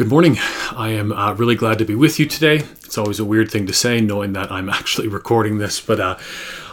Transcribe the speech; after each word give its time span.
Good 0.00 0.08
morning. 0.08 0.38
I 0.72 0.92
am 0.92 1.12
uh, 1.12 1.34
really 1.34 1.54
glad 1.54 1.76
to 1.80 1.84
be 1.84 1.94
with 1.94 2.18
you 2.18 2.24
today. 2.24 2.64
It's 2.84 2.96
always 2.96 3.20
a 3.20 3.24
weird 3.26 3.50
thing 3.50 3.66
to 3.66 3.74
say, 3.74 4.00
knowing 4.00 4.32
that 4.32 4.50
I'm 4.50 4.70
actually 4.80 5.08
recording 5.08 5.58
this, 5.58 5.78
but 5.78 6.00
uh, 6.00 6.16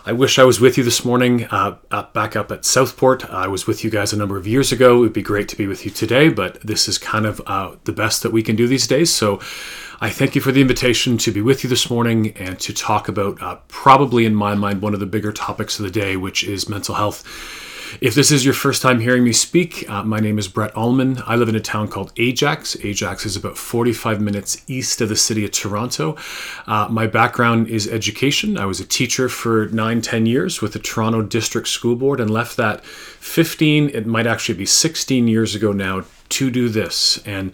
I 0.05 0.13
wish 0.13 0.39
I 0.39 0.45
was 0.45 0.61
with 0.61 0.77
you 0.77 0.85
this 0.85 1.03
morning 1.03 1.43
uh, 1.51 1.75
back 2.13 2.37
up 2.37 2.53
at 2.53 2.63
Southport. 2.63 3.29
I 3.29 3.49
was 3.49 3.67
with 3.67 3.83
you 3.83 3.89
guys 3.89 4.13
a 4.13 4.17
number 4.17 4.37
of 4.37 4.47
years 4.47 4.71
ago. 4.71 4.95
It 4.95 4.99
would 4.99 5.11
be 5.11 5.21
great 5.21 5.49
to 5.49 5.57
be 5.57 5.67
with 5.67 5.83
you 5.83 5.91
today, 5.91 6.29
but 6.29 6.61
this 6.61 6.87
is 6.87 6.97
kind 6.97 7.25
of 7.25 7.41
uh, 7.47 7.75
the 7.83 7.91
best 7.91 8.23
that 8.23 8.31
we 8.31 8.41
can 8.41 8.55
do 8.55 8.65
these 8.65 8.87
days. 8.87 9.13
So 9.13 9.41
I 9.99 10.09
thank 10.09 10.33
you 10.33 10.39
for 10.39 10.53
the 10.53 10.61
invitation 10.61 11.17
to 11.17 11.31
be 11.33 11.41
with 11.41 11.65
you 11.65 11.69
this 11.69 11.89
morning 11.89 12.31
and 12.37 12.57
to 12.61 12.73
talk 12.73 13.09
about 13.09 13.41
uh, 13.41 13.57
probably, 13.67 14.25
in 14.25 14.35
my 14.35 14.55
mind, 14.55 14.81
one 14.81 14.93
of 14.93 15.01
the 15.01 15.05
bigger 15.05 15.33
topics 15.33 15.79
of 15.79 15.83
the 15.83 15.91
day, 15.91 16.15
which 16.15 16.45
is 16.45 16.69
mental 16.69 16.95
health. 16.95 17.25
If 18.01 18.15
this 18.15 18.31
is 18.31 18.43
your 18.43 18.53
first 18.53 18.81
time 18.81 18.99
hearing 18.99 19.23
me 19.23 19.31
speak, 19.31 19.89
uh, 19.89 20.03
my 20.03 20.19
name 20.19 20.37
is 20.37 20.47
Brett 20.47 20.75
Ullman. 20.75 21.21
I 21.25 21.35
live 21.35 21.49
in 21.49 21.55
a 21.55 21.59
town 21.59 21.87
called 21.87 22.11
Ajax. 22.17 22.75
Ajax 22.83 23.25
is 23.25 23.35
about 23.35 23.57
45 23.57 24.21
minutes 24.21 24.61
east 24.67 25.01
of 25.01 25.09
the 25.09 25.15
city 25.15 25.45
of 25.45 25.51
Toronto. 25.51 26.15
Uh, 26.67 26.87
my 26.89 27.07
background 27.07 27.69
is 27.69 27.87
education. 27.87 28.57
I 28.57 28.65
was 28.65 28.79
a 28.79 28.85
teacher 28.85 29.29
for 29.29 29.67
nine, 29.67 30.01
10 30.01 30.25
years 30.25 30.61
with 30.61 30.73
the 30.73 30.79
Toronto 30.79 31.21
District 31.21 31.67
School 31.67 31.95
Board 31.95 32.19
and 32.19 32.29
left 32.29 32.57
that 32.57 32.85
15, 32.85 33.89
it 33.89 34.05
might 34.05 34.27
actually 34.27 34.57
be 34.57 34.65
16 34.65 35.27
years 35.27 35.55
ago 35.55 35.71
now, 35.71 36.03
to 36.29 36.51
do 36.51 36.69
this. 36.69 37.21
And 37.25 37.53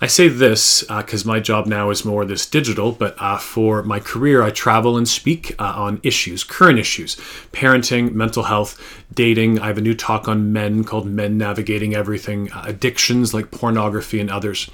I 0.00 0.06
say 0.06 0.28
this 0.28 0.82
because 0.82 1.26
uh, 1.26 1.28
my 1.28 1.40
job 1.40 1.66
now 1.66 1.90
is 1.90 2.04
more 2.04 2.24
this 2.24 2.46
digital, 2.46 2.92
but 2.92 3.16
uh, 3.18 3.36
for 3.36 3.82
my 3.82 3.98
career, 3.98 4.42
I 4.42 4.50
travel 4.50 4.96
and 4.96 5.08
speak 5.08 5.56
uh, 5.58 5.72
on 5.74 6.00
issues, 6.04 6.44
current 6.44 6.78
issues, 6.78 7.16
parenting, 7.50 8.12
mental 8.12 8.44
health, 8.44 8.80
dating. 9.12 9.58
I 9.58 9.66
have 9.66 9.78
a 9.78 9.80
new 9.80 9.94
talk 9.94 10.28
on 10.28 10.52
men 10.52 10.84
called 10.84 11.06
Men 11.06 11.36
Navigating 11.36 11.96
Everything, 11.96 12.52
uh, 12.52 12.62
addictions 12.64 13.34
like 13.34 13.50
pornography 13.50 14.20
and 14.20 14.30
others. 14.30 14.70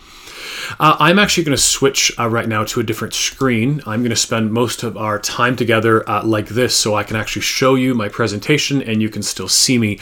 Uh, 0.78 0.96
I'm 1.00 1.18
actually 1.18 1.44
going 1.44 1.56
to 1.56 1.62
switch 1.62 2.12
uh, 2.18 2.28
right 2.28 2.46
now 2.46 2.64
to 2.64 2.80
a 2.80 2.82
different 2.82 3.14
screen. 3.14 3.80
I'm 3.86 4.00
going 4.00 4.10
to 4.10 4.16
spend 4.16 4.52
most 4.52 4.82
of 4.82 4.94
our 4.98 5.18
time 5.18 5.56
together 5.56 6.04
like 6.22 6.48
this 6.48 6.76
so 6.76 6.94
I 6.96 7.02
can 7.02 7.16
actually 7.16 7.42
show 7.42 7.76
you 7.76 7.94
my 7.94 8.10
presentation 8.10 8.82
and 8.82 9.00
you 9.00 9.08
can 9.08 9.22
still 9.22 9.48
see 9.48 9.78
me. 9.78 10.00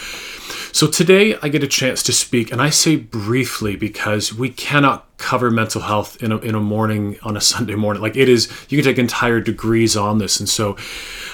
So 0.73 0.89
today 0.89 1.37
I 1.43 1.49
get 1.49 1.63
a 1.63 1.69
chance 1.69 2.03
to 2.05 2.13
speak, 2.13 2.51
and 2.51 2.61
I 2.61 2.71
say 2.71 2.97
briefly 2.97 3.77
because 3.77 4.35
we 4.35 4.49
cannot 4.49 5.12
cover 5.23 5.51
mental 5.51 5.81
health 5.81 6.23
in 6.23 6.33
a, 6.33 6.39
in 6.39 6.55
a 6.55 6.61
morning 6.61 7.17
on 7.23 7.37
a 7.37 7.41
Sunday 7.41 7.77
morning. 7.77 8.03
Like 8.03 8.17
it 8.17 8.29
is, 8.29 8.51
you 8.69 8.77
can 8.77 8.85
take 8.85 8.99
entire 8.99 9.41
degrees 9.41 9.97
on 9.97 10.19
this. 10.19 10.41
And 10.41 10.49
so 10.49 10.77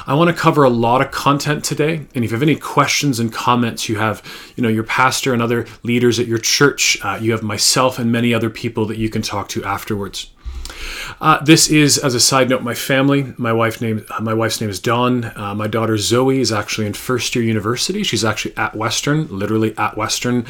I 0.07 0.15
want 0.15 0.29
to 0.29 0.37
cover 0.37 0.63
a 0.63 0.71
lot 0.71 1.01
of 1.01 1.11
content 1.11 1.65
today. 1.65 2.07
And 2.15 2.25
if 2.25 2.31
you 2.31 2.37
have 2.37 2.43
any 2.43 2.57
questions 2.57 3.19
and 3.19 3.33
comments, 3.33 3.89
you 3.89 3.97
have, 3.99 4.23
you 4.57 4.63
know, 4.63 4.69
your 4.69 4.85
pastor 4.85 5.33
and 5.33 5.43
other 5.43 5.67
leaders 5.83 6.21
at 6.21 6.27
your 6.27 6.39
church, 6.39 6.99
uh, 7.03 7.19
you 7.21 7.33
have 7.33 7.43
myself 7.43 7.99
and 7.99 8.13
many 8.13 8.35
other 8.35 8.51
people 8.51 8.85
that 8.87 8.99
you 8.99 9.09
can 9.09 9.23
talk 9.23 9.49
to 9.49 9.65
afterwards. 9.65 10.31
Uh, 11.21 11.43
this 11.43 11.69
is, 11.69 11.99
as 11.99 12.15
a 12.15 12.21
side 12.21 12.49
note, 12.49 12.63
my 12.63 12.75
family. 12.75 13.33
My 13.37 13.53
wife 13.53 13.81
name, 13.81 14.05
uh, 14.11 14.21
my 14.21 14.35
wife's 14.35 14.61
name 14.61 14.71
is 14.71 14.79
Dawn. 14.79 15.33
Uh, 15.35 15.55
my 15.55 15.67
daughter 15.67 15.97
Zoe 15.97 16.41
is 16.41 16.53
actually 16.53 16.87
in 16.87 16.93
first 16.93 17.35
year 17.35 17.45
university. 17.45 18.03
She's 18.03 18.25
actually 18.25 18.57
at 18.57 18.77
Western, 18.77 19.27
literally 19.29 19.77
at 19.77 19.97
Western, 19.97 20.47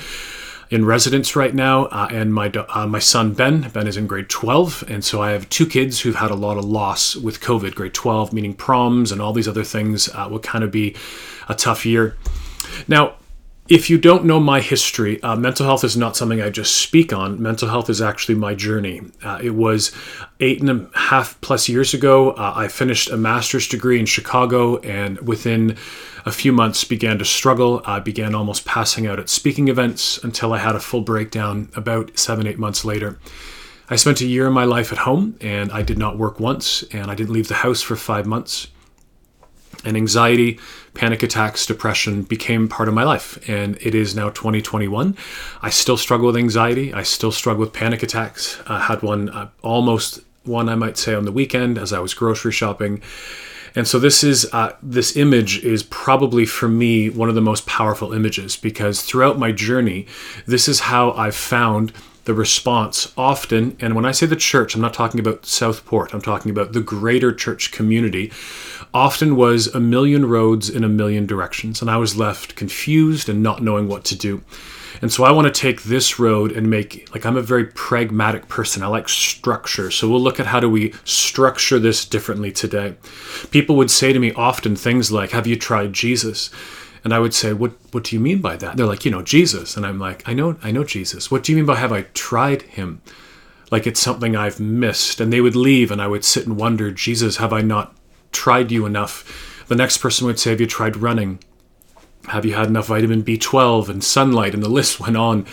in 0.70 0.84
residence 0.84 1.34
right 1.34 1.54
now. 1.54 1.86
Uh, 1.86 2.08
and 2.10 2.32
my 2.32 2.48
uh, 2.48 2.86
my 2.86 2.98
son 2.98 3.32
Ben, 3.32 3.68
Ben 3.70 3.86
is 3.86 3.96
in 3.96 4.06
grade 4.06 4.28
12, 4.28 4.84
and 4.88 5.04
so 5.04 5.22
I 5.22 5.30
have 5.30 5.48
two 5.48 5.66
kids 5.66 6.00
who've 6.00 6.16
had 6.16 6.30
a 6.30 6.34
lot 6.36 6.58
of 6.58 6.64
loss 6.64 7.16
with 7.16 7.40
COVID. 7.40 7.74
Grade 7.74 7.94
12, 7.94 8.32
meaning 8.32 8.54
proms 8.54 9.12
and 9.12 9.20
all 9.20 9.32
these 9.32 9.48
other 9.48 9.64
things, 9.64 10.08
uh, 10.14 10.28
will 10.30 10.40
kind 10.40 10.64
of 10.64 10.70
be 10.70 10.96
a 11.48 11.54
tough 11.54 11.86
year. 11.86 12.16
Now, 12.86 13.14
if 13.68 13.90
you 13.90 13.98
don't 13.98 14.24
know 14.24 14.40
my 14.40 14.60
history, 14.60 15.22
uh, 15.22 15.36
mental 15.36 15.66
health 15.66 15.84
is 15.84 15.94
not 15.94 16.16
something 16.16 16.40
I 16.40 16.48
just 16.48 16.76
speak 16.76 17.12
on. 17.12 17.42
Mental 17.42 17.68
health 17.68 17.90
is 17.90 18.00
actually 18.00 18.36
my 18.36 18.54
journey. 18.54 19.02
Uh, 19.22 19.38
it 19.42 19.50
was 19.50 19.92
eight 20.40 20.62
and 20.62 20.70
a 20.70 20.98
half 20.98 21.38
plus 21.42 21.68
years 21.68 21.92
ago. 21.92 22.30
Uh, 22.30 22.54
I 22.56 22.68
finished 22.68 23.10
a 23.10 23.18
master's 23.18 23.68
degree 23.68 24.00
in 24.00 24.06
Chicago, 24.06 24.78
and 24.78 25.20
within 25.20 25.76
a 26.28 26.32
few 26.32 26.52
months 26.52 26.84
began 26.84 27.18
to 27.18 27.24
struggle. 27.24 27.82
I 27.84 28.00
began 28.00 28.34
almost 28.34 28.64
passing 28.64 29.06
out 29.06 29.18
at 29.18 29.28
speaking 29.28 29.68
events 29.68 30.18
until 30.22 30.52
I 30.52 30.58
had 30.58 30.76
a 30.76 30.80
full 30.80 31.00
breakdown 31.00 31.70
about 31.74 32.18
seven, 32.18 32.46
eight 32.46 32.58
months 32.58 32.84
later. 32.84 33.18
I 33.90 33.96
spent 33.96 34.20
a 34.20 34.26
year 34.26 34.46
of 34.46 34.52
my 34.52 34.64
life 34.64 34.92
at 34.92 34.98
home, 34.98 35.36
and 35.40 35.72
I 35.72 35.82
did 35.82 35.98
not 35.98 36.18
work 36.18 36.38
once, 36.38 36.82
and 36.92 37.10
I 37.10 37.14
didn't 37.14 37.32
leave 37.32 37.48
the 37.48 37.54
house 37.54 37.80
for 37.80 37.96
five 37.96 38.26
months 38.26 38.68
and 39.84 39.96
anxiety, 39.96 40.58
panic 40.94 41.22
attacks, 41.22 41.66
depression 41.66 42.22
became 42.22 42.68
part 42.68 42.88
of 42.88 42.94
my 42.94 43.04
life. 43.04 43.38
And 43.48 43.76
it 43.80 43.94
is 43.94 44.14
now 44.14 44.30
2021. 44.30 45.16
I 45.62 45.70
still 45.70 45.96
struggle 45.96 46.26
with 46.26 46.36
anxiety. 46.36 46.92
I 46.92 47.02
still 47.02 47.32
struggle 47.32 47.60
with 47.60 47.72
panic 47.72 48.02
attacks. 48.02 48.60
I 48.66 48.80
had 48.80 49.02
one 49.02 49.28
uh, 49.28 49.50
almost 49.62 50.20
one, 50.44 50.68
I 50.68 50.74
might 50.74 50.96
say, 50.96 51.14
on 51.14 51.24
the 51.24 51.32
weekend 51.32 51.78
as 51.78 51.92
I 51.92 52.00
was 52.00 52.14
grocery 52.14 52.52
shopping. 52.52 53.02
And 53.78 53.86
so 53.86 54.00
this 54.00 54.24
is 54.24 54.52
uh, 54.52 54.74
this 54.82 55.16
image 55.16 55.62
is 55.62 55.84
probably 55.84 56.44
for 56.44 56.66
me 56.66 57.10
one 57.10 57.28
of 57.28 57.36
the 57.36 57.40
most 57.40 57.64
powerful 57.64 58.12
images 58.12 58.56
because 58.56 59.02
throughout 59.02 59.38
my 59.38 59.52
journey, 59.52 60.04
this 60.46 60.66
is 60.66 60.80
how 60.80 61.12
I've 61.12 61.36
found 61.36 61.92
the 62.24 62.34
response 62.34 63.12
often. 63.16 63.76
And 63.78 63.94
when 63.94 64.04
I 64.04 64.10
say 64.10 64.26
the 64.26 64.34
church, 64.34 64.74
I'm 64.74 64.80
not 64.80 64.94
talking 64.94 65.20
about 65.20 65.46
Southport. 65.46 66.12
I'm 66.12 66.20
talking 66.20 66.50
about 66.50 66.72
the 66.72 66.80
greater 66.80 67.32
church 67.32 67.70
community 67.70 68.32
often 68.92 69.36
was 69.36 69.68
a 69.68 69.78
million 69.78 70.28
roads 70.28 70.68
in 70.68 70.82
a 70.82 70.88
million 70.88 71.24
directions, 71.24 71.80
and 71.80 71.88
I 71.88 71.98
was 71.98 72.16
left 72.16 72.56
confused 72.56 73.28
and 73.28 73.44
not 73.44 73.62
knowing 73.62 73.86
what 73.86 74.02
to 74.06 74.16
do. 74.16 74.42
And 75.00 75.12
so 75.12 75.24
I 75.24 75.30
want 75.30 75.52
to 75.52 75.60
take 75.60 75.82
this 75.82 76.18
road 76.18 76.52
and 76.52 76.68
make 76.68 77.08
like 77.12 77.24
I'm 77.24 77.36
a 77.36 77.42
very 77.42 77.66
pragmatic 77.66 78.48
person. 78.48 78.82
I 78.82 78.86
like 78.86 79.08
structure. 79.08 79.90
So 79.90 80.08
we'll 80.08 80.20
look 80.20 80.40
at 80.40 80.46
how 80.46 80.60
do 80.60 80.68
we 80.68 80.92
structure 81.04 81.78
this 81.78 82.04
differently 82.04 82.52
today. 82.52 82.96
People 83.50 83.76
would 83.76 83.90
say 83.90 84.12
to 84.12 84.18
me 84.18 84.32
often 84.32 84.76
things 84.76 85.12
like, 85.12 85.30
"Have 85.30 85.46
you 85.46 85.56
tried 85.56 85.92
Jesus?" 85.92 86.50
And 87.04 87.14
I 87.14 87.18
would 87.18 87.34
say, 87.34 87.52
"What 87.52 87.72
what 87.92 88.04
do 88.04 88.16
you 88.16 88.20
mean 88.20 88.40
by 88.40 88.56
that?" 88.56 88.76
They're 88.76 88.86
like, 88.86 89.04
"You 89.04 89.10
know, 89.10 89.22
Jesus." 89.22 89.76
And 89.76 89.86
I'm 89.86 89.98
like, 89.98 90.22
"I 90.26 90.34
know 90.34 90.56
I 90.62 90.70
know 90.70 90.84
Jesus. 90.84 91.30
What 91.30 91.42
do 91.42 91.52
you 91.52 91.56
mean 91.56 91.66
by 91.66 91.76
have 91.76 91.92
I 91.92 92.02
tried 92.14 92.62
him?" 92.62 93.00
Like 93.70 93.86
it's 93.86 94.00
something 94.00 94.34
I've 94.34 94.58
missed. 94.58 95.20
And 95.20 95.32
they 95.32 95.40
would 95.40 95.56
leave 95.56 95.90
and 95.90 96.00
I 96.00 96.06
would 96.08 96.24
sit 96.24 96.46
and 96.46 96.56
wonder, 96.56 96.90
"Jesus, 96.90 97.36
have 97.36 97.52
I 97.52 97.60
not 97.60 97.94
tried 98.32 98.70
you 98.70 98.86
enough. 98.86 99.64
The 99.68 99.74
next 99.74 99.98
person 99.98 100.26
would 100.26 100.38
say, 100.38 100.50
Have 100.50 100.60
you 100.60 100.66
tried 100.66 100.96
running? 100.96 101.40
Have 102.28 102.44
you 102.44 102.54
had 102.54 102.68
enough 102.68 102.86
vitamin 102.86 103.22
B12 103.22 103.88
and 103.88 104.02
sunlight? 104.02 104.54
And 104.54 104.62
the 104.62 104.68
list 104.78 105.00
went 105.00 105.16
on. 105.16 105.46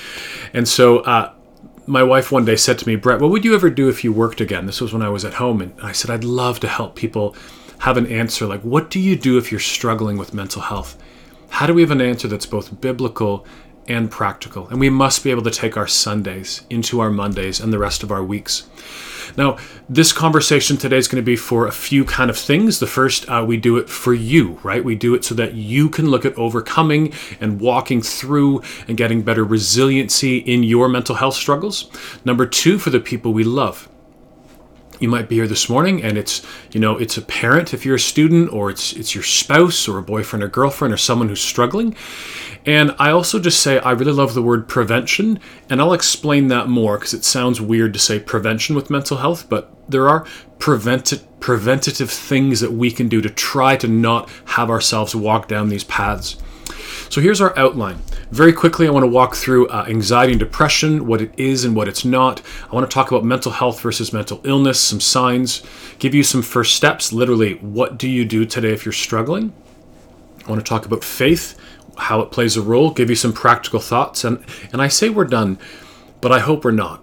And 0.54 0.68
so, 0.68 1.00
uh, 1.00 1.32
my 1.88 2.02
wife 2.02 2.32
one 2.32 2.46
day 2.46 2.56
said 2.56 2.80
to 2.80 2.88
me, 2.88 2.96
Brett, 2.96 3.22
what 3.22 3.30
would 3.30 3.46
you 3.46 3.54
ever 3.54 3.70
do 3.70 3.90
if 3.90 4.04
you 4.04 4.12
worked 4.12 4.42
again? 4.42 4.66
This 4.66 4.82
was 4.82 4.92
when 4.92 5.04
I 5.04 5.10
was 5.10 5.24
at 5.24 5.36
home. 5.36 5.62
And 5.62 5.74
I 5.82 5.92
said, 5.92 6.10
I'd 6.10 6.24
love 6.24 6.60
to 6.62 6.68
help 6.68 6.96
people 6.96 7.36
have 7.80 7.98
an 7.98 8.08
answer 8.08 8.46
like, 8.46 8.62
what 8.62 8.90
do 8.90 9.00
you 9.00 9.16
do 9.16 9.38
if 9.38 9.52
you're 9.52 9.60
struggling 9.60 10.18
with 10.18 10.34
mental 10.34 10.64
health? 10.64 10.98
How 11.50 11.68
do 11.68 11.74
we 11.74 11.82
have 11.82 11.92
an 11.92 12.02
answer 12.02 12.28
that's 12.28 12.46
both 12.46 12.82
biblical 12.82 13.46
and 13.88 14.10
practical? 14.10 14.68
And 14.70 14.80
we 14.80 14.90
must 14.90 15.24
be 15.24 15.32
able 15.32 15.44
to 15.44 15.52
take 15.52 15.78
our 15.78 15.88
Sundays 15.88 16.64
into 16.70 17.00
our 17.00 17.12
Mondays 17.12 17.60
and 17.60 17.72
the 17.72 17.80
rest 17.80 18.02
of 18.02 18.12
our 18.12 18.24
weeks. 18.24 18.68
Now, 19.38 19.58
this 19.90 20.12
conversation 20.14 20.78
today 20.78 20.98
is 20.98 21.08
going 21.08 21.22
to 21.22 21.26
be 21.26 21.36
for 21.36 21.68
a 21.68 21.72
few 21.72 22.06
kind 22.06 22.30
of 22.30 22.38
things. 22.38 22.80
The 22.80 22.88
first, 22.88 23.28
uh, 23.30 23.44
we 23.48 23.58
do 23.58 23.78
it 23.78 23.90
for 23.90 24.14
you, 24.14 24.60
right? 24.64 24.84
We 24.84 24.96
do 24.96 25.16
it 25.16 25.26
so 25.26 25.36
that 25.36 25.54
you 25.54 25.90
can 25.90 26.10
look 26.10 26.26
at 26.26 26.38
overcoming 26.38 27.14
and 27.40 27.60
walking 27.60 28.02
through 28.02 28.62
and 28.88 28.98
getting 28.98 29.22
better 29.22 29.44
resiliency 29.44 30.38
in 30.38 30.64
your 30.64 30.88
mental 30.88 31.16
health 31.16 31.36
struggles. 31.36 31.90
Number 32.24 32.46
two, 32.46 32.78
for 32.78 32.90
the 32.90 33.00
people 33.00 33.34
we 33.34 33.44
love 33.44 33.90
you 35.00 35.08
might 35.08 35.30
be 35.30 35.36
here 35.36 35.48
this 35.48 35.70
morning 35.70 36.04
and 36.04 36.18
it's 36.18 36.46
you 36.72 36.80
know 36.80 36.98
it's 36.98 37.18
a 37.18 37.22
parent 37.22 37.74
if 37.74 37.86
you're 37.86 37.96
a 37.96 38.00
student 38.00 38.52
or 38.52 38.70
it's 38.70 38.94
it's 38.94 39.14
your 39.14 39.24
spouse 39.24 39.88
or 39.88 39.98
a 39.98 40.04
boyfriend 40.04 40.44
or 40.44 40.48
girlfriend 40.48 40.94
or 40.94 40.98
someone 40.98 41.30
who's 41.30 41.42
struggling. 41.42 41.96
And 42.66 42.96
i 42.98 43.12
also 43.12 43.40
just 43.40 43.60
say 43.60 43.80
i 43.80 43.92
really 43.92 44.12
love 44.12 44.34
the 44.34 44.42
word 44.42 44.68
prevention 44.68 45.40
and 45.70 45.82
i'll 45.82 45.94
explain 45.94 46.48
that 46.48 46.68
more 46.68 46.98
because 46.98 47.14
it 47.14 47.24
sounds 47.24 47.62
weird 47.62 47.94
to 47.94 48.00
say 48.00 48.20
prevention 48.20 48.76
with 48.76 48.90
mental 48.90 49.18
health 49.18 49.48
but 49.50 49.72
there 49.88 50.10
are 50.10 50.26
prevent- 50.58 51.24
preventative 51.40 52.10
things 52.10 52.60
that 52.62 52.72
we 52.72 52.90
can 52.90 53.08
do 53.08 53.22
to 53.22 53.30
try 53.30 53.76
to 53.78 53.88
not 53.88 54.30
have 54.46 54.72
ourselves 54.72 55.16
walk 55.16 55.48
down 55.48 55.70
these 55.70 55.84
paths 55.84 56.38
so 57.16 57.22
here's 57.22 57.40
our 57.40 57.58
outline. 57.58 57.98
Very 58.30 58.52
quickly, 58.52 58.86
I 58.86 58.92
want 58.92 59.04
to 59.04 59.08
walk 59.08 59.38
through 59.38 59.70
uh, 59.70 59.86
anxiety 59.88 60.34
and 60.34 60.40
depression, 60.40 61.08
what 61.08 61.22
it 61.22 61.32
is 61.38 61.64
and 61.64 61.74
what 61.74 61.88
it's 61.88 62.04
not. 62.04 62.42
I 62.70 62.76
want 62.76 62.90
to 62.90 62.94
talk 62.94 63.10
about 63.10 63.24
mental 63.24 63.54
health 63.54 63.80
versus 63.80 64.12
mental 64.12 64.42
illness, 64.44 64.82
some 64.82 65.00
signs, 65.00 65.64
give 65.98 66.14
you 66.14 66.24
some 66.24 66.42
first 66.42 66.76
steps, 66.76 67.14
literally, 67.14 67.54
what 67.54 67.98
do 67.98 68.10
you 68.10 68.26
do 68.26 68.44
today 68.44 68.74
if 68.74 68.84
you're 68.84 68.92
struggling? 68.92 69.54
I 70.46 70.50
want 70.50 70.60
to 70.60 70.68
talk 70.68 70.86
about 70.86 71.06
faith, 71.06 71.58
how 71.98 72.20
it 72.20 72.32
plays 72.32 72.58
a 72.58 72.62
role, 72.62 72.92
give 72.92 73.10
you 73.10 73.16
some 73.16 73.32
practical 73.32 73.80
thoughts. 73.80 74.26
And, 74.26 74.44
and 74.74 74.82
I 74.82 74.90
say 74.90 75.08
we're 75.08 75.24
done, 75.24 75.58
but 76.20 76.34
I 76.34 76.40
hope 76.40 76.66
we're 76.66 76.72
not. 76.72 77.02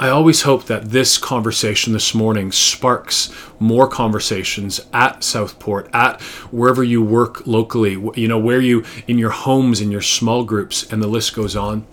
I 0.00 0.10
always 0.10 0.42
hope 0.42 0.66
that 0.66 0.90
this 0.90 1.18
conversation 1.18 1.92
this 1.92 2.14
morning 2.14 2.52
sparks 2.52 3.34
more 3.58 3.88
conversations 3.88 4.80
at 4.92 5.24
Southport, 5.24 5.90
at 5.92 6.20
wherever 6.52 6.84
you 6.84 7.02
work 7.02 7.44
locally, 7.48 7.92
you 8.14 8.28
know, 8.28 8.38
where 8.38 8.60
you, 8.60 8.84
in 9.08 9.18
your 9.18 9.30
homes, 9.30 9.80
in 9.80 9.90
your 9.90 10.00
small 10.00 10.44
groups, 10.44 10.84
and 10.92 11.02
the 11.02 11.08
list 11.08 11.34
goes 11.34 11.56
on. 11.56 11.84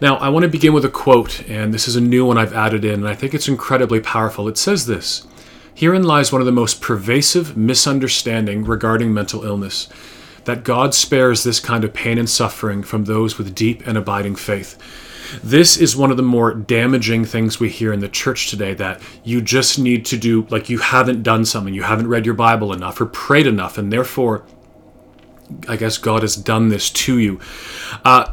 Now, 0.00 0.14
I 0.18 0.28
want 0.28 0.44
to 0.44 0.48
begin 0.48 0.74
with 0.74 0.84
a 0.84 0.88
quote, 0.88 1.48
and 1.48 1.74
this 1.74 1.88
is 1.88 1.96
a 1.96 2.00
new 2.00 2.24
one 2.24 2.38
I've 2.38 2.52
added 2.52 2.84
in, 2.84 3.00
and 3.00 3.08
I 3.08 3.16
think 3.16 3.34
it's 3.34 3.48
incredibly 3.48 3.98
powerful. 3.98 4.46
It 4.46 4.56
says 4.56 4.86
this 4.86 5.26
Herein 5.74 6.04
lies 6.04 6.30
one 6.30 6.40
of 6.40 6.46
the 6.46 6.52
most 6.52 6.80
pervasive 6.80 7.56
misunderstanding 7.56 8.62
regarding 8.64 9.12
mental 9.12 9.44
illness 9.44 9.88
that 10.44 10.62
God 10.62 10.94
spares 10.94 11.42
this 11.42 11.58
kind 11.58 11.82
of 11.82 11.92
pain 11.92 12.16
and 12.16 12.30
suffering 12.30 12.84
from 12.84 13.04
those 13.04 13.38
with 13.38 13.56
deep 13.56 13.84
and 13.88 13.98
abiding 13.98 14.36
faith. 14.36 14.78
This 15.42 15.76
is 15.76 15.96
one 15.96 16.10
of 16.10 16.16
the 16.16 16.22
more 16.22 16.54
damaging 16.54 17.24
things 17.24 17.58
we 17.58 17.68
hear 17.68 17.92
in 17.92 18.00
the 18.00 18.08
church 18.08 18.48
today 18.48 18.74
that 18.74 19.00
you 19.22 19.40
just 19.40 19.78
need 19.78 20.04
to 20.06 20.16
do, 20.16 20.46
like 20.50 20.68
you 20.68 20.78
haven't 20.78 21.22
done 21.22 21.44
something, 21.44 21.74
you 21.74 21.82
haven't 21.82 22.08
read 22.08 22.26
your 22.26 22.34
Bible 22.34 22.72
enough 22.72 23.00
or 23.00 23.06
prayed 23.06 23.46
enough, 23.46 23.78
and 23.78 23.92
therefore, 23.92 24.44
I 25.68 25.76
guess 25.76 25.98
God 25.98 26.22
has 26.22 26.36
done 26.36 26.68
this 26.68 26.90
to 26.90 27.18
you. 27.18 27.40
Uh, 28.04 28.32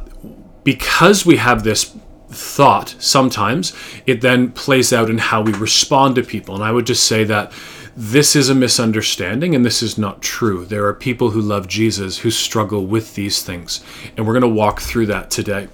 because 0.63 1.25
we 1.25 1.38
have 1.38 1.63
this 1.63 1.95
thought 2.30 2.95
sometimes, 3.00 3.74
it 4.06 4.21
then 4.21 4.51
plays 4.51 4.94
out 4.94 5.09
in 5.09 5.18
how 5.18 5.42
we 5.42 5.53
respond 5.53 6.15
to 6.15 6.24
people. 6.24 6.56
And 6.56 6.63
I 6.63 6.71
would 6.71 6.86
just 6.86 7.06
say 7.06 7.24
that 7.25 7.51
this 7.95 8.36
is 8.36 8.50
a 8.50 8.56
misunderstanding 8.56 9.53
and 9.53 9.65
this 9.65 9.83
is 9.83 9.98
not 9.98 10.21
true. 10.21 10.65
There 10.65 10.86
are 10.86 10.94
people 10.94 11.31
who 11.31 11.42
love 11.42 11.68
Jesus 11.68 12.19
who 12.19 12.31
struggle 12.31 12.86
with 12.86 13.15
these 13.15 13.44
things. 13.44 13.83
And 14.15 14.25
we're 14.25 14.39
going 14.39 14.42
to 14.42 14.48
walk 14.48 14.80
through 14.80 15.07
that 15.07 15.30
today. 15.30 15.68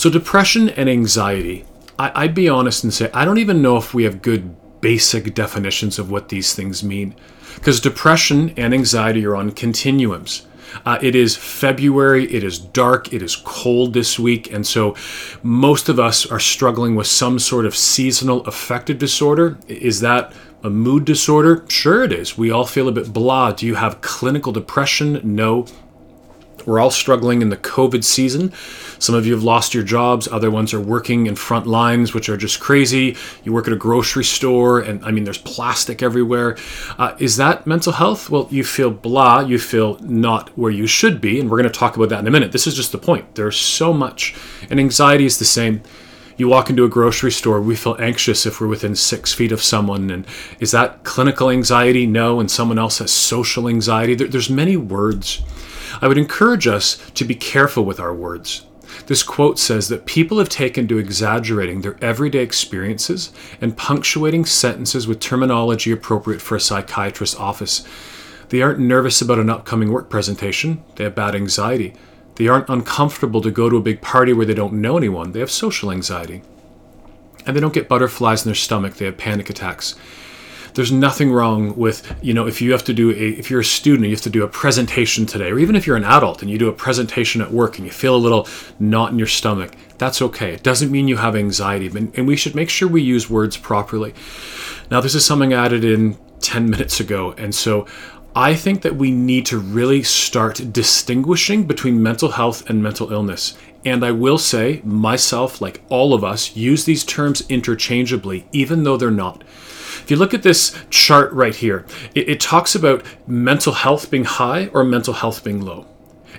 So, 0.00 0.08
depression 0.08 0.70
and 0.70 0.88
anxiety, 0.88 1.66
I, 1.98 2.24
would 2.24 2.34
be 2.34 2.48
honest 2.48 2.84
and 2.84 2.94
say, 2.94 3.10
I 3.12 3.26
don't 3.26 3.36
even 3.36 3.60
know 3.60 3.76
if 3.76 3.92
we 3.92 4.04
have 4.04 4.22
good 4.22 4.56
basic 4.80 5.34
definitions 5.34 5.98
of 5.98 6.10
what 6.10 6.30
these 6.30 6.54
things 6.54 6.82
mean. 6.82 7.14
Because 7.56 7.80
depression 7.80 8.54
and 8.56 8.72
anxiety 8.72 9.26
are 9.26 9.36
on 9.36 9.50
continuums. 9.50 10.46
Uh, 10.86 10.98
it 11.02 11.14
is 11.14 11.36
February, 11.36 12.32
it 12.32 12.42
is 12.42 12.58
dark, 12.58 13.12
it 13.12 13.20
is 13.20 13.36
cold 13.36 13.92
this 13.92 14.18
week, 14.18 14.50
and 14.50 14.66
so 14.66 14.96
most 15.42 15.90
of 15.90 16.00
us 16.00 16.24
are 16.24 16.40
struggling 16.40 16.94
with 16.94 17.06
some 17.06 17.38
sort 17.38 17.66
of 17.66 17.76
seasonal 17.76 18.40
affective 18.46 18.96
disorder. 18.96 19.58
Is 19.68 20.00
that 20.00 20.32
a 20.64 20.70
mood 20.70 21.04
disorder? 21.04 21.66
Sure, 21.68 22.04
it 22.04 22.12
is. 22.12 22.38
We 22.38 22.50
all 22.50 22.64
feel 22.64 22.88
a 22.88 22.92
bit 22.92 23.12
blah. 23.12 23.52
Do 23.52 23.66
you 23.66 23.74
have 23.74 24.00
clinical 24.00 24.50
depression? 24.50 25.20
No. 25.22 25.66
We're 26.66 26.80
all 26.80 26.90
struggling 26.90 27.42
in 27.42 27.50
the 27.50 27.56
COVID 27.56 28.04
season. 28.04 28.52
Some 28.98 29.14
of 29.14 29.26
you 29.26 29.32
have 29.32 29.42
lost 29.42 29.74
your 29.74 29.82
jobs, 29.82 30.28
other 30.28 30.50
ones 30.50 30.74
are 30.74 30.80
working 30.80 31.26
in 31.26 31.36
front 31.36 31.66
lines, 31.66 32.12
which 32.12 32.28
are 32.28 32.36
just 32.36 32.60
crazy. 32.60 33.16
You 33.44 33.52
work 33.52 33.66
at 33.66 33.72
a 33.72 33.76
grocery 33.76 34.24
store, 34.24 34.80
and 34.80 35.04
I 35.04 35.10
mean, 35.10 35.24
there's 35.24 35.38
plastic 35.38 36.02
everywhere. 36.02 36.56
Uh, 36.98 37.14
is 37.18 37.36
that 37.36 37.66
mental 37.66 37.92
health? 37.92 38.30
Well, 38.30 38.48
you 38.50 38.64
feel 38.64 38.90
blah, 38.90 39.40
you 39.40 39.58
feel 39.58 39.98
not 40.00 40.56
where 40.58 40.70
you 40.70 40.86
should 40.86 41.20
be, 41.20 41.40
and 41.40 41.50
we're 41.50 41.58
going 41.58 41.72
to 41.72 41.78
talk 41.78 41.96
about 41.96 42.10
that 42.10 42.20
in 42.20 42.26
a 42.26 42.30
minute. 42.30 42.52
This 42.52 42.66
is 42.66 42.74
just 42.74 42.92
the 42.92 42.98
point. 42.98 43.34
There's 43.34 43.56
so 43.56 43.92
much, 43.92 44.34
and 44.68 44.78
anxiety 44.78 45.24
is 45.24 45.38
the 45.38 45.44
same. 45.44 45.82
You 46.36 46.48
walk 46.48 46.70
into 46.70 46.84
a 46.84 46.88
grocery 46.88 47.32
store, 47.32 47.60
we 47.60 47.76
feel 47.76 47.96
anxious 47.98 48.46
if 48.46 48.62
we're 48.62 48.66
within 48.66 48.94
six 48.94 49.34
feet 49.34 49.52
of 49.52 49.62
someone. 49.62 50.10
And 50.10 50.26
is 50.58 50.70
that 50.70 51.04
clinical 51.04 51.50
anxiety? 51.50 52.06
No. 52.06 52.40
And 52.40 52.50
someone 52.50 52.78
else 52.78 52.96
has 52.98 53.12
social 53.12 53.68
anxiety. 53.68 54.14
There, 54.14 54.26
there's 54.26 54.48
many 54.48 54.74
words. 54.74 55.42
I 56.00 56.08
would 56.08 56.18
encourage 56.18 56.66
us 56.66 57.10
to 57.12 57.24
be 57.24 57.34
careful 57.34 57.84
with 57.84 58.00
our 58.00 58.14
words. 58.14 58.64
This 59.06 59.22
quote 59.22 59.58
says 59.58 59.88
that 59.88 60.06
people 60.06 60.38
have 60.38 60.48
taken 60.48 60.88
to 60.88 60.98
exaggerating 60.98 61.80
their 61.80 61.96
everyday 62.02 62.42
experiences 62.42 63.32
and 63.60 63.76
punctuating 63.76 64.44
sentences 64.44 65.06
with 65.06 65.20
terminology 65.20 65.92
appropriate 65.92 66.42
for 66.42 66.56
a 66.56 66.60
psychiatrist's 66.60 67.38
office. 67.38 67.84
They 68.48 68.62
aren't 68.62 68.80
nervous 68.80 69.22
about 69.22 69.38
an 69.38 69.50
upcoming 69.50 69.92
work 69.92 70.10
presentation, 70.10 70.82
they 70.96 71.04
have 71.04 71.14
bad 71.14 71.34
anxiety. 71.34 71.94
They 72.36 72.48
aren't 72.48 72.68
uncomfortable 72.68 73.42
to 73.42 73.50
go 73.50 73.68
to 73.68 73.76
a 73.76 73.82
big 73.82 74.00
party 74.00 74.32
where 74.32 74.46
they 74.46 74.54
don't 74.54 74.74
know 74.74 74.96
anyone, 74.96 75.32
they 75.32 75.40
have 75.40 75.50
social 75.50 75.92
anxiety. 75.92 76.42
And 77.46 77.56
they 77.56 77.60
don't 77.60 77.74
get 77.74 77.88
butterflies 77.88 78.44
in 78.44 78.48
their 78.48 78.54
stomach, 78.54 78.94
they 78.94 79.04
have 79.04 79.18
panic 79.18 79.50
attacks 79.50 79.94
there's 80.74 80.92
nothing 80.92 81.32
wrong 81.32 81.76
with 81.76 82.16
you 82.22 82.34
know 82.34 82.46
if 82.46 82.60
you 82.60 82.72
have 82.72 82.84
to 82.84 82.92
do 82.92 83.10
a 83.10 83.14
if 83.14 83.50
you're 83.50 83.60
a 83.60 83.64
student 83.64 84.04
you 84.04 84.14
have 84.14 84.22
to 84.22 84.30
do 84.30 84.44
a 84.44 84.48
presentation 84.48 85.26
today 85.26 85.50
or 85.50 85.58
even 85.58 85.76
if 85.76 85.86
you're 85.86 85.96
an 85.96 86.04
adult 86.04 86.42
and 86.42 86.50
you 86.50 86.58
do 86.58 86.68
a 86.68 86.72
presentation 86.72 87.40
at 87.40 87.50
work 87.50 87.78
and 87.78 87.86
you 87.86 87.92
feel 87.92 88.14
a 88.14 88.18
little 88.18 88.46
knot 88.78 89.12
in 89.12 89.18
your 89.18 89.26
stomach 89.26 89.72
that's 89.98 90.22
okay 90.22 90.52
it 90.52 90.62
doesn't 90.62 90.90
mean 90.90 91.08
you 91.08 91.16
have 91.16 91.36
anxiety 91.36 91.88
and 91.88 92.26
we 92.26 92.36
should 92.36 92.54
make 92.54 92.70
sure 92.70 92.88
we 92.88 93.02
use 93.02 93.28
words 93.28 93.56
properly 93.56 94.14
now 94.90 95.00
this 95.00 95.14
is 95.14 95.24
something 95.24 95.52
I 95.54 95.64
added 95.64 95.84
in 95.84 96.18
10 96.40 96.70
minutes 96.70 97.00
ago 97.00 97.34
and 97.36 97.54
so 97.54 97.86
I 98.34 98.54
think 98.54 98.82
that 98.82 98.94
we 98.94 99.10
need 99.10 99.46
to 99.46 99.58
really 99.58 100.04
start 100.04 100.72
distinguishing 100.72 101.64
between 101.64 102.00
mental 102.00 102.30
health 102.30 102.70
and 102.70 102.80
mental 102.80 103.12
illness. 103.12 103.58
And 103.84 104.04
I 104.04 104.12
will 104.12 104.38
say, 104.38 104.82
myself, 104.84 105.60
like 105.60 105.82
all 105.88 106.14
of 106.14 106.22
us, 106.22 106.54
use 106.54 106.84
these 106.84 107.02
terms 107.02 107.42
interchangeably, 107.48 108.46
even 108.52 108.84
though 108.84 108.96
they're 108.96 109.10
not. 109.10 109.42
If 110.10 110.16
you 110.16 110.18
look 110.18 110.34
at 110.34 110.42
this 110.42 110.76
chart 110.90 111.32
right 111.32 111.54
here, 111.54 111.86
it, 112.16 112.28
it 112.28 112.40
talks 112.40 112.74
about 112.74 113.04
mental 113.28 113.72
health 113.72 114.10
being 114.10 114.24
high 114.24 114.66
or 114.74 114.82
mental 114.82 115.14
health 115.14 115.44
being 115.44 115.60
low. 115.60 115.86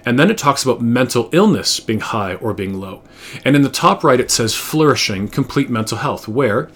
And 0.06 0.20
then 0.20 0.30
it 0.30 0.38
talks 0.38 0.66
about 0.66 0.82
mental 0.82 1.30
illness 1.32 1.80
being 1.80 2.02
high 2.02 2.36
or 2.36 2.54
being 2.54 2.82
low. 2.82 3.02
And 3.46 3.56
in 3.56 3.62
the 3.62 3.70
top 3.70 4.04
right, 4.04 4.20
it 4.20 4.30
says 4.30 4.54
flourishing, 4.54 5.30
complete 5.30 5.70
mental 5.70 6.00
health, 6.00 6.28
where 6.28 6.70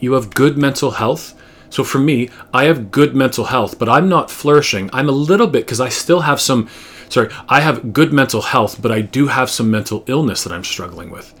you 0.00 0.12
have 0.12 0.34
good 0.34 0.58
mental 0.58 0.90
health. 0.90 1.32
So 1.70 1.82
for 1.82 1.98
me, 1.98 2.28
I 2.52 2.64
have 2.64 2.90
good 2.90 3.16
mental 3.16 3.46
health, 3.46 3.78
but 3.78 3.88
I'm 3.88 4.10
not 4.10 4.30
flourishing. 4.30 4.90
I'm 4.92 5.08
a 5.08 5.12
little 5.12 5.46
bit 5.46 5.64
because 5.64 5.80
I 5.80 5.88
still 5.88 6.20
have 6.20 6.42
some, 6.42 6.68
sorry, 7.08 7.30
I 7.48 7.60
have 7.60 7.94
good 7.94 8.12
mental 8.12 8.42
health, 8.42 8.82
but 8.82 8.92
I 8.92 9.00
do 9.00 9.28
have 9.28 9.48
some 9.48 9.70
mental 9.70 10.04
illness 10.06 10.44
that 10.44 10.52
I'm 10.52 10.64
struggling 10.64 11.08
with. 11.08 11.32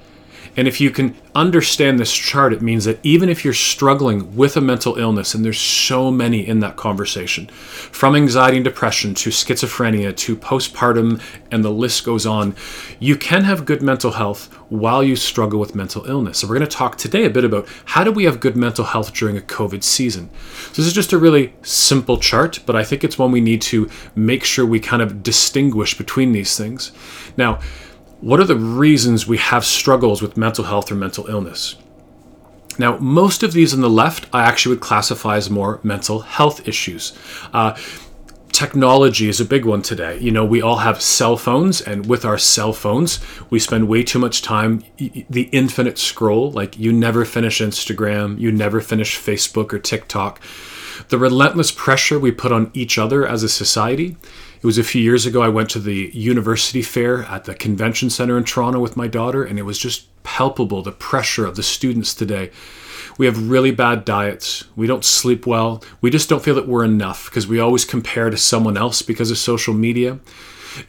And 0.56 0.68
if 0.68 0.80
you 0.80 0.90
can 0.90 1.14
understand 1.34 1.98
this 1.98 2.12
chart, 2.12 2.52
it 2.52 2.60
means 2.60 2.84
that 2.84 2.98
even 3.02 3.28
if 3.28 3.44
you're 3.44 3.54
struggling 3.54 4.36
with 4.36 4.56
a 4.56 4.60
mental 4.60 4.96
illness, 4.96 5.34
and 5.34 5.44
there's 5.44 5.60
so 5.60 6.10
many 6.10 6.46
in 6.46 6.60
that 6.60 6.76
conversation, 6.76 7.46
from 7.46 8.14
anxiety 8.14 8.58
and 8.58 8.64
depression 8.64 9.14
to 9.14 9.30
schizophrenia 9.30 10.14
to 10.16 10.36
postpartum, 10.36 11.20
and 11.50 11.64
the 11.64 11.70
list 11.70 12.04
goes 12.04 12.26
on, 12.26 12.54
you 12.98 13.16
can 13.16 13.44
have 13.44 13.64
good 13.64 13.82
mental 13.82 14.12
health 14.12 14.52
while 14.68 15.02
you 15.02 15.16
struggle 15.16 15.58
with 15.58 15.74
mental 15.74 16.04
illness. 16.06 16.38
So, 16.38 16.48
we're 16.48 16.58
going 16.58 16.68
to 16.68 16.76
talk 16.76 16.96
today 16.96 17.24
a 17.24 17.30
bit 17.30 17.44
about 17.44 17.66
how 17.86 18.04
do 18.04 18.12
we 18.12 18.24
have 18.24 18.40
good 18.40 18.56
mental 18.56 18.84
health 18.84 19.12
during 19.14 19.36
a 19.36 19.40
COVID 19.40 19.82
season. 19.82 20.28
So, 20.72 20.82
this 20.82 20.86
is 20.86 20.92
just 20.92 21.12
a 21.12 21.18
really 21.18 21.54
simple 21.62 22.18
chart, 22.18 22.60
but 22.66 22.76
I 22.76 22.84
think 22.84 23.04
it's 23.04 23.18
one 23.18 23.32
we 23.32 23.40
need 23.40 23.62
to 23.62 23.88
make 24.14 24.44
sure 24.44 24.66
we 24.66 24.80
kind 24.80 25.02
of 25.02 25.22
distinguish 25.22 25.96
between 25.96 26.32
these 26.32 26.56
things. 26.56 26.92
Now, 27.36 27.60
what 28.22 28.38
are 28.38 28.44
the 28.44 28.56
reasons 28.56 29.26
we 29.26 29.36
have 29.36 29.64
struggles 29.64 30.22
with 30.22 30.36
mental 30.36 30.64
health 30.64 30.92
or 30.92 30.94
mental 30.94 31.26
illness? 31.26 31.74
Now, 32.78 32.96
most 32.98 33.42
of 33.42 33.52
these 33.52 33.74
on 33.74 33.80
the 33.80 33.90
left, 33.90 34.26
I 34.32 34.42
actually 34.44 34.76
would 34.76 34.82
classify 34.82 35.36
as 35.36 35.50
more 35.50 35.80
mental 35.82 36.20
health 36.20 36.66
issues. 36.66 37.18
Uh, 37.52 37.76
technology 38.52 39.28
is 39.28 39.40
a 39.40 39.44
big 39.44 39.64
one 39.64 39.82
today. 39.82 40.20
You 40.20 40.30
know, 40.30 40.44
we 40.44 40.62
all 40.62 40.76
have 40.76 41.02
cell 41.02 41.36
phones, 41.36 41.80
and 41.80 42.06
with 42.06 42.24
our 42.24 42.38
cell 42.38 42.72
phones, 42.72 43.18
we 43.50 43.58
spend 43.58 43.88
way 43.88 44.04
too 44.04 44.20
much 44.20 44.40
time. 44.40 44.84
The 44.96 45.48
infinite 45.50 45.98
scroll, 45.98 46.52
like 46.52 46.78
you 46.78 46.92
never 46.92 47.24
finish 47.24 47.60
Instagram, 47.60 48.38
you 48.38 48.52
never 48.52 48.80
finish 48.80 49.18
Facebook 49.18 49.72
or 49.72 49.80
TikTok. 49.80 50.40
The 51.08 51.18
relentless 51.18 51.72
pressure 51.72 52.20
we 52.20 52.30
put 52.30 52.52
on 52.52 52.70
each 52.72 52.98
other 52.98 53.26
as 53.26 53.42
a 53.42 53.48
society 53.48 54.16
it 54.62 54.66
was 54.66 54.78
a 54.78 54.84
few 54.84 55.02
years 55.02 55.26
ago. 55.26 55.42
I 55.42 55.48
went 55.48 55.70
to 55.70 55.80
the 55.80 56.12
university 56.14 56.82
fair 56.82 57.24
at 57.24 57.46
the 57.46 57.54
convention 57.54 58.10
center 58.10 58.38
in 58.38 58.44
Toronto 58.44 58.78
with 58.78 58.96
my 58.96 59.08
daughter, 59.08 59.42
and 59.42 59.58
it 59.58 59.62
was 59.62 59.76
just 59.76 60.06
palpable 60.22 60.82
the 60.82 60.92
pressure 60.92 61.44
of 61.44 61.56
the 61.56 61.64
students 61.64 62.14
today. 62.14 62.52
We 63.18 63.26
have 63.26 63.50
really 63.50 63.72
bad 63.72 64.04
diets. 64.04 64.62
We 64.76 64.86
don't 64.86 65.04
sleep 65.04 65.48
well. 65.48 65.82
We 66.00 66.10
just 66.10 66.28
don't 66.28 66.44
feel 66.44 66.54
that 66.54 66.68
we're 66.68 66.84
enough 66.84 67.24
because 67.24 67.48
we 67.48 67.58
always 67.58 67.84
compare 67.84 68.30
to 68.30 68.36
someone 68.36 68.76
else 68.76 69.02
because 69.02 69.32
of 69.32 69.38
social 69.38 69.74
media. 69.74 70.20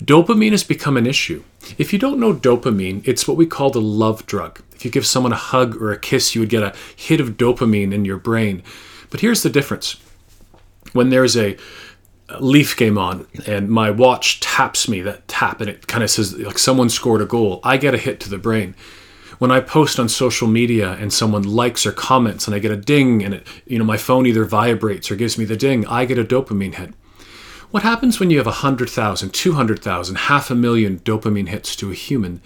Dopamine 0.03 0.51
has 0.51 0.63
become 0.63 0.95
an 0.95 1.07
issue. 1.07 1.43
If 1.79 1.91
you 1.91 1.97
don't 1.97 2.19
know 2.19 2.31
dopamine, 2.31 3.05
it's 3.07 3.27
what 3.27 3.37
we 3.37 3.47
call 3.47 3.71
the 3.71 3.81
love 3.81 4.27
drug. 4.27 4.61
If 4.75 4.85
you 4.85 4.91
give 4.91 5.07
someone 5.07 5.33
a 5.33 5.37
hug 5.37 5.81
or 5.81 5.91
a 5.91 5.99
kiss, 5.99 6.35
you 6.35 6.41
would 6.41 6.49
get 6.49 6.61
a 6.61 6.75
hit 6.95 7.19
of 7.19 7.37
dopamine 7.37 7.91
in 7.91 8.05
your 8.05 8.17
brain. 8.17 8.61
But 9.09 9.21
here's 9.21 9.41
the 9.41 9.49
difference 9.49 9.97
when 10.93 11.09
there's 11.09 11.35
a 11.35 11.57
Leaf 12.39 12.75
game 12.75 12.97
on 12.97 13.27
and 13.45 13.69
my 13.69 13.89
watch 13.89 14.39
taps 14.39 14.87
me 14.87 15.01
that 15.01 15.27
tap 15.27 15.61
and 15.61 15.69
it 15.69 15.87
kind 15.87 16.03
of 16.03 16.09
says 16.09 16.37
like 16.37 16.57
someone 16.57 16.89
scored 16.89 17.21
a 17.21 17.25
goal, 17.25 17.59
I 17.63 17.77
get 17.77 17.93
a 17.93 17.97
hit 17.97 18.19
to 18.21 18.29
the 18.29 18.37
brain. 18.37 18.75
When 19.39 19.51
I 19.51 19.59
post 19.59 19.99
on 19.99 20.07
social 20.09 20.47
media 20.47 20.93
and 20.93 21.11
someone 21.11 21.43
likes 21.43 21.85
or 21.85 21.91
comments 21.91 22.47
and 22.47 22.55
I 22.55 22.59
get 22.59 22.71
a 22.71 22.77
ding 22.77 23.23
and 23.23 23.33
it, 23.33 23.47
you 23.65 23.77
know, 23.77 23.85
my 23.85 23.97
phone 23.97 24.25
either 24.25 24.45
vibrates 24.45 25.11
or 25.11 25.15
gives 25.15 25.37
me 25.37 25.45
the 25.45 25.57
ding, 25.57 25.85
I 25.87 26.05
get 26.05 26.17
a 26.17 26.23
dopamine 26.23 26.75
hit. 26.75 26.93
What 27.71 27.83
happens 27.83 28.19
when 28.19 28.29
you 28.29 28.37
have 28.37 28.45
100,000, 28.45 29.33
200,000, 29.33 30.15
half 30.15 30.51
a 30.51 30.55
million 30.55 30.99
dopamine 30.99 31.49
hits 31.49 31.75
to 31.77 31.91
a 31.91 31.95
human? 31.95 32.41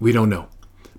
We 0.00 0.10
don't 0.10 0.30
know. 0.30 0.48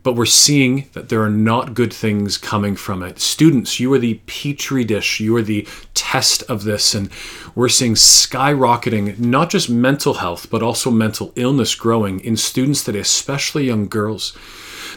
But 0.04 0.16
we're 0.16 0.26
seeing 0.26 0.90
that 0.94 1.10
there 1.10 1.22
are 1.22 1.30
not 1.30 1.74
good 1.74 1.94
things 1.94 2.38
coming 2.38 2.76
from 2.76 3.04
it. 3.04 3.20
Students, 3.20 3.80
you 3.80 3.94
are 3.94 4.00
the 4.00 4.22
petri 4.26 4.84
dish, 4.84 5.20
you 5.20 5.36
are 5.36 5.42
the 5.42 5.68
test 5.94 6.44
of 6.44 6.64
this, 6.64 6.94
and 6.94 7.10
we're 7.56 7.70
seeing 7.70 7.96
skyrocketing 7.96 9.20
not 9.20 9.50
just 9.50 9.70
mental 9.70 10.16
health, 10.16 10.50
but 10.50 10.64
also 10.64 10.90
mental 10.90 11.34
illness 11.36 11.76
growing 11.76 12.20
in 12.22 12.38
students 12.38 12.84
today, 12.84 13.00
especially 13.00 13.66
young 13.66 13.88
girls. 13.88 14.38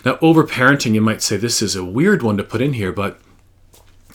Now, 0.05 0.15
overparenting, 0.17 0.95
you 0.95 1.01
might 1.01 1.23
say 1.23 1.37
this 1.37 1.63
is 1.63 1.77
a 1.77 1.85
weird 1.85 2.23
one 2.23 2.37
to 2.37 2.45
put 2.45 2.63
in 2.63 2.73
here, 2.75 2.93
but 2.93 3.21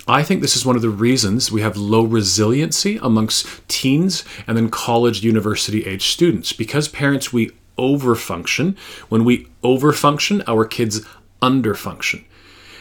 I 0.08 0.24
think 0.24 0.42
this 0.42 0.56
is 0.56 0.66
one 0.66 0.78
of 0.78 0.82
the 0.82 0.90
reasons 0.90 1.52
we 1.52 1.62
have 1.62 1.76
low 1.76 2.04
resiliency 2.04 2.98
amongst 3.02 3.68
teens 3.68 4.24
and 4.48 4.56
then 4.56 4.70
college, 4.70 5.24
university 5.24 5.86
age 5.86 6.08
students. 6.08 6.54
Because 6.54 6.88
parents, 6.88 7.34
we 7.34 7.52
overfunction. 7.78 8.78
When 9.10 9.24
we 9.24 9.48
overfunction, 9.64 10.44
our 10.48 10.66
kids 10.66 11.06
underfunction. 11.42 12.24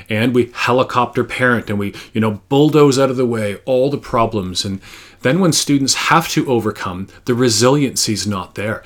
And 0.08 0.34
we 0.34 0.52
helicopter 0.54 1.24
parent 1.24 1.68
and 1.68 1.78
we, 1.78 1.94
you 2.12 2.20
know, 2.20 2.40
bulldoze 2.48 2.98
out 2.98 3.10
of 3.10 3.16
the 3.16 3.26
way 3.26 3.56
all 3.64 3.90
the 3.90 3.98
problems. 3.98 4.64
And 4.64 4.80
then 5.22 5.40
when 5.40 5.52
students 5.52 5.94
have 5.94 6.28
to 6.28 6.48
overcome, 6.48 7.08
the 7.24 7.34
resiliency 7.34 8.12
is 8.12 8.26
not 8.26 8.54
there. 8.54 8.84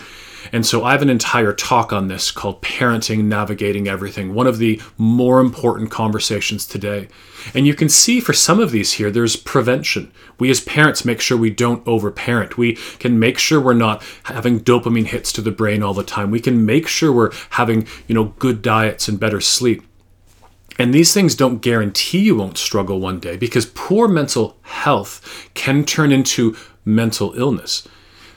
And 0.52 0.66
so 0.66 0.84
I 0.84 0.92
have 0.92 1.02
an 1.02 1.10
entire 1.10 1.52
talk 1.52 1.92
on 1.92 2.08
this 2.08 2.30
called 2.30 2.62
Parenting 2.62 3.24
Navigating 3.24 3.88
Everything, 3.88 4.34
one 4.34 4.46
of 4.46 4.58
the 4.58 4.80
more 4.98 5.40
important 5.40 5.90
conversations 5.90 6.66
today. 6.66 7.08
And 7.54 7.66
you 7.66 7.74
can 7.74 7.88
see 7.88 8.20
for 8.20 8.32
some 8.32 8.60
of 8.60 8.70
these 8.70 8.94
here, 8.94 9.10
there's 9.10 9.36
prevention. 9.36 10.12
We 10.38 10.50
as 10.50 10.60
parents 10.60 11.04
make 11.04 11.20
sure 11.20 11.36
we 11.36 11.50
don't 11.50 11.86
overparent. 11.86 12.58
We 12.58 12.74
can 12.98 13.18
make 13.18 13.38
sure 13.38 13.60
we're 13.60 13.74
not 13.74 14.02
having 14.24 14.60
dopamine 14.60 15.06
hits 15.06 15.32
to 15.32 15.42
the 15.42 15.50
brain 15.50 15.82
all 15.82 15.94
the 15.94 16.02
time. 16.02 16.30
We 16.30 16.40
can 16.40 16.66
make 16.66 16.88
sure 16.88 17.12
we're 17.12 17.32
having, 17.50 17.86
you 18.08 18.14
know, 18.14 18.34
good 18.38 18.62
diets 18.62 19.08
and 19.08 19.20
better 19.20 19.40
sleep. 19.40 19.84
And 20.78 20.94
these 20.94 21.12
things 21.12 21.34
don't 21.34 21.58
guarantee 21.58 22.20
you 22.20 22.36
won't 22.36 22.56
struggle 22.56 23.00
one 23.00 23.20
day 23.20 23.36
because 23.36 23.66
poor 23.66 24.08
mental 24.08 24.56
health 24.62 25.50
can 25.52 25.84
turn 25.84 26.10
into 26.10 26.56
mental 26.86 27.34
illness 27.34 27.86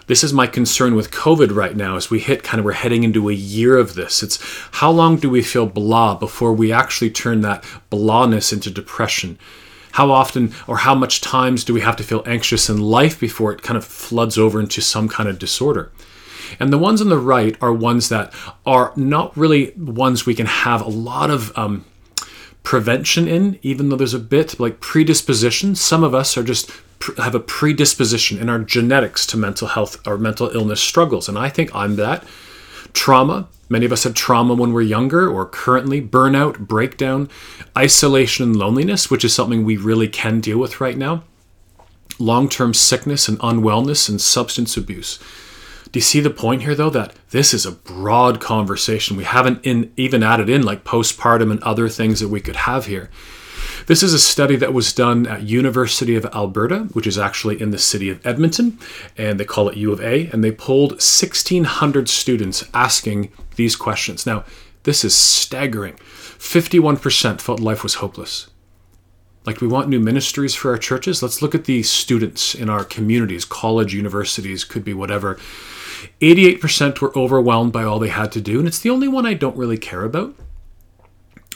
this 0.07 0.23
is 0.23 0.33
my 0.33 0.47
concern 0.47 0.95
with 0.95 1.11
COVID 1.11 1.55
right 1.55 1.75
now 1.75 1.95
as 1.95 2.09
we 2.09 2.19
hit 2.19 2.43
kind 2.43 2.59
of 2.59 2.65
we're 2.65 2.73
heading 2.73 3.03
into 3.03 3.29
a 3.29 3.33
year 3.33 3.77
of 3.77 3.95
this. 3.95 4.21
It's 4.23 4.39
how 4.71 4.91
long 4.91 5.17
do 5.17 5.29
we 5.29 5.41
feel 5.41 5.65
blah 5.65 6.15
before 6.15 6.53
we 6.53 6.71
actually 6.71 7.09
turn 7.09 7.41
that 7.41 7.63
blahness 7.91 8.51
into 8.51 8.69
depression? 8.69 9.37
How 9.93 10.11
often 10.11 10.53
or 10.67 10.77
how 10.77 10.95
much 10.95 11.21
times 11.21 11.63
do 11.63 11.73
we 11.73 11.81
have 11.81 11.95
to 11.97 12.03
feel 12.03 12.23
anxious 12.25 12.69
in 12.69 12.81
life 12.81 13.19
before 13.19 13.51
it 13.51 13.61
kind 13.61 13.77
of 13.77 13.85
floods 13.85 14.37
over 14.37 14.59
into 14.59 14.81
some 14.81 15.07
kind 15.07 15.29
of 15.29 15.39
disorder? 15.39 15.91
And 16.59 16.71
the 16.71 16.77
ones 16.77 17.01
on 17.01 17.09
the 17.09 17.17
right 17.17 17.55
are 17.61 17.73
ones 17.73 18.09
that 18.09 18.33
are 18.65 18.91
not 18.95 19.35
really 19.37 19.71
ones 19.71 20.25
we 20.25 20.35
can 20.35 20.45
have 20.45 20.81
a 20.81 20.89
lot 20.89 21.29
of 21.29 21.57
um, 21.57 21.85
prevention 22.63 23.27
in, 23.27 23.59
even 23.61 23.89
though 23.89 23.95
there's 23.95 24.13
a 24.13 24.19
bit 24.19 24.59
like 24.59 24.79
predisposition. 24.79 25.75
Some 25.75 26.03
of 26.03 26.15
us 26.15 26.37
are 26.37 26.43
just 26.43 26.71
have 27.17 27.35
a 27.35 27.39
predisposition 27.39 28.37
in 28.37 28.49
our 28.49 28.59
genetics 28.59 29.27
to 29.27 29.37
mental 29.37 29.67
health 29.67 30.05
or 30.07 30.17
mental 30.17 30.49
illness 30.49 30.81
struggles. 30.81 31.27
And 31.27 31.37
I 31.37 31.49
think 31.49 31.73
I'm 31.75 31.97
that. 31.97 32.23
Trauma, 32.93 33.49
many 33.67 33.85
of 33.85 33.91
us 33.91 34.03
have 34.03 34.13
trauma 34.13 34.53
when 34.53 34.71
we're 34.71 34.81
younger 34.81 35.29
or 35.29 35.45
currently, 35.45 36.01
burnout, 36.01 36.59
breakdown, 36.59 37.29
isolation, 37.77 38.45
and 38.45 38.55
loneliness, 38.55 39.11
which 39.11 39.25
is 39.25 39.33
something 39.33 39.63
we 39.63 39.75
really 39.75 40.07
can 40.07 40.39
deal 40.39 40.57
with 40.57 40.79
right 40.79 40.97
now. 40.97 41.23
Long 42.19 42.47
term 42.47 42.73
sickness 42.73 43.27
and 43.27 43.39
unwellness 43.39 44.07
and 44.07 44.21
substance 44.21 44.77
abuse. 44.77 45.19
Do 45.93 45.99
you 45.99 46.01
see 46.01 46.21
the 46.21 46.31
point 46.31 46.63
here, 46.63 46.73
though, 46.73 46.89
that 46.89 47.13
this 47.29 47.53
is 47.53 47.67
a 47.67 47.71
broad 47.71 48.41
conversation? 48.41 49.15
We 49.15 49.25
haven't 49.25 49.63
in, 49.63 49.93
even 49.95 50.23
added 50.23 50.49
in 50.49 50.63
like 50.63 50.83
postpartum 50.83 51.51
and 51.51 51.61
other 51.61 51.87
things 51.87 52.19
that 52.19 52.29
we 52.29 52.41
could 52.41 52.55
have 52.55 52.87
here. 52.87 53.11
This 53.85 54.01
is 54.01 54.11
a 54.11 54.19
study 54.19 54.55
that 54.55 54.73
was 54.73 54.91
done 54.91 55.27
at 55.27 55.43
University 55.43 56.15
of 56.15 56.25
Alberta, 56.33 56.87
which 56.93 57.05
is 57.05 57.19
actually 57.19 57.61
in 57.61 57.69
the 57.69 57.77
city 57.77 58.09
of 58.09 58.25
Edmonton, 58.25 58.79
and 59.19 59.39
they 59.39 59.45
call 59.45 59.69
it 59.69 59.77
U 59.77 59.91
of 59.93 60.01
A, 60.01 60.31
and 60.31 60.43
they 60.43 60.51
polled 60.51 60.93
1,600 60.93 62.09
students 62.09 62.67
asking 62.73 63.31
these 63.55 63.75
questions. 63.75 64.25
Now, 64.25 64.45
this 64.83 65.05
is 65.05 65.13
staggering. 65.13 65.93
51% 65.93 67.39
felt 67.39 67.59
life 67.59 67.83
was 67.83 67.95
hopeless. 67.95 68.47
Like, 69.45 69.61
we 69.61 69.67
want 69.67 69.89
new 69.89 69.99
ministries 69.99 70.55
for 70.55 70.71
our 70.71 70.77
churches. 70.79 71.21
Let's 71.21 71.43
look 71.43 71.53
at 71.53 71.65
the 71.65 71.83
students 71.83 72.55
in 72.55 72.67
our 72.67 72.83
communities, 72.83 73.45
college, 73.45 73.93
universities, 73.93 74.63
could 74.63 74.83
be 74.83 74.95
whatever. 74.95 75.37
88% 76.21 77.01
were 77.01 77.17
overwhelmed 77.17 77.73
by 77.73 77.83
all 77.83 77.99
they 77.99 78.09
had 78.09 78.31
to 78.33 78.41
do, 78.41 78.59
and 78.59 78.67
it's 78.67 78.79
the 78.79 78.89
only 78.89 79.07
one 79.07 79.25
I 79.25 79.33
don't 79.33 79.57
really 79.57 79.77
care 79.77 80.03
about. 80.03 80.35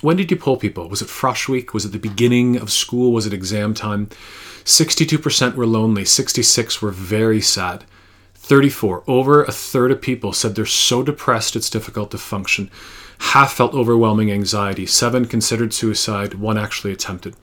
When 0.01 0.17
did 0.17 0.29
you 0.29 0.37
poll 0.37 0.57
people? 0.57 0.89
Was 0.89 1.01
it 1.01 1.07
Frosh 1.07 1.47
Week? 1.47 1.73
Was 1.73 1.85
it 1.85 1.91
the 1.91 1.99
beginning 1.99 2.57
of 2.57 2.71
school? 2.71 3.11
Was 3.11 3.25
it 3.25 3.33
exam 3.33 3.73
time? 3.73 4.07
62% 4.63 5.55
were 5.55 5.65
lonely, 5.65 6.05
66 6.05 6.81
were 6.81 6.91
very 6.91 7.41
sad. 7.41 7.85
34, 8.35 9.03
over 9.07 9.43
a 9.43 9.51
third 9.51 9.91
of 9.91 10.01
people 10.01 10.33
said 10.33 10.55
they're 10.55 10.65
so 10.65 11.03
depressed 11.03 11.55
it's 11.55 11.69
difficult 11.69 12.11
to 12.11 12.17
function. 12.17 12.69
Half 13.19 13.53
felt 13.53 13.73
overwhelming 13.73 14.31
anxiety. 14.31 14.85
Seven 14.85 15.25
considered 15.25 15.73
suicide. 15.73 16.35
One 16.35 16.57
actually 16.57 16.93
attempted. 16.93 17.35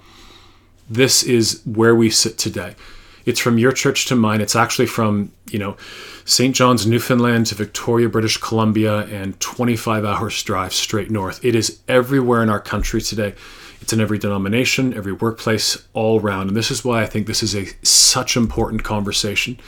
This 0.89 1.23
is 1.23 1.61
where 1.65 1.95
we 1.95 2.11
sit 2.11 2.39
today. 2.39 2.75
It's 3.25 3.41
from 3.41 3.59
your 3.59 3.73
church 3.73 4.07
to 4.07 4.17
mine. 4.17 4.41
It's 4.41 4.57
actually 4.57 4.87
from, 4.87 5.33
you 5.51 5.59
know, 5.59 5.77
St. 6.25 6.55
John's, 6.55 6.87
Newfoundland 6.87 7.47
to 7.47 7.55
Victoria, 7.55 8.09
British 8.09 8.37
Columbia, 8.39 9.01
and 9.07 9.39
25 9.41 10.05
hours 10.05 10.43
drive 10.43 10.73
straight 10.73 11.11
north. 11.11 11.45
It 11.45 11.55
is 11.55 11.81
everywhere 11.89 12.43
in 12.43 12.49
our 12.51 12.61
country 12.61 13.01
today. 13.01 13.35
It's 13.81 13.93
in 13.93 14.01
every 14.01 14.19
denomination, 14.19 14.95
every 14.95 15.13
workplace, 15.13 15.87
all 15.93 16.19
around. 16.19 16.49
And 16.49 16.57
this 16.57 16.71
is 16.71 16.85
why 16.85 17.03
I 17.03 17.07
think 17.07 17.27
this 17.27 17.43
is 17.43 17.55
a 17.55 17.67
such 17.85 18.35
important 18.35 18.83
conversation. 18.83 19.59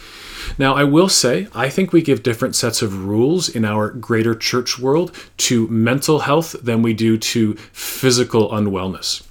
Now, 0.57 0.75
I 0.75 0.85
will 0.85 1.11
say, 1.11 1.49
I 1.55 1.69
think 1.69 1.93
we 1.93 2.01
give 2.01 2.23
different 2.23 2.57
sets 2.57 2.81
of 2.81 3.05
rules 3.05 3.49
in 3.51 3.67
our 3.67 3.91
greater 3.91 4.35
church 4.35 4.79
world 4.79 5.15
to 5.39 5.69
mental 5.69 6.21
health 6.21 6.57
than 6.63 6.81
we 6.81 6.95
do 6.95 7.19
to 7.19 7.55
physical 7.73 8.51
unwellness. 8.51 9.23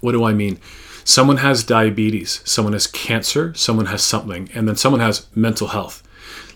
What 0.00 0.12
do 0.12 0.22
I 0.22 0.32
mean? 0.32 0.60
Someone 1.04 1.38
has 1.38 1.64
diabetes, 1.64 2.40
someone 2.44 2.72
has 2.72 2.86
cancer, 2.86 3.54
someone 3.54 3.86
has 3.86 4.02
something, 4.02 4.48
and 4.54 4.68
then 4.68 4.76
someone 4.76 5.00
has 5.00 5.26
mental 5.34 5.68
health. 5.68 6.02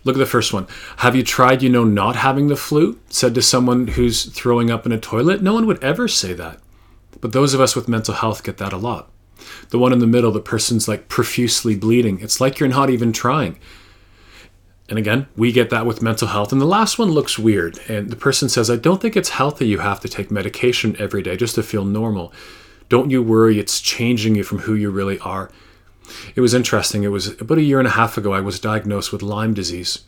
Look 0.04 0.14
at 0.14 0.20
the 0.20 0.26
first 0.26 0.52
one. 0.52 0.68
Have 0.98 1.16
you 1.16 1.24
tried, 1.24 1.62
you 1.62 1.68
know, 1.68 1.82
not 1.82 2.14
having 2.14 2.46
the 2.46 2.56
flu? 2.56 3.00
Said 3.08 3.34
to 3.34 3.42
someone 3.42 3.88
who's 3.88 4.26
throwing 4.26 4.70
up 4.70 4.86
in 4.86 4.92
a 4.92 5.00
toilet. 5.00 5.42
No 5.42 5.52
one 5.54 5.66
would 5.66 5.82
ever 5.82 6.06
say 6.06 6.32
that. 6.34 6.60
But 7.20 7.32
those 7.32 7.54
of 7.54 7.60
us 7.60 7.74
with 7.74 7.88
mental 7.88 8.14
health 8.14 8.44
get 8.44 8.58
that 8.58 8.72
a 8.72 8.76
lot. 8.76 9.10
The 9.70 9.80
one 9.80 9.92
in 9.92 9.98
the 9.98 10.06
middle, 10.06 10.30
the 10.30 10.40
person's 10.40 10.86
like 10.86 11.08
profusely 11.08 11.74
bleeding. 11.74 12.20
It's 12.20 12.40
like 12.40 12.60
you're 12.60 12.68
not 12.68 12.88
even 12.88 13.12
trying. 13.12 13.58
And 14.88 14.98
again, 14.98 15.26
we 15.36 15.50
get 15.50 15.70
that 15.70 15.86
with 15.86 16.02
mental 16.02 16.28
health. 16.28 16.52
And 16.52 16.60
the 16.60 16.66
last 16.66 16.98
one 16.98 17.10
looks 17.10 17.38
weird. 17.38 17.80
And 17.88 18.10
the 18.10 18.16
person 18.16 18.48
says, 18.48 18.70
I 18.70 18.76
don't 18.76 19.02
think 19.02 19.16
it's 19.16 19.30
healthy 19.30 19.66
you 19.66 19.78
have 19.78 19.98
to 20.00 20.08
take 20.08 20.30
medication 20.30 20.94
every 21.00 21.22
day 21.22 21.36
just 21.36 21.56
to 21.56 21.62
feel 21.64 21.84
normal. 21.84 22.32
Don't 22.88 23.10
you 23.10 23.22
worry, 23.22 23.58
it's 23.58 23.80
changing 23.80 24.34
you 24.36 24.44
from 24.44 24.60
who 24.60 24.74
you 24.74 24.90
really 24.90 25.18
are. 25.20 25.50
It 26.34 26.40
was 26.40 26.54
interesting. 26.54 27.02
It 27.02 27.08
was 27.08 27.40
about 27.40 27.58
a 27.58 27.62
year 27.62 27.78
and 27.78 27.88
a 27.88 27.92
half 27.92 28.16
ago, 28.16 28.32
I 28.32 28.40
was 28.40 28.60
diagnosed 28.60 29.12
with 29.12 29.22
Lyme 29.22 29.54
disease. 29.54 30.04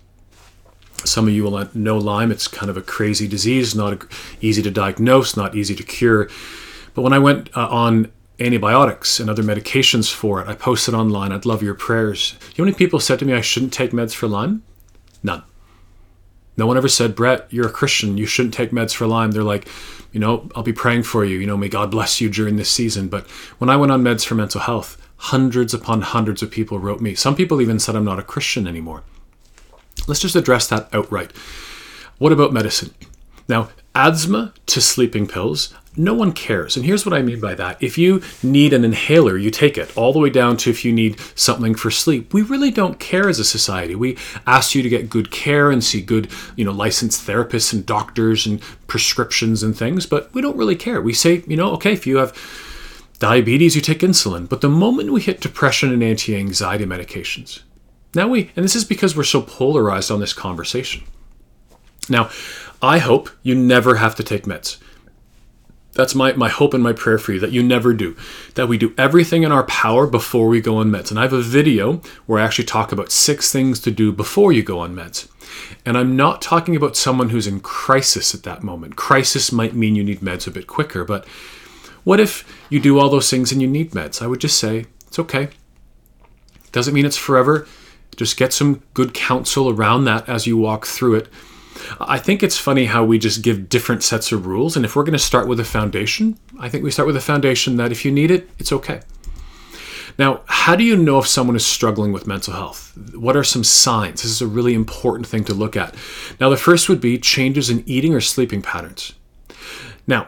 Some 1.05 1.29
of 1.29 1.35
you 1.35 1.45
will 1.45 1.69
know 1.75 1.97
Lyme. 1.97 2.33
It's 2.33 2.49
kind 2.49 2.71
of 2.71 2.77
a 2.77 2.83
crazy 2.83 3.29
disease, 3.29 3.75
not 3.75 4.05
easy 4.41 4.63
to 4.63 4.71
diagnose, 4.71 5.37
not 5.37 5.55
easy 5.55 5.75
to 5.75 5.83
cure. 5.83 6.29
But 6.95 7.03
when 7.03 7.13
I 7.13 7.19
went 7.19 7.57
uh, 7.57 7.69
on 7.69 8.11
antibiotics 8.41 9.21
and 9.21 9.31
other 9.31 9.43
medications 9.43 10.13
for 10.13 10.41
it, 10.41 10.49
I 10.49 10.55
posted 10.55 10.95
online, 10.95 11.33
I'd 11.33 11.47
love 11.47 11.63
your 11.63 11.75
prayers. 11.75 12.35
You 12.41 12.65
know 12.65 12.65
how 12.65 12.65
many 12.65 12.77
people 12.77 13.01
said 13.01 13.19
to 13.21 13.25
me 13.25 13.33
I 13.33 13.41
shouldn't 13.41 13.73
take 13.73 13.93
meds 13.93 14.15
for 14.15 14.27
Lyme? 14.29 14.63
None. 15.23 15.43
No 16.59 16.67
one 16.67 16.77
ever 16.77 16.89
said, 16.89 17.15
Brett, 17.15 17.47
you're 17.51 17.69
a 17.69 17.73
Christian. 17.73 18.19
You 18.19 18.27
shouldn't 18.27 18.53
take 18.53 18.73
meds 18.73 18.93
for 18.93 19.07
Lyme. 19.07 19.31
They're 19.31 19.45
like, 19.45 19.69
you 20.13 20.19
know, 20.19 20.51
I'll 20.57 20.65
be 20.65 20.73
praying 20.73 21.05
for 21.05 21.25
you. 21.25 21.39
You 21.39 21.47
know, 21.47 21.57
may 21.57 21.69
God 21.69 21.91
bless 21.91 22.21
you 22.21 22.29
during 22.29 22.57
this 22.57 22.69
season. 22.69 23.09
But 23.09 23.27
when 23.59 23.71
I 23.71 23.77
went 23.77 23.93
on 23.93 24.03
meds 24.03 24.27
for 24.27 24.35
mental 24.35 24.61
health, 24.61 25.01
hundreds 25.19 25.73
upon 25.73 26.03
hundreds 26.03 26.43
of 26.43 26.51
people 26.51 26.81
wrote 26.81 27.01
me. 27.01 27.15
Some 27.15 27.37
people 27.37 27.61
even 27.61 27.79
said 27.79 27.95
I'm 27.95 28.05
not 28.05 28.19
a 28.19 28.25
Christian 28.25 28.67
anymore. 28.67 29.05
Let's 30.09 30.21
just 30.21 30.35
address 30.35 30.67
that 30.69 30.89
outright. 30.93 31.33
What 32.19 32.33
about 32.33 32.53
medicine? 32.53 32.93
Now, 33.49 33.69
asthma 33.95 34.53
to 34.67 34.81
sleeping 34.81 35.29
pills, 35.29 35.73
no 35.99 36.15
one 36.15 36.33
cares. 36.33 36.77
And 36.77 36.87
here's 36.87 37.05
what 37.05 37.13
I 37.13 37.23
mean 37.23 37.41
by 37.41 37.55
that. 37.55 37.83
If 37.83 37.99
you 37.99 38.23
need 38.43 38.73
an 38.73 38.85
inhaler, 38.85 39.37
you 39.37 39.51
take 39.51 39.77
it, 39.77 39.95
all 39.97 40.13
the 40.13 40.19
way 40.19 40.31
down 40.31 40.57
to 40.59 40.71
if 40.71 40.85
you 40.85 40.93
need 40.93 41.19
something 41.35 41.75
for 41.75 41.91
sleep. 41.91 42.33
We 42.33 42.43
really 42.43 42.71
don't 42.71 43.01
care 43.01 43.29
as 43.29 43.39
a 43.39 43.45
society. 43.45 43.95
We 43.95 44.17
ask 44.47 44.75
you 44.75 44.83
to 44.83 44.89
get 44.89 45.11
good 45.11 45.31
care 45.31 45.71
and 45.71 45.83
see 45.83 46.01
good, 46.01 46.31
you 46.57 46.65
know, 46.65 46.73
licensed 46.73 47.27
therapists 47.27 47.73
and 47.73 47.85
doctors 47.85 48.47
and 48.47 48.61
prescriptions 48.87 49.63
and 49.63 49.77
things, 49.77 50.07
but 50.07 50.33
we 50.33 50.41
don't 50.41 50.57
really 50.57 50.77
care. 50.77 51.03
We 51.03 51.13
say, 51.13 51.43
you 51.47 51.57
know, 51.57 51.73
okay, 51.73 51.93
if 51.93 52.07
you 52.07 52.19
have 52.19 52.37
diabetes, 53.19 53.75
you 53.75 53.83
take 53.83 54.01
insulin. 54.01 54.49
But 54.49 54.61
the 54.61 54.69
moment 54.69 55.13
we 55.13 55.21
hit 55.21 55.41
depression 55.41 55.93
and 55.93 56.03
anti 56.03 56.37
anxiety 56.37 56.85
medications, 56.85 57.63
now 58.15 58.29
we, 58.29 58.51
and 58.57 58.65
this 58.65 58.77
is 58.77 58.85
because 58.85 59.17
we're 59.17 59.25
so 59.25 59.43
polarized 59.43 60.11
on 60.11 60.21
this 60.21 60.33
conversation. 60.33 61.03
Now, 62.09 62.31
I 62.81 62.99
hope 62.99 63.29
you 63.43 63.55
never 63.55 63.97
have 63.97 64.15
to 64.17 64.23
take 64.23 64.45
meds. 64.45 64.79
That's 65.95 66.15
my, 66.15 66.33
my 66.35 66.49
hope 66.49 66.75
and 66.75 66.83
my 66.83 66.93
prayer 66.93 67.19
for 67.19 67.33
you 67.33 67.41
that 67.41 67.51
you 67.51 67.63
never 67.63 67.93
do. 67.93 68.17
That 68.55 68.69
we 68.69 68.79
do 68.79 68.95
everything 68.97 69.43
in 69.43 69.51
our 69.51 69.65
power 69.65 70.07
before 70.07 70.49
we 70.49 70.61
go 70.61 70.77
on 70.77 70.91
meds. 70.91 71.11
And 71.11 71.19
I 71.19 71.23
have 71.23 71.33
a 71.33 71.43
video 71.43 72.01
where 72.27 72.41
I 72.41 72.45
actually 72.45 72.67
talk 72.67 72.93
about 72.93 73.11
six 73.11 73.51
things 73.51 73.81
to 73.81 73.91
do 73.91 74.13
before 74.13 74.53
you 74.53 74.63
go 74.63 74.79
on 74.79 74.95
meds. 74.95 75.29
And 75.85 75.97
I'm 75.97 76.15
not 76.15 76.43
talking 76.43 76.77
about 76.77 76.97
someone 76.97 77.31
who's 77.31 77.47
in 77.47 77.61
crisis 77.61 78.35
at 78.35 78.43
that 78.45 78.63
moment. 78.63 78.97
Crisis 78.97 79.51
might 79.51 79.75
mean 79.75 79.97
you 79.97 80.05
need 80.05 80.21
meds 80.21 80.47
a 80.47 80.51
bit 80.51 80.67
quicker, 80.67 81.05
but 81.05 81.27
what 82.05 82.21
if 82.21 82.45
you 82.71 82.81
do 82.81 82.99
all 82.99 83.09
those 83.09 83.31
things 83.31 83.51
and 83.51 83.61
you 83.61 83.69
need 83.69 83.93
meds? 83.93 84.23
I 84.23 84.27
would 84.27 84.41
just 84.41 84.59
say, 84.59 84.87
it's 85.07 85.19
okay. 85.19 85.49
Doesn't 86.71 86.95
mean 86.95 87.07
it's 87.07 87.17
forever. 87.17 87.67
Just 88.17 88.37
get 88.37 88.53
some 88.53 88.83
good 88.95 89.15
counsel 89.15 89.71
around 89.71 90.05
that 90.05 90.29
as 90.29 90.47
you 90.47 90.57
walk 90.57 90.87
through 90.87 91.17
it. 91.17 91.29
I 92.01 92.19
think 92.19 92.43
it's 92.43 92.59
funny 92.59 92.87
how 92.87 93.05
we 93.05 93.19
just 93.19 93.43
give 93.43 93.69
different 93.69 94.03
sets 94.03 94.33
of 94.33 94.47
rules. 94.47 94.77
And 94.77 94.85
if 94.85 94.97
we're 94.97 95.05
going 95.05 95.13
to 95.13 95.19
start 95.19 95.49
with 95.49 95.61
a 95.61 95.65
foundation, 95.65 96.39
I 96.59 96.69
think 96.69 96.85
we 96.85 96.91
start 96.91 97.07
with 97.07 97.17
a 97.17 97.21
foundation 97.21 97.77
that 97.77 97.93
if 97.93 98.05
you 98.05 98.11
need 98.11 98.31
it, 98.31 98.49
it's 98.59 98.73
okay. 98.73 99.01
Now, 100.19 100.41
how 100.47 100.75
do 100.75 100.83
you 100.83 100.97
know 100.97 101.21
if 101.21 101.29
someone 101.29 101.55
is 101.55 101.65
struggling 101.65 102.13
with 102.13 102.27
mental 102.27 102.53
health? 102.53 102.97
What 103.15 103.37
are 103.37 103.45
some 103.45 103.63
signs? 103.63 104.23
This 104.23 104.33
is 104.33 104.43
a 104.43 104.49
really 104.49 104.75
important 104.75 105.29
thing 105.29 105.45
to 105.45 105.55
look 105.55 105.77
at. 105.77 105.95
Now, 106.41 106.49
the 106.49 106.57
first 106.57 106.89
would 106.89 107.01
be 107.01 107.19
changes 107.19 107.71
in 107.71 107.85
eating 107.87 108.15
or 108.15 108.21
sleeping 108.21 108.61
patterns. 108.61 109.13
Now, 110.09 110.27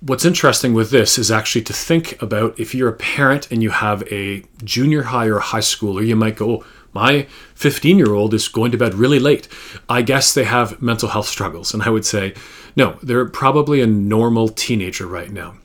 what's 0.00 0.24
interesting 0.24 0.72
with 0.72 0.90
this 0.90 1.18
is 1.18 1.32
actually 1.32 1.62
to 1.62 1.72
think 1.72 2.20
about 2.22 2.58
if 2.60 2.74
you're 2.74 2.88
a 2.88 2.92
parent 2.92 3.50
and 3.50 3.60
you 3.60 3.70
have 3.70 4.04
a 4.12 4.44
junior 4.62 5.02
high 5.02 5.26
or 5.26 5.40
high 5.40 5.58
schooler, 5.58 6.06
you 6.06 6.14
might 6.14 6.36
go, 6.36 6.50
oh, 6.50 6.64
my 6.92 7.26
15 7.54 7.98
year 7.98 8.14
old 8.14 8.34
is 8.34 8.48
going 8.48 8.72
to 8.72 8.78
bed 8.78 8.94
really 8.94 9.18
late. 9.18 9.48
I 9.88 10.02
guess 10.02 10.32
they 10.32 10.44
have 10.44 10.80
mental 10.82 11.10
health 11.10 11.26
struggles. 11.26 11.74
And 11.74 11.82
I 11.82 11.90
would 11.90 12.04
say, 12.04 12.34
no, 12.76 12.98
they're 13.02 13.28
probably 13.28 13.80
a 13.80 13.86
normal 13.86 14.48
teenager 14.48 15.06
right 15.06 15.30
now. 15.30 15.56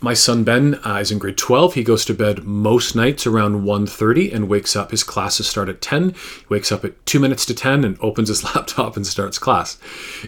My 0.00 0.12
son 0.12 0.44
Ben 0.44 0.74
uh, 0.84 0.96
is 0.96 1.10
in 1.10 1.18
grade 1.18 1.38
12. 1.38 1.74
He 1.74 1.82
goes 1.82 2.04
to 2.04 2.14
bed 2.14 2.44
most 2.44 2.94
nights 2.94 3.26
around 3.26 3.62
1:30 3.64 4.34
and 4.34 4.48
wakes 4.48 4.76
up. 4.76 4.90
His 4.90 5.02
classes 5.02 5.46
start 5.46 5.68
at 5.68 5.80
10. 5.80 6.10
He 6.10 6.46
wakes 6.50 6.70
up 6.70 6.84
at 6.84 7.06
2 7.06 7.18
minutes 7.18 7.46
to 7.46 7.54
10 7.54 7.84
and 7.84 7.96
opens 8.00 8.28
his 8.28 8.44
laptop 8.54 8.96
and 8.96 9.06
starts 9.06 9.38
class. 9.38 9.78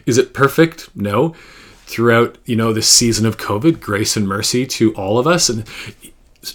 Is 0.06 0.16
it 0.18 0.32
perfect? 0.32 0.88
No. 0.96 1.34
Throughout, 1.84 2.38
you 2.46 2.56
know, 2.56 2.72
this 2.72 2.88
season 2.88 3.26
of 3.26 3.36
COVID, 3.36 3.80
grace 3.80 4.16
and 4.16 4.26
mercy 4.26 4.66
to 4.66 4.94
all 4.94 5.18
of 5.18 5.26
us 5.26 5.48
and 5.48 5.64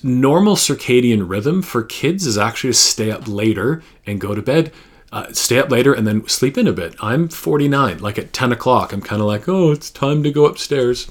normal 0.04 0.56
circadian 0.56 1.30
rhythm 1.30 1.62
for 1.62 1.84
kids 1.84 2.26
is 2.26 2.38
actually 2.38 2.72
to 2.72 2.78
stay 2.78 3.12
up 3.12 3.28
later 3.28 3.82
and 4.06 4.22
go 4.22 4.36
to 4.36 4.42
bed 4.42 4.72
uh, 5.12 5.32
stay 5.34 5.60
up 5.60 5.70
later 5.70 5.94
and 5.94 6.08
then 6.08 6.28
sleep 6.28 6.58
in 6.58 6.68
a 6.68 6.74
bit. 6.74 6.96
I'm 7.02 7.28
49 7.28 8.00
like 8.00 8.18
at 8.18 8.34
10 8.34 8.52
o'clock 8.52 8.94
i'm 8.94 9.02
kind 9.02 9.22
of 9.22 9.28
like 9.28 9.48
oh 9.48 9.72
it's 9.72 9.92
time 9.92 10.24
to 10.24 10.32
go 10.32 10.46
upstairs. 10.46 11.10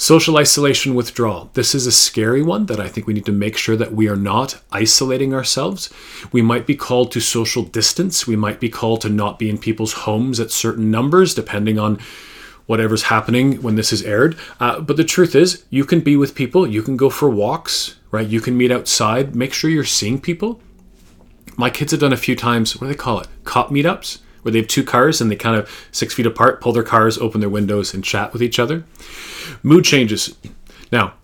Social 0.00 0.36
isolation 0.36 0.94
withdrawal. 0.94 1.50
This 1.54 1.74
is 1.74 1.84
a 1.84 1.92
scary 1.92 2.42
one 2.42 2.66
that 2.66 2.78
i 2.78 2.86
think 2.88 3.06
we 3.06 3.14
need 3.14 3.26
to 3.26 3.32
make 3.32 3.56
sure 3.56 3.74
that 3.76 3.92
we 3.92 4.08
are 4.08 4.16
not 4.16 4.60
isolating 4.70 5.34
ourselves. 5.34 5.90
We 6.30 6.42
might 6.42 6.66
be 6.66 6.76
called 6.76 7.10
to 7.12 7.20
social 7.20 7.64
distance. 7.64 8.26
We 8.26 8.36
might 8.36 8.60
be 8.60 8.68
called 8.68 9.00
to 9.00 9.08
not 9.08 9.38
be 9.38 9.50
in 9.50 9.58
people's 9.58 10.04
homes 10.04 10.38
at 10.38 10.52
certain 10.52 10.90
numbers 10.90 11.34
depending 11.34 11.78
on 11.78 11.98
whatever's 12.68 13.04
happening 13.04 13.60
when 13.62 13.76
this 13.76 13.92
is 13.94 14.02
aired. 14.02 14.36
Uh, 14.60 14.78
but 14.78 14.98
the 14.98 15.02
truth 15.04 15.34
is, 15.34 15.64
you 15.70 15.84
can 15.84 16.00
be 16.00 16.16
with 16.16 16.34
people, 16.34 16.66
you 16.66 16.82
can 16.82 16.98
go 16.98 17.08
for 17.08 17.30
walks, 17.30 17.96
right? 18.10 18.28
You 18.28 18.42
can 18.42 18.58
meet 18.58 18.70
outside. 18.70 19.34
Make 19.34 19.54
sure 19.54 19.70
you're 19.70 19.84
seeing 19.84 20.20
people. 20.20 20.60
My 21.56 21.70
kids 21.70 21.92
have 21.92 22.00
done 22.00 22.12
a 22.12 22.16
few 22.16 22.36
times, 22.36 22.76
what 22.76 22.86
do 22.86 22.92
they 22.92 22.98
call 22.98 23.20
it? 23.20 23.28
Cop 23.44 23.70
meetups, 23.70 24.18
where 24.42 24.52
they 24.52 24.58
have 24.58 24.68
two 24.68 24.84
cars 24.84 25.20
and 25.20 25.30
they 25.30 25.36
kind 25.36 25.56
of 25.56 25.88
six 25.90 26.12
feet 26.12 26.26
apart, 26.26 26.60
pull 26.60 26.74
their 26.74 26.82
cars, 26.82 27.16
open 27.16 27.40
their 27.40 27.48
windows, 27.48 27.94
and 27.94 28.04
chat 28.04 28.34
with 28.34 28.42
each 28.42 28.58
other. 28.58 28.84
Mood 29.62 29.84
changes. 29.84 30.36
Now, 30.92 31.14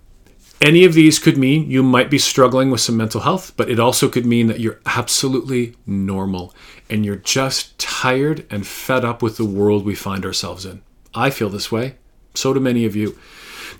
any 0.62 0.86
of 0.86 0.94
these 0.94 1.18
could 1.18 1.36
mean 1.36 1.70
you 1.70 1.82
might 1.82 2.08
be 2.08 2.18
struggling 2.18 2.70
with 2.70 2.80
some 2.80 2.96
mental 2.96 3.20
health, 3.20 3.52
but 3.58 3.68
it 3.68 3.78
also 3.78 4.08
could 4.08 4.24
mean 4.24 4.46
that 4.46 4.60
you're 4.60 4.80
absolutely 4.86 5.76
normal 5.86 6.54
and 6.88 7.04
you're 7.04 7.16
just 7.16 7.78
tired 7.78 8.46
and 8.50 8.66
fed 8.66 9.04
up 9.04 9.20
with 9.20 9.36
the 9.36 9.44
world 9.44 9.84
we 9.84 9.94
find 9.94 10.24
ourselves 10.24 10.64
in. 10.64 10.80
I 11.14 11.30
feel 11.30 11.48
this 11.48 11.70
way. 11.70 11.96
So 12.34 12.52
do 12.52 12.60
many 12.60 12.84
of 12.84 12.96
you. 12.96 13.18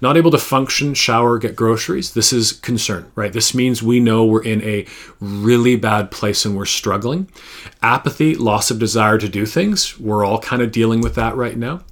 Not 0.00 0.16
able 0.16 0.30
to 0.32 0.38
function, 0.38 0.94
shower, 0.94 1.38
get 1.38 1.56
groceries. 1.56 2.14
This 2.14 2.32
is 2.32 2.52
concern, 2.52 3.10
right? 3.14 3.32
This 3.32 3.54
means 3.54 3.82
we 3.82 4.00
know 4.00 4.24
we're 4.24 4.42
in 4.42 4.62
a 4.62 4.86
really 5.20 5.76
bad 5.76 6.10
place 6.10 6.44
and 6.44 6.56
we're 6.56 6.64
struggling. 6.64 7.30
Apathy, 7.82 8.34
loss 8.34 8.70
of 8.70 8.78
desire 8.78 9.18
to 9.18 9.28
do 9.28 9.46
things. 9.46 9.98
We're 9.98 10.24
all 10.24 10.40
kind 10.40 10.62
of 10.62 10.72
dealing 10.72 11.00
with 11.00 11.14
that 11.14 11.36
right 11.36 11.56
now. 11.56 11.82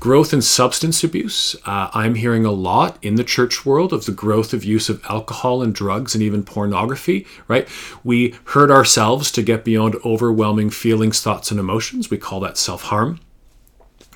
Growth 0.00 0.32
in 0.32 0.42
substance 0.42 1.04
abuse. 1.04 1.56
Uh, 1.64 1.90
I'm 1.92 2.14
hearing 2.14 2.44
a 2.44 2.52
lot 2.52 2.98
in 3.02 3.16
the 3.16 3.24
church 3.24 3.66
world 3.66 3.92
of 3.92 4.06
the 4.06 4.12
growth 4.12 4.52
of 4.52 4.64
use 4.64 4.88
of 4.88 5.04
alcohol 5.08 5.62
and 5.62 5.74
drugs 5.74 6.14
and 6.14 6.22
even 6.22 6.42
pornography, 6.44 7.26
right? 7.48 7.68
We 8.02 8.34
hurt 8.44 8.70
ourselves 8.70 9.30
to 9.32 9.42
get 9.42 9.64
beyond 9.64 9.96
overwhelming 10.04 10.70
feelings, 10.70 11.20
thoughts, 11.20 11.50
and 11.50 11.60
emotions. 11.60 12.10
We 12.10 12.18
call 12.18 12.40
that 12.40 12.56
self 12.56 12.84
harm. 12.84 13.20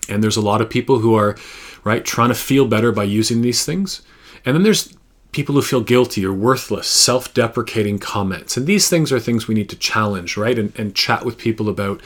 And 0.09 0.23
there's 0.23 0.37
a 0.37 0.43
lot 0.43 0.61
of 0.61 0.71
people 0.71 0.99
who 0.99 1.15
are, 1.15 1.37
right, 1.85 2.05
trying 2.05 2.29
to 2.29 2.35
feel 2.35 2.67
better 2.67 2.93
by 2.93 3.05
using 3.05 3.43
these 3.43 3.65
things. 3.65 4.03
And 4.45 4.55
then 4.55 4.63
there's 4.63 4.97
people 5.33 5.55
who 5.55 5.63
feel 5.63 5.81
guilty 5.81 6.25
or 6.25 6.33
worthless, 6.33 6.87
self 6.87 7.33
deprecating 7.35 7.99
comments. 7.99 8.57
And 8.57 8.67
these 8.67 8.89
things 8.89 9.11
are 9.13 9.21
things 9.21 9.49
we 9.49 9.55
need 9.55 9.71
to 9.71 9.77
challenge, 9.77 10.37
right, 10.37 10.59
and, 10.59 10.79
and 10.79 10.95
chat 10.95 11.25
with 11.25 11.39
people 11.39 11.69
about. 11.69 12.01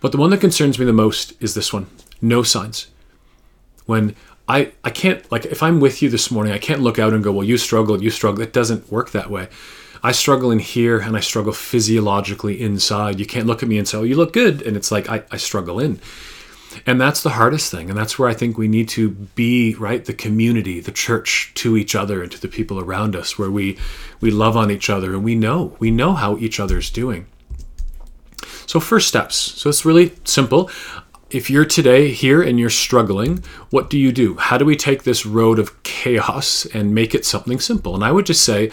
But 0.00 0.12
the 0.12 0.18
one 0.18 0.30
that 0.30 0.40
concerns 0.40 0.78
me 0.78 0.84
the 0.84 0.92
most 0.92 1.32
is 1.40 1.54
this 1.54 1.72
one 1.72 1.86
no 2.20 2.42
signs. 2.42 2.88
When 3.84 4.16
I, 4.48 4.72
I 4.82 4.90
can't, 4.90 5.30
like, 5.30 5.44
if 5.44 5.62
I'm 5.62 5.80
with 5.80 6.02
you 6.02 6.08
this 6.08 6.30
morning, 6.30 6.52
I 6.52 6.58
can't 6.58 6.80
look 6.80 6.98
out 6.98 7.12
and 7.12 7.22
go, 7.22 7.32
well, 7.32 7.46
you 7.46 7.58
struggled, 7.58 8.02
you 8.02 8.10
struggled. 8.10 8.40
It 8.40 8.52
doesn't 8.52 8.90
work 8.90 9.10
that 9.10 9.30
way. 9.30 9.48
I 10.02 10.12
struggle 10.12 10.50
in 10.50 10.58
here 10.58 10.98
and 10.98 11.16
I 11.16 11.20
struggle 11.20 11.52
physiologically 11.52 12.60
inside. 12.60 13.18
You 13.18 13.26
can't 13.26 13.46
look 13.46 13.62
at 13.62 13.68
me 13.68 13.78
and 13.78 13.88
say, 13.88 13.98
oh, 13.98 14.02
you 14.02 14.16
look 14.16 14.32
good. 14.32 14.62
And 14.62 14.76
it's 14.76 14.90
like, 14.90 15.08
I, 15.08 15.24
I 15.30 15.36
struggle 15.36 15.80
in. 15.80 16.00
And 16.84 17.00
that's 17.00 17.22
the 17.22 17.30
hardest 17.30 17.70
thing. 17.70 17.88
And 17.88 17.98
that's 17.98 18.18
where 18.18 18.28
I 18.28 18.34
think 18.34 18.58
we 18.58 18.68
need 18.68 18.88
to 18.90 19.10
be, 19.10 19.74
right? 19.76 20.04
The 20.04 20.12
community, 20.12 20.80
the 20.80 20.92
church 20.92 21.52
to 21.54 21.76
each 21.76 21.94
other 21.94 22.22
and 22.22 22.30
to 22.32 22.40
the 22.40 22.48
people 22.48 22.78
around 22.78 23.16
us, 23.16 23.38
where 23.38 23.50
we, 23.50 23.78
we 24.20 24.30
love 24.30 24.56
on 24.56 24.70
each 24.70 24.90
other 24.90 25.14
and 25.14 25.24
we 25.24 25.34
know, 25.34 25.76
we 25.78 25.90
know 25.90 26.14
how 26.14 26.36
each 26.38 26.60
other's 26.60 26.90
doing. 26.90 27.26
So, 28.66 28.80
first 28.80 29.08
steps. 29.08 29.36
So, 29.36 29.70
it's 29.70 29.84
really 29.84 30.12
simple. 30.24 30.70
If 31.30 31.50
you're 31.50 31.64
today 31.64 32.12
here 32.12 32.42
and 32.42 32.58
you're 32.58 32.70
struggling, 32.70 33.42
what 33.70 33.90
do 33.90 33.98
you 33.98 34.12
do? 34.12 34.36
How 34.36 34.58
do 34.58 34.64
we 34.64 34.76
take 34.76 35.02
this 35.02 35.26
road 35.26 35.58
of 35.58 35.82
chaos 35.82 36.66
and 36.66 36.94
make 36.94 37.14
it 37.14 37.24
something 37.24 37.58
simple? 37.58 37.94
And 37.94 38.04
I 38.04 38.12
would 38.12 38.26
just 38.26 38.44
say, 38.44 38.70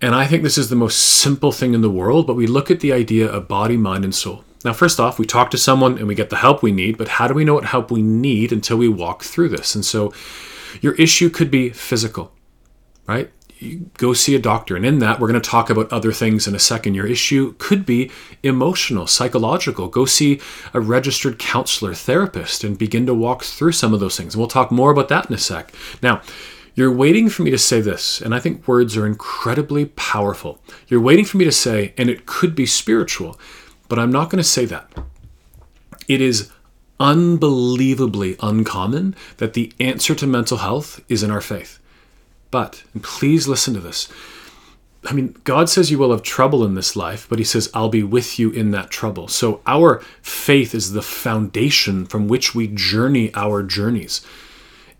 and 0.00 0.14
I 0.14 0.26
think 0.26 0.42
this 0.42 0.56
is 0.56 0.70
the 0.70 0.76
most 0.76 0.98
simple 0.98 1.52
thing 1.52 1.74
in 1.74 1.80
the 1.80 1.90
world, 1.90 2.26
but 2.26 2.36
we 2.36 2.46
look 2.46 2.70
at 2.70 2.80
the 2.80 2.92
idea 2.92 3.28
of 3.28 3.48
body, 3.48 3.76
mind, 3.76 4.04
and 4.04 4.14
soul. 4.14 4.44
Now, 4.64 4.72
first 4.72 4.98
off, 4.98 5.18
we 5.18 5.26
talk 5.26 5.50
to 5.52 5.58
someone 5.58 5.98
and 5.98 6.08
we 6.08 6.14
get 6.14 6.30
the 6.30 6.36
help 6.36 6.62
we 6.62 6.72
need, 6.72 6.98
but 6.98 7.08
how 7.08 7.28
do 7.28 7.34
we 7.34 7.44
know 7.44 7.54
what 7.54 7.66
help 7.66 7.90
we 7.90 8.02
need 8.02 8.52
until 8.52 8.76
we 8.76 8.88
walk 8.88 9.22
through 9.22 9.50
this? 9.50 9.74
And 9.74 9.84
so 9.84 10.12
your 10.80 10.94
issue 10.94 11.30
could 11.30 11.50
be 11.50 11.70
physical, 11.70 12.32
right? 13.06 13.30
You 13.60 13.90
go 13.96 14.12
see 14.12 14.36
a 14.36 14.40
doctor, 14.40 14.76
and 14.76 14.86
in 14.86 15.00
that, 15.00 15.18
we're 15.18 15.28
going 15.28 15.40
to 15.40 15.50
talk 15.50 15.68
about 15.68 15.92
other 15.92 16.12
things 16.12 16.46
in 16.46 16.54
a 16.54 16.60
second. 16.60 16.94
Your 16.94 17.08
issue 17.08 17.54
could 17.58 17.84
be 17.84 18.08
emotional, 18.44 19.08
psychological. 19.08 19.88
Go 19.88 20.04
see 20.04 20.40
a 20.72 20.80
registered 20.80 21.40
counselor, 21.40 21.92
therapist, 21.92 22.62
and 22.62 22.78
begin 22.78 23.04
to 23.06 23.14
walk 23.14 23.42
through 23.42 23.72
some 23.72 23.92
of 23.92 23.98
those 23.98 24.16
things. 24.16 24.34
And 24.34 24.40
we'll 24.40 24.48
talk 24.48 24.70
more 24.70 24.92
about 24.92 25.08
that 25.08 25.26
in 25.26 25.34
a 25.34 25.38
sec. 25.38 25.72
Now, 26.02 26.22
you're 26.76 26.92
waiting 26.92 27.28
for 27.28 27.42
me 27.42 27.50
to 27.50 27.58
say 27.58 27.80
this, 27.80 28.20
and 28.20 28.32
I 28.32 28.38
think 28.38 28.68
words 28.68 28.96
are 28.96 29.06
incredibly 29.06 29.86
powerful. 29.86 30.60
You're 30.86 31.00
waiting 31.00 31.24
for 31.24 31.36
me 31.36 31.44
to 31.44 31.50
say, 31.50 31.94
and 31.98 32.08
it 32.08 32.26
could 32.26 32.54
be 32.54 32.66
spiritual. 32.66 33.40
But 33.88 33.98
I'm 33.98 34.12
not 34.12 34.30
going 34.30 34.42
to 34.42 34.48
say 34.48 34.64
that. 34.66 34.90
It 36.06 36.20
is 36.20 36.50
unbelievably 37.00 38.36
uncommon 38.40 39.14
that 39.38 39.54
the 39.54 39.72
answer 39.78 40.14
to 40.14 40.26
mental 40.26 40.58
health 40.58 41.00
is 41.08 41.22
in 41.22 41.30
our 41.30 41.40
faith. 41.40 41.78
But, 42.50 42.82
please 43.02 43.46
listen 43.46 43.74
to 43.74 43.80
this. 43.80 44.08
I 45.04 45.12
mean, 45.12 45.36
God 45.44 45.68
says 45.68 45.90
you 45.90 45.98
will 45.98 46.10
have 46.10 46.22
trouble 46.22 46.64
in 46.64 46.74
this 46.74 46.96
life, 46.96 47.26
but 47.28 47.38
He 47.38 47.44
says, 47.44 47.70
I'll 47.72 47.88
be 47.88 48.02
with 48.02 48.38
you 48.38 48.50
in 48.50 48.72
that 48.72 48.90
trouble. 48.90 49.28
So, 49.28 49.60
our 49.66 50.00
faith 50.22 50.74
is 50.74 50.92
the 50.92 51.02
foundation 51.02 52.04
from 52.04 52.26
which 52.26 52.54
we 52.54 52.66
journey 52.68 53.30
our 53.34 53.62
journeys. 53.62 54.22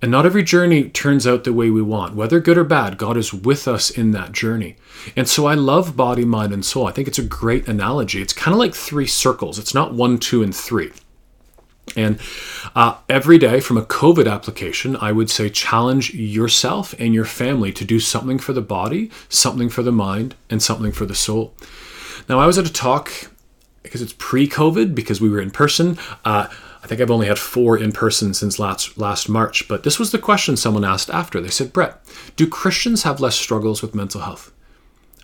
And 0.00 0.12
not 0.12 0.26
every 0.26 0.44
journey 0.44 0.88
turns 0.90 1.26
out 1.26 1.42
the 1.42 1.52
way 1.52 1.70
we 1.70 1.82
want. 1.82 2.14
Whether 2.14 2.38
good 2.38 2.56
or 2.56 2.64
bad, 2.64 2.98
God 2.98 3.16
is 3.16 3.34
with 3.34 3.66
us 3.66 3.90
in 3.90 4.12
that 4.12 4.32
journey. 4.32 4.76
And 5.16 5.28
so 5.28 5.46
I 5.46 5.54
love 5.54 5.96
body, 5.96 6.24
mind, 6.24 6.52
and 6.52 6.64
soul. 6.64 6.86
I 6.86 6.92
think 6.92 7.08
it's 7.08 7.18
a 7.18 7.24
great 7.24 7.66
analogy. 7.66 8.22
It's 8.22 8.32
kind 8.32 8.52
of 8.52 8.58
like 8.58 8.74
three 8.74 9.06
circles, 9.06 9.58
it's 9.58 9.74
not 9.74 9.94
one, 9.94 10.18
two, 10.18 10.42
and 10.42 10.54
three. 10.54 10.92
And 11.96 12.20
uh, 12.76 12.98
every 13.08 13.38
day 13.38 13.60
from 13.60 13.78
a 13.78 13.82
COVID 13.82 14.30
application, 14.30 14.96
I 14.96 15.10
would 15.10 15.30
say 15.30 15.48
challenge 15.48 16.14
yourself 16.14 16.94
and 16.98 17.14
your 17.14 17.24
family 17.24 17.72
to 17.72 17.84
do 17.84 17.98
something 17.98 18.38
for 18.38 18.52
the 18.52 18.60
body, 18.60 19.10
something 19.28 19.68
for 19.68 19.82
the 19.82 19.92
mind, 19.92 20.34
and 20.50 20.62
something 20.62 20.92
for 20.92 21.06
the 21.06 21.14
soul. 21.14 21.54
Now, 22.28 22.38
I 22.38 22.46
was 22.46 22.58
at 22.58 22.68
a 22.68 22.72
talk 22.72 23.10
because 23.82 24.02
it's 24.02 24.14
pre 24.18 24.46
COVID, 24.46 24.94
because 24.94 25.20
we 25.20 25.30
were 25.30 25.40
in 25.40 25.50
person. 25.50 25.98
Uh, 26.24 26.48
I 26.82 26.86
think 26.86 27.00
I've 27.00 27.10
only 27.10 27.26
had 27.26 27.38
four 27.38 27.76
in 27.76 27.92
person 27.92 28.34
since 28.34 28.58
last 28.58 28.98
last 28.98 29.28
March, 29.28 29.66
but 29.68 29.82
this 29.82 29.98
was 29.98 30.12
the 30.12 30.18
question 30.18 30.56
someone 30.56 30.84
asked 30.84 31.10
after. 31.10 31.40
They 31.40 31.48
said, 31.48 31.72
"Brett, 31.72 32.00
do 32.36 32.46
Christians 32.46 33.02
have 33.02 33.20
less 33.20 33.36
struggles 33.36 33.82
with 33.82 33.94
mental 33.94 34.20
health?" 34.22 34.52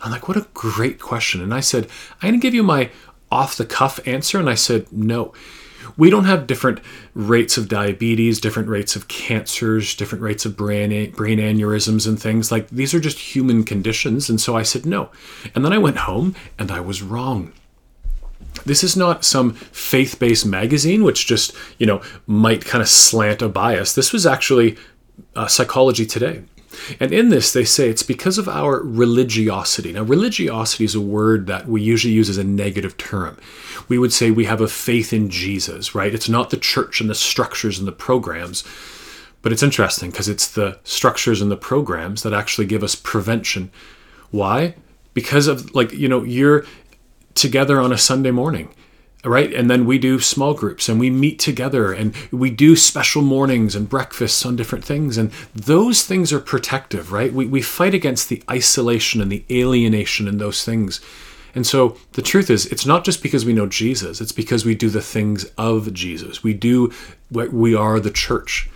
I'm 0.01 0.11
like, 0.11 0.27
"What 0.27 0.37
a 0.37 0.47
great 0.53 0.99
question!" 0.99 1.41
And 1.41 1.53
I 1.53 1.61
said, 1.61 1.87
"I'm 2.21 2.29
going 2.29 2.39
to 2.39 2.45
give 2.45 2.53
you 2.53 2.63
my 2.63 2.91
off 3.31 3.57
the 3.57 3.65
cuff 3.65 3.99
answer," 4.05 4.39
and 4.39 4.49
I 4.49 4.55
said, 4.55 4.91
"No." 4.91 5.33
We 5.97 6.09
don't 6.09 6.25
have 6.25 6.47
different 6.47 6.79
rates 7.13 7.57
of 7.57 7.67
diabetes, 7.69 8.39
different 8.39 8.69
rates 8.69 8.95
of 8.95 9.07
cancers, 9.07 9.95
different 9.95 10.23
rates 10.23 10.45
of 10.45 10.57
brain 10.57 11.11
brain 11.11 11.37
aneurysms 11.37 12.07
and 12.07 12.19
things 12.19 12.51
like 12.51 12.69
these 12.69 12.93
are 12.93 12.99
just 12.99 13.19
human 13.19 13.63
conditions. 13.63 14.29
And 14.29 14.41
so 14.41 14.57
I 14.57 14.63
said 14.63 14.85
no. 14.85 15.09
And 15.53 15.63
then 15.63 15.73
I 15.73 15.77
went 15.77 15.97
home 15.97 16.35
and 16.57 16.71
I 16.71 16.79
was 16.79 17.03
wrong. 17.03 17.53
This 18.65 18.83
is 18.83 18.95
not 18.95 19.25
some 19.25 19.53
faith 19.53 20.19
based 20.19 20.45
magazine, 20.45 21.03
which 21.03 21.27
just, 21.27 21.53
you 21.77 21.85
know, 21.85 22.01
might 22.25 22.65
kind 22.65 22.81
of 22.81 22.89
slant 22.89 23.41
a 23.41 23.49
bias. 23.49 23.93
This 23.93 24.13
was 24.13 24.25
actually 24.25 24.77
uh, 25.35 25.47
Psychology 25.47 26.05
Today. 26.05 26.43
And 26.99 27.13
in 27.13 27.29
this, 27.29 27.53
they 27.53 27.63
say 27.63 27.89
it's 27.89 28.03
because 28.03 28.37
of 28.37 28.49
our 28.49 28.81
religiosity. 28.81 29.93
Now, 29.93 30.03
religiosity 30.03 30.83
is 30.83 30.95
a 30.95 31.01
word 31.01 31.47
that 31.47 31.67
we 31.67 31.81
usually 31.81 32.13
use 32.13 32.29
as 32.29 32.37
a 32.37 32.43
negative 32.43 32.97
term. 32.97 33.37
We 33.87 33.97
would 33.97 34.11
say 34.11 34.29
we 34.31 34.45
have 34.45 34.61
a 34.61 34.67
faith 34.67 35.13
in 35.13 35.29
Jesus, 35.29 35.95
right? 35.95 36.13
It's 36.13 36.29
not 36.29 36.49
the 36.49 36.57
church 36.57 36.99
and 36.99 37.09
the 37.09 37.15
structures 37.15 37.79
and 37.79 37.87
the 37.87 37.93
programs. 37.93 38.63
But 39.41 39.51
it's 39.51 39.63
interesting 39.63 40.09
because 40.09 40.27
it's 40.27 40.47
the 40.47 40.79
structures 40.83 41.41
and 41.41 41.51
the 41.51 41.57
programs 41.57 42.23
that 42.23 42.33
actually 42.33 42.65
give 42.65 42.83
us 42.83 42.95
prevention. 42.95 43.71
Why? 44.31 44.75
Because 45.13 45.47
of, 45.47 45.73
like, 45.75 45.93
you 45.93 46.09
know, 46.09 46.23
you're 46.23 46.65
together 47.35 47.79
on 47.79 47.91
a 47.91 47.97
Sunday 47.97 48.31
morning 48.31 48.73
right? 49.25 49.53
And 49.53 49.69
then 49.69 49.85
we 49.85 49.97
do 49.97 50.19
small 50.19 50.53
groups 50.53 50.87
and 50.87 50.99
we 50.99 51.09
meet 51.09 51.39
together 51.39 51.91
and 51.91 52.15
we 52.31 52.49
do 52.49 52.75
special 52.75 53.21
mornings 53.21 53.75
and 53.75 53.89
breakfasts 53.89 54.45
on 54.45 54.55
different 54.55 54.85
things. 54.85 55.17
And 55.17 55.31
those 55.53 56.03
things 56.03 56.31
are 56.31 56.39
protective, 56.39 57.11
right? 57.11 57.33
We, 57.33 57.47
we 57.47 57.61
fight 57.61 57.93
against 57.93 58.29
the 58.29 58.43
isolation 58.49 59.21
and 59.21 59.31
the 59.31 59.43
alienation 59.49 60.27
and 60.27 60.39
those 60.39 60.63
things. 60.63 61.01
And 61.55 61.65
so 61.65 61.97
the 62.13 62.21
truth 62.21 62.49
is, 62.49 62.65
it's 62.67 62.85
not 62.85 63.05
just 63.05 63.23
because 63.23 63.45
we 63.45 63.53
know 63.53 63.65
Jesus, 63.65 64.21
it's 64.21 64.33
because 64.33 64.65
we 64.65 64.75
do 64.75 64.89
the 64.89 65.01
things 65.01 65.45
of 65.57 65.93
Jesus. 65.93 66.43
We 66.43 66.53
do 66.53 66.91
what 67.29 67.51
we 67.51 67.73
are 67.73 67.99
the 67.99 68.11
church. 68.11 68.69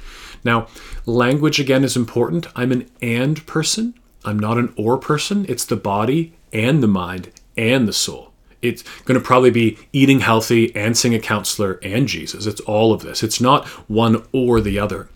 Now, 0.43 0.67
language 1.05 1.59
again 1.59 1.83
is 1.83 1.97
important. 1.97 2.47
I'm 2.55 2.71
an 2.71 2.89
and 3.01 3.45
person, 3.45 3.93
I'm 4.23 4.39
not 4.39 4.57
an 4.57 4.73
or 4.77 4.97
person. 4.97 5.45
It's 5.49 5.65
the 5.65 5.75
body 5.75 6.33
and 6.53 6.81
the 6.81 6.87
mind 6.87 7.31
and 7.57 7.87
the 7.87 7.93
soul 7.93 8.28
it's 8.61 8.83
going 9.05 9.19
to 9.19 9.25
probably 9.25 9.51
be 9.51 9.77
eating 9.93 10.19
healthy 10.19 10.75
and 10.75 10.97
seeing 10.97 11.13
a 11.13 11.19
counselor 11.19 11.79
and 11.81 12.07
Jesus. 12.07 12.45
It's 12.45 12.61
all 12.61 12.93
of 12.93 13.01
this. 13.01 13.23
It's 13.23 13.39
not 13.39 13.67
one 13.89 14.23
or 14.31 14.61
the 14.61 14.79
other. 14.79 15.09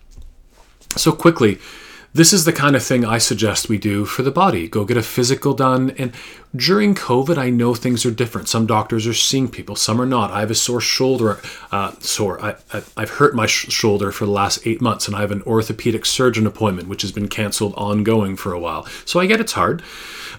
So, 0.96 1.12
quickly, 1.12 1.58
this 2.14 2.32
is 2.32 2.44
the 2.44 2.52
kind 2.52 2.76
of 2.76 2.82
thing 2.82 3.04
I 3.04 3.18
suggest 3.18 3.68
we 3.68 3.76
do 3.76 4.04
for 4.04 4.22
the 4.22 4.30
body. 4.30 4.68
Go 4.68 4.84
get 4.84 4.96
a 4.96 5.02
physical 5.02 5.52
done. 5.52 5.90
And 5.98 6.12
during 6.54 6.94
COVID, 6.94 7.36
I 7.36 7.50
know 7.50 7.74
things 7.74 8.06
are 8.06 8.12
different. 8.12 8.48
Some 8.48 8.66
doctors 8.66 9.04
are 9.08 9.14
seeing 9.14 9.48
people, 9.48 9.74
some 9.74 10.00
are 10.00 10.06
not. 10.06 10.30
I 10.30 10.38
have 10.38 10.50
a 10.52 10.54
sore 10.54 10.80
shoulder, 10.80 11.40
uh, 11.72 11.92
sore. 11.98 12.40
I, 12.40 12.54
have 12.96 13.10
hurt 13.10 13.34
my 13.34 13.46
sh- 13.46 13.72
shoulder 13.72 14.12
for 14.12 14.26
the 14.26 14.30
last 14.30 14.64
eight 14.64 14.80
months, 14.80 15.08
and 15.08 15.16
I 15.16 15.22
have 15.22 15.32
an 15.32 15.42
orthopedic 15.42 16.06
surgeon 16.06 16.46
appointment, 16.46 16.88
which 16.88 17.02
has 17.02 17.10
been 17.10 17.26
canceled 17.26 17.74
ongoing 17.76 18.36
for 18.36 18.52
a 18.52 18.60
while. 18.60 18.86
So 19.04 19.18
I 19.18 19.26
get 19.26 19.40
it's 19.40 19.54
hard. 19.54 19.82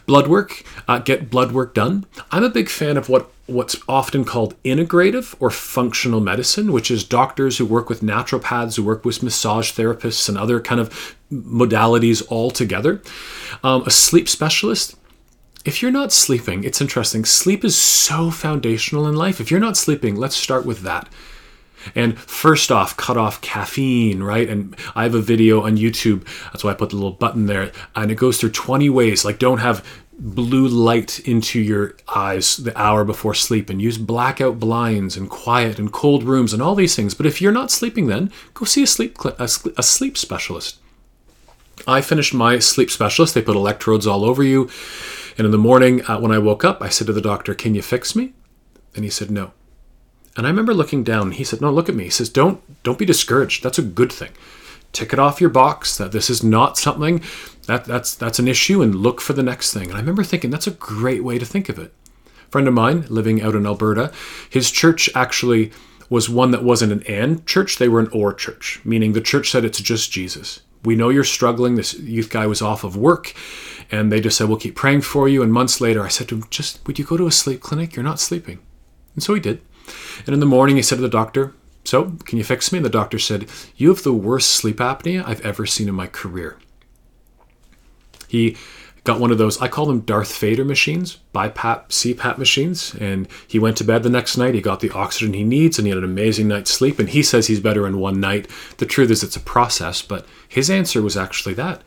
Blood 0.05 0.27
work, 0.27 0.63
uh, 0.87 0.99
get 0.99 1.29
blood 1.29 1.51
work 1.51 1.73
done. 1.73 2.05
I'm 2.31 2.43
a 2.43 2.49
big 2.49 2.69
fan 2.69 2.95
of 2.95 3.09
what 3.09 3.29
what's 3.47 3.75
often 3.87 4.25
called 4.25 4.61
integrative 4.63 5.35
or 5.39 5.51
functional 5.51 6.19
medicine, 6.19 6.71
which 6.71 6.89
is 6.89 7.03
doctors 7.03 7.57
who 7.57 7.65
work 7.65 7.89
with 7.89 8.01
naturopaths, 8.01 8.75
who 8.75 8.83
work 8.83 9.05
with 9.05 9.21
massage 9.21 9.71
therapists 9.71 10.27
and 10.27 10.37
other 10.37 10.59
kind 10.59 10.81
of 10.81 11.14
modalities 11.31 12.23
all 12.29 12.51
together. 12.51 13.01
Um, 13.63 13.83
a 13.85 13.91
sleep 13.91 14.29
specialist. 14.29 14.95
If 15.65 15.81
you're 15.81 15.91
not 15.91 16.11
sleeping, 16.11 16.63
it's 16.63 16.81
interesting. 16.81 17.25
Sleep 17.25 17.65
is 17.65 17.75
so 17.75 18.29
foundational 18.29 19.07
in 19.07 19.15
life. 19.15 19.41
If 19.41 19.49
you're 19.49 19.59
not 19.59 19.77
sleeping, 19.77 20.15
let's 20.15 20.35
start 20.35 20.65
with 20.65 20.81
that. 20.81 21.09
And 21.93 22.17
first 22.17 22.71
off, 22.71 22.97
cut 22.97 23.17
off 23.17 23.41
caffeine, 23.41 24.23
right? 24.23 24.47
And 24.49 24.75
I 24.95 25.03
have 25.03 25.15
a 25.15 25.21
video 25.21 25.61
on 25.61 25.77
YouTube. 25.77 26.25
That's 26.45 26.63
why 26.63 26.71
I 26.71 26.75
put 26.75 26.89
the 26.89 26.95
little 26.95 27.11
button 27.11 27.45
there. 27.45 27.71
And 27.95 28.11
it 28.11 28.15
goes 28.15 28.39
through 28.39 28.51
20 28.51 28.89
ways. 28.89 29.25
Like, 29.25 29.39
don't 29.39 29.59
have 29.59 29.85
blue 30.17 30.67
light 30.67 31.19
into 31.27 31.59
your 31.59 31.95
eyes 32.15 32.57
the 32.57 32.79
hour 32.79 33.03
before 33.03 33.33
sleep 33.33 33.69
and 33.69 33.81
use 33.81 33.97
blackout 33.97 34.59
blinds 34.59 35.17
and 35.17 35.29
quiet 35.29 35.77
and 35.77 35.91
cold 35.91 36.23
rooms 36.23 36.53
and 36.53 36.61
all 36.61 36.75
these 36.75 36.95
things. 36.95 37.13
But 37.13 37.25
if 37.25 37.41
you're 37.41 37.51
not 37.51 37.71
sleeping, 37.71 38.07
then 38.07 38.31
go 38.53 38.65
see 38.65 38.83
a 38.83 38.87
sleep, 38.87 39.17
a, 39.25 39.43
a 39.43 39.83
sleep 39.83 40.17
specialist. 40.17 40.79
I 41.87 42.01
finished 42.01 42.33
my 42.33 42.59
sleep 42.59 42.89
specialist. 42.89 43.33
They 43.33 43.41
put 43.41 43.55
electrodes 43.55 44.07
all 44.07 44.23
over 44.23 44.43
you. 44.43 44.69
And 45.37 45.45
in 45.45 45.51
the 45.51 45.57
morning, 45.57 46.05
uh, 46.05 46.19
when 46.19 46.31
I 46.31 46.37
woke 46.37 46.63
up, 46.63 46.81
I 46.81 46.89
said 46.89 47.07
to 47.07 47.13
the 47.13 47.21
doctor, 47.21 47.53
Can 47.53 47.75
you 47.75 47.81
fix 47.81 48.15
me? 48.15 48.33
And 48.95 49.03
he 49.03 49.09
said, 49.09 49.29
No. 49.29 49.51
And 50.35 50.45
I 50.45 50.49
remember 50.49 50.73
looking 50.73 51.03
down. 51.03 51.31
He 51.31 51.43
said, 51.43 51.61
"No, 51.61 51.71
look 51.71 51.89
at 51.89 51.95
me." 51.95 52.05
He 52.05 52.09
says, 52.09 52.29
"Don't 52.29 52.61
don't 52.83 52.99
be 52.99 53.05
discouraged. 53.05 53.63
That's 53.63 53.79
a 53.79 53.83
good 53.83 54.11
thing. 54.11 54.31
Tick 54.91 55.13
it 55.13 55.19
off 55.19 55.41
your 55.41 55.49
box 55.49 55.97
that 55.97 56.11
this 56.11 56.29
is 56.29 56.43
not 56.43 56.77
something 56.77 57.21
that 57.67 57.85
that's 57.85 58.13
that's 58.13 58.39
an 58.39 58.47
issue, 58.47 58.81
and 58.81 58.95
look 58.95 59.21
for 59.21 59.33
the 59.33 59.43
next 59.43 59.73
thing." 59.73 59.87
And 59.87 59.95
I 59.95 59.99
remember 59.99 60.23
thinking 60.23 60.49
that's 60.49 60.67
a 60.67 60.71
great 60.71 61.23
way 61.23 61.37
to 61.37 61.45
think 61.45 61.69
of 61.69 61.79
it. 61.79 61.93
A 62.47 62.51
friend 62.51 62.67
of 62.67 62.73
mine 62.73 63.05
living 63.09 63.41
out 63.41 63.55
in 63.55 63.65
Alberta, 63.65 64.11
his 64.49 64.71
church 64.71 65.09
actually 65.15 65.71
was 66.09 66.29
one 66.29 66.51
that 66.51 66.63
wasn't 66.63 66.91
an 66.91 67.03
and 67.03 67.45
church; 67.45 67.77
they 67.77 67.87
were 67.87 68.01
an 68.01 68.09
or 68.11 68.33
church, 68.33 68.81
meaning 68.83 69.13
the 69.13 69.21
church 69.21 69.49
said 69.49 69.63
it's 69.63 69.79
just 69.79 70.11
Jesus. 70.11 70.61
We 70.85 70.95
know 70.95 71.09
you're 71.09 71.23
struggling. 71.23 71.75
This 71.75 71.93
youth 71.99 72.29
guy 72.29 72.47
was 72.47 72.61
off 72.61 72.83
of 72.83 72.95
work, 72.95 73.33
and 73.91 74.11
they 74.11 74.21
just 74.21 74.37
said, 74.37 74.47
"We'll 74.47 74.57
keep 74.57 74.75
praying 74.75 75.01
for 75.01 75.27
you." 75.27 75.41
And 75.41 75.51
months 75.51 75.81
later, 75.81 76.03
I 76.03 76.09
said 76.09 76.29
to 76.29 76.35
him, 76.35 76.43
"Just 76.49 76.85
would 76.85 76.99
you 76.99 77.05
go 77.05 77.17
to 77.17 77.27
a 77.27 77.31
sleep 77.31 77.61
clinic? 77.61 77.95
You're 77.95 78.03
not 78.03 78.19
sleeping." 78.19 78.59
And 79.15 79.23
so 79.23 79.33
he 79.33 79.39
did. 79.39 79.61
And 80.25 80.33
in 80.33 80.39
the 80.39 80.45
morning, 80.45 80.75
he 80.75 80.81
said 80.81 80.97
to 80.97 81.01
the 81.01 81.09
doctor, 81.09 81.53
So, 81.83 82.17
can 82.25 82.37
you 82.37 82.43
fix 82.43 82.71
me? 82.71 82.77
And 82.77 82.85
the 82.85 82.89
doctor 82.89 83.19
said, 83.19 83.47
You 83.75 83.89
have 83.89 84.03
the 84.03 84.13
worst 84.13 84.51
sleep 84.51 84.77
apnea 84.77 85.23
I've 85.25 85.45
ever 85.45 85.65
seen 85.65 85.87
in 85.87 85.95
my 85.95 86.07
career. 86.07 86.57
He 88.27 88.57
got 89.05 89.19
one 89.19 89.31
of 89.31 89.37
those, 89.37 89.61
I 89.61 89.67
call 89.67 89.85
them 89.85 90.01
Darth 90.01 90.35
Vader 90.37 90.65
machines, 90.65 91.19
BiPAP, 91.33 91.87
CPAP 91.89 92.37
machines. 92.37 92.93
And 92.95 93.27
he 93.47 93.59
went 93.59 93.77
to 93.77 93.83
bed 93.83 94.03
the 94.03 94.09
next 94.09 94.35
night. 94.35 94.55
He 94.55 94.61
got 94.61 94.81
the 94.81 94.89
oxygen 94.89 95.33
he 95.33 95.43
needs 95.43 95.77
and 95.77 95.85
he 95.85 95.91
had 95.91 95.99
an 95.99 96.03
amazing 96.03 96.47
night's 96.47 96.71
sleep. 96.71 96.99
And 96.99 97.09
he 97.09 97.23
says 97.23 97.47
he's 97.47 97.59
better 97.59 97.87
in 97.87 97.99
one 97.99 98.19
night. 98.19 98.49
The 98.77 98.85
truth 98.85 99.11
is, 99.11 99.23
it's 99.23 99.35
a 99.35 99.41
process, 99.41 100.01
but 100.01 100.25
his 100.49 100.69
answer 100.69 101.01
was 101.01 101.15
actually 101.15 101.53
that. 101.53 101.83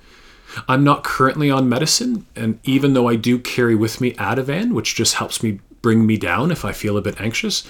I'm 0.67 0.83
not 0.85 1.05
currently 1.05 1.51
on 1.51 1.69
medicine, 1.69 2.27
and 2.35 2.59
even 2.65 2.95
though 2.95 3.09
I 3.09 3.17
do 3.17 3.39
carry 3.39 3.75
with 3.75 4.01
me 4.01 4.13
Ativan, 4.15 4.73
which 4.73 4.95
just 4.95 5.15
helps 5.15 5.43
me 5.43 5.61
bring 5.83 6.07
me 6.07 6.17
down 6.17 6.51
if 6.51 6.65
I 6.65 6.73
feel 6.73 6.97
a 6.97 7.03
bit 7.03 7.21
anxious. 7.21 7.67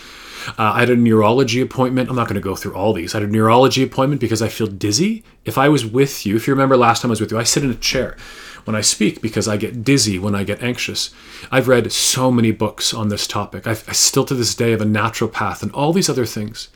Uh, 0.58 0.72
I 0.74 0.80
had 0.80 0.90
a 0.90 0.96
neurology 0.96 1.60
appointment. 1.60 2.08
I'm 2.08 2.16
not 2.16 2.28
going 2.28 2.36
to 2.36 2.40
go 2.40 2.54
through 2.54 2.74
all 2.74 2.92
these. 2.92 3.14
I 3.14 3.20
had 3.20 3.28
a 3.28 3.32
neurology 3.32 3.82
appointment 3.82 4.20
because 4.20 4.40
I 4.40 4.48
feel 4.48 4.66
dizzy. 4.66 5.24
If 5.44 5.58
I 5.58 5.68
was 5.68 5.84
with 5.84 6.24
you, 6.24 6.36
if 6.36 6.46
you 6.46 6.54
remember 6.54 6.76
last 6.76 7.02
time 7.02 7.10
I 7.10 7.12
was 7.12 7.20
with 7.20 7.32
you, 7.32 7.38
I 7.38 7.42
sit 7.42 7.64
in 7.64 7.70
a 7.70 7.74
chair 7.74 8.16
when 8.64 8.76
I 8.76 8.80
speak 8.80 9.20
because 9.20 9.48
I 9.48 9.56
get 9.56 9.84
dizzy 9.84 10.18
when 10.18 10.34
I 10.34 10.44
get 10.44 10.62
anxious. 10.62 11.10
I've 11.50 11.68
read 11.68 11.90
so 11.92 12.30
many 12.30 12.52
books 12.52 12.94
on 12.94 13.08
this 13.08 13.26
topic. 13.26 13.66
I've, 13.66 13.88
I 13.88 13.92
still 13.92 14.24
to 14.26 14.34
this 14.34 14.54
day 14.54 14.70
have 14.70 14.80
a 14.80 14.86
naturopath 14.86 15.62
and 15.62 15.72
all 15.72 15.92
these 15.92 16.08
other 16.08 16.26
things. 16.26 16.68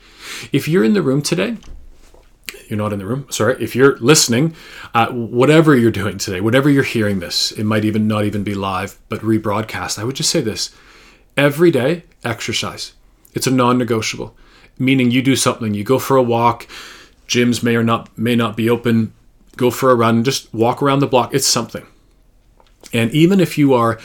If 0.52 0.68
you're 0.68 0.84
in 0.84 0.94
the 0.94 1.02
room 1.02 1.22
today, 1.22 1.56
you're 2.68 2.78
not 2.78 2.92
in 2.92 2.98
the 2.98 3.06
room. 3.06 3.26
Sorry, 3.30 3.62
if 3.62 3.74
you're 3.76 3.96
listening, 3.98 4.54
uh, 4.94 5.08
whatever 5.08 5.76
you're 5.76 5.90
doing 5.90 6.18
today, 6.18 6.40
whatever 6.40 6.70
you're 6.70 6.82
hearing 6.82 7.20
this, 7.20 7.52
it 7.52 7.64
might 7.64 7.84
even 7.84 8.06
not 8.06 8.24
even 8.24 8.42
be 8.42 8.54
live, 8.54 8.98
but 9.08 9.20
rebroadcast. 9.20 9.98
I 9.98 10.04
would 10.04 10.16
just 10.16 10.30
say 10.30 10.40
this: 10.40 10.74
every 11.36 11.70
day 11.70 12.04
exercise. 12.24 12.92
It's 13.34 13.46
a 13.46 13.50
non-negotiable, 13.50 14.36
meaning 14.78 15.10
you 15.10 15.22
do 15.22 15.36
something. 15.36 15.74
You 15.74 15.84
go 15.84 15.98
for 15.98 16.16
a 16.16 16.22
walk. 16.22 16.66
Gyms 17.26 17.62
may 17.62 17.76
or 17.76 17.82
not 17.82 18.16
may 18.18 18.36
not 18.36 18.56
be 18.56 18.68
open. 18.68 19.12
Go 19.56 19.70
for 19.70 19.90
a 19.90 19.94
run. 19.94 20.24
Just 20.24 20.52
walk 20.52 20.82
around 20.82 21.00
the 21.00 21.06
block. 21.06 21.34
It's 21.34 21.46
something. 21.46 21.86
And 22.92 23.10
even 23.12 23.40
if 23.40 23.56
you 23.56 23.74
are 23.74 23.98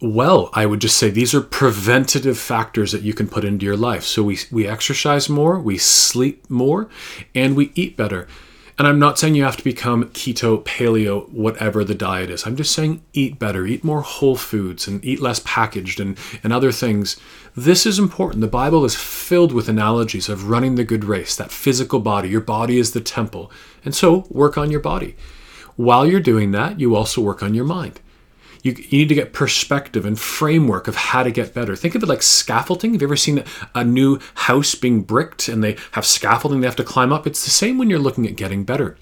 well, 0.00 0.50
I 0.54 0.66
would 0.66 0.80
just 0.80 0.96
say 0.96 1.10
these 1.10 1.34
are 1.34 1.40
preventative 1.40 2.38
factors 2.38 2.92
that 2.92 3.02
you 3.02 3.12
can 3.12 3.28
put 3.28 3.44
into 3.44 3.66
your 3.66 3.76
life. 3.76 4.04
So 4.04 4.22
we 4.22 4.38
we 4.50 4.66
exercise 4.66 5.28
more, 5.28 5.58
we 5.60 5.76
sleep 5.78 6.48
more, 6.48 6.88
and 7.34 7.54
we 7.54 7.72
eat 7.74 7.96
better. 7.96 8.26
And 8.78 8.86
I'm 8.86 9.00
not 9.00 9.18
saying 9.18 9.34
you 9.34 9.42
have 9.42 9.56
to 9.56 9.64
become 9.64 10.04
keto, 10.10 10.62
paleo, 10.62 11.28
whatever 11.30 11.82
the 11.82 11.96
diet 11.96 12.30
is. 12.30 12.46
I'm 12.46 12.54
just 12.54 12.72
saying 12.72 13.02
eat 13.12 13.36
better, 13.36 13.66
eat 13.66 13.82
more 13.82 14.02
whole 14.02 14.36
foods, 14.36 14.86
and 14.86 15.04
eat 15.04 15.20
less 15.20 15.40
packaged 15.44 15.98
and, 15.98 16.16
and 16.44 16.52
other 16.52 16.70
things. 16.70 17.18
This 17.56 17.86
is 17.86 17.98
important. 17.98 18.40
The 18.40 18.46
Bible 18.46 18.84
is 18.84 18.94
filled 18.94 19.52
with 19.52 19.68
analogies 19.68 20.28
of 20.28 20.48
running 20.48 20.76
the 20.76 20.84
good 20.84 21.04
race, 21.04 21.34
that 21.34 21.50
physical 21.50 21.98
body. 21.98 22.28
Your 22.28 22.40
body 22.40 22.78
is 22.78 22.92
the 22.92 23.00
temple. 23.00 23.50
And 23.84 23.96
so 23.96 24.26
work 24.30 24.56
on 24.56 24.70
your 24.70 24.80
body. 24.80 25.16
While 25.74 26.06
you're 26.06 26.20
doing 26.20 26.52
that, 26.52 26.78
you 26.78 26.94
also 26.94 27.20
work 27.20 27.42
on 27.42 27.54
your 27.54 27.64
mind. 27.64 27.98
You, 28.68 28.84
you 28.88 28.98
need 28.98 29.08
to 29.08 29.14
get 29.14 29.32
perspective 29.32 30.04
and 30.04 30.18
framework 30.18 30.88
of 30.88 30.96
how 30.96 31.22
to 31.22 31.30
get 31.30 31.54
better. 31.54 31.76
Think 31.76 31.94
of 31.94 32.02
it 32.02 32.08
like 32.08 32.22
scaffolding. 32.22 32.92
Have 32.92 33.02
you 33.02 33.08
ever 33.08 33.16
seen 33.16 33.44
a 33.74 33.84
new 33.84 34.18
house 34.34 34.74
being 34.74 35.02
bricked 35.02 35.48
and 35.48 35.62
they 35.62 35.76
have 35.92 36.06
scaffolding 36.06 36.60
they 36.60 36.66
have 36.66 36.76
to 36.76 36.84
climb 36.84 37.12
up? 37.12 37.26
It's 37.26 37.44
the 37.44 37.50
same 37.50 37.78
when 37.78 37.90
you're 37.90 37.98
looking 37.98 38.26
at 38.26 38.36
getting 38.36 38.64
better. 38.64 38.96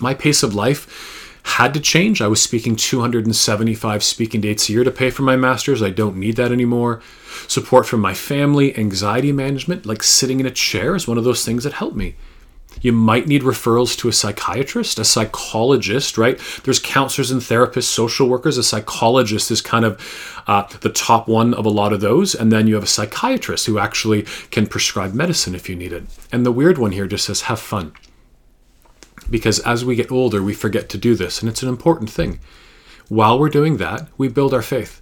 My 0.00 0.14
pace 0.14 0.42
of 0.42 0.54
life 0.54 1.30
had 1.44 1.74
to 1.74 1.80
change. 1.80 2.22
I 2.22 2.28
was 2.28 2.40
speaking 2.40 2.76
275 2.76 4.02
speaking 4.02 4.40
dates 4.40 4.68
a 4.68 4.72
year 4.72 4.84
to 4.84 4.90
pay 4.90 5.10
for 5.10 5.22
my 5.22 5.36
master's. 5.36 5.82
I 5.82 5.90
don't 5.90 6.16
need 6.16 6.36
that 6.36 6.52
anymore. 6.52 7.02
Support 7.48 7.86
from 7.86 8.00
my 8.00 8.14
family, 8.14 8.76
anxiety 8.78 9.32
management, 9.32 9.84
like 9.84 10.02
sitting 10.02 10.40
in 10.40 10.46
a 10.46 10.50
chair, 10.50 10.94
is 10.94 11.08
one 11.08 11.18
of 11.18 11.24
those 11.24 11.44
things 11.44 11.64
that 11.64 11.74
helped 11.74 11.96
me. 11.96 12.14
You 12.80 12.92
might 12.92 13.28
need 13.28 13.42
referrals 13.42 13.96
to 13.98 14.08
a 14.08 14.12
psychiatrist, 14.12 14.98
a 14.98 15.04
psychologist, 15.04 16.18
right? 16.18 16.40
There's 16.64 16.80
counselors 16.80 17.30
and 17.30 17.40
therapists, 17.40 17.84
social 17.84 18.28
workers. 18.28 18.58
A 18.58 18.62
psychologist 18.62 19.50
is 19.50 19.60
kind 19.60 19.84
of 19.84 20.42
uh, 20.46 20.64
the 20.80 20.88
top 20.88 21.28
one 21.28 21.54
of 21.54 21.66
a 21.66 21.70
lot 21.70 21.92
of 21.92 22.00
those. 22.00 22.34
And 22.34 22.50
then 22.50 22.66
you 22.66 22.74
have 22.74 22.84
a 22.84 22.88
psychiatrist 22.88 23.66
who 23.66 23.78
actually 23.78 24.22
can 24.50 24.66
prescribe 24.66 25.14
medicine 25.14 25.54
if 25.54 25.68
you 25.68 25.76
need 25.76 25.92
it. 25.92 26.04
And 26.32 26.44
the 26.44 26.52
weird 26.52 26.78
one 26.78 26.92
here 26.92 27.06
just 27.06 27.26
says, 27.26 27.42
have 27.42 27.60
fun 27.60 27.92
because 29.30 29.58
as 29.60 29.84
we 29.84 29.96
get 29.96 30.10
older, 30.10 30.42
we 30.42 30.54
forget 30.54 30.88
to 30.90 30.98
do 30.98 31.14
this, 31.14 31.40
and 31.40 31.48
it's 31.48 31.62
an 31.62 31.68
important 31.68 32.10
thing. 32.10 32.40
While 33.08 33.38
we're 33.38 33.48
doing 33.48 33.76
that, 33.76 34.08
we 34.16 34.28
build 34.28 34.54
our 34.54 34.62
faith. 34.62 35.01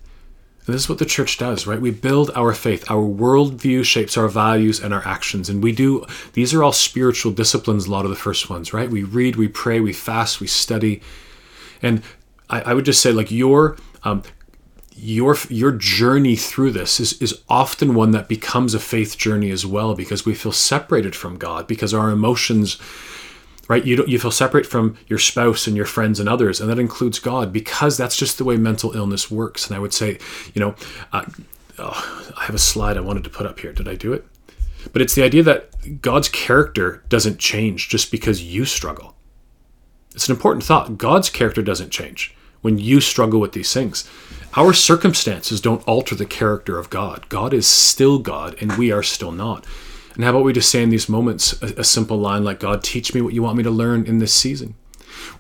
This 0.71 0.83
is 0.83 0.89
what 0.89 0.99
the 0.99 1.05
church 1.05 1.39
does, 1.39 1.67
right? 1.67 1.81
We 1.81 1.91
build 1.91 2.31
our 2.35 2.53
faith. 2.53 2.91
Our 2.91 3.03
worldview 3.03 3.85
shapes 3.85 4.17
our 4.17 4.29
values 4.29 4.81
and 4.81 4.95
our 4.95 5.07
actions. 5.07 5.49
And 5.49 5.63
we 5.63 5.73
do, 5.73 6.05
these 6.33 6.55
are 6.55 6.63
all 6.63 6.73
spiritual 6.73 7.33
disciplines, 7.33 7.87
a 7.87 7.91
lot 7.91 8.05
of 8.05 8.11
the 8.11 8.17
first 8.17 8.51
ones, 8.51 8.73
right? 8.73 8.91
We 8.91 9.03
read, 9.03 9.37
we 9.37 9.49
pray, 9.49 9.81
we 9.81 9.93
fast, 9.93 10.41
we 10.41 10.47
study. 10.47 11.03
And 11.83 12.03
I, 12.49 12.61
I 12.63 12.75
would 12.75 12.85
just 12.85 13.03
say, 13.03 13.13
like, 13.13 13.31
your, 13.31 13.77
um, 14.05 14.23
your 15.03 15.35
your 15.49 15.73
journey 15.73 16.37
through 16.37 16.73
this 16.73 17.01
is, 17.01 17.21
is 17.23 17.43
often 17.49 17.95
one 17.95 18.11
that 18.11 18.29
becomes 18.29 18.75
a 18.75 18.81
faith 18.81 19.17
journey 19.17 19.51
as 19.51 19.65
well 19.65 19.95
because 19.95 20.27
we 20.27 20.35
feel 20.35 20.53
separated 20.53 21.17
from 21.17 21.39
God 21.39 21.67
because 21.67 21.95
our 21.95 22.11
emotions 22.11 22.79
right? 23.71 23.85
You 23.85 24.05
you 24.09 24.19
feel 24.19 24.33
separate 24.33 24.67
from 24.67 24.97
your 25.07 25.21
spouse 25.21 25.69
and 25.69 25.77
your 25.77 25.87
friends 25.87 26.19
and 26.19 26.29
others, 26.29 26.61
and 26.61 26.69
that 26.69 26.81
includes 26.81 27.21
God 27.21 27.53
because 27.53 27.97
that's 27.97 28.17
just 28.17 28.37
the 28.37 28.43
way 28.43 28.57
mental 28.57 28.97
illness 28.97 29.31
works. 29.31 29.69
And 29.69 29.77
I 29.77 29.79
would 29.79 29.95
say, 29.95 30.19
you 30.55 30.61
know, 30.61 30.75
uh, 31.13 31.25
oh, 31.79 32.33
I 32.37 32.47
have 32.47 32.55
a 32.57 32.59
slide 32.59 32.97
I 32.97 33.01
wanted 33.01 33.23
to 33.23 33.31
put 33.31 33.47
up 33.47 33.61
here. 33.61 33.73
Did 33.73 33.87
I 33.87 33.95
do 33.95 34.13
it? 34.13 34.27
But 34.93 35.03
it's 35.03 35.15
the 35.15 35.23
idea 35.23 35.45
that 35.45 36.03
God's 36.03 36.29
character 36.29 37.05
doesn't 37.09 37.39
change 37.39 37.89
just 37.89 38.11
because 38.11 38.43
you 38.43 38.65
struggle. 38.65 39.15
It's 40.17 40.29
an 40.29 40.35
important 40.35 40.65
thought. 40.65 40.99
God's 40.99 41.31
character 41.31 41.63
doesn't 41.63 41.91
change 41.91 42.35
when 42.63 42.77
you 42.77 43.01
struggle 43.01 43.39
with 43.39 43.53
these 43.53 43.73
things. 43.73 44.11
Our 44.57 44.73
circumstances 44.73 45.61
don't 45.61 45.87
alter 45.87 46.17
the 46.17 46.27
character 46.27 46.77
of 46.77 46.91
God. 46.91 47.29
God 47.29 47.55
is 47.55 47.69
still 47.69 48.19
God, 48.19 48.57
and 48.61 48.73
we 48.73 48.91
are 48.91 49.05
still 49.05 49.31
not. 49.31 49.65
And 50.15 50.25
how 50.25 50.31
about 50.31 50.45
we 50.45 50.53
just 50.53 50.71
say 50.71 50.83
in 50.83 50.91
these 50.91 51.09
moments 51.09 51.61
a, 51.63 51.81
a 51.81 51.85
simple 51.85 52.19
line 52.19 52.45
like, 52.45 52.61
God, 52.61 52.83
teach 52.83 53.15
me 53.15 53.21
what 53.21 53.35
you 53.35 53.43
want 53.43 53.57
me 53.57 53.63
to 53.63 53.71
learn 53.71 54.07
in 54.07 54.19
this 54.19 54.35
season? 54.35 54.75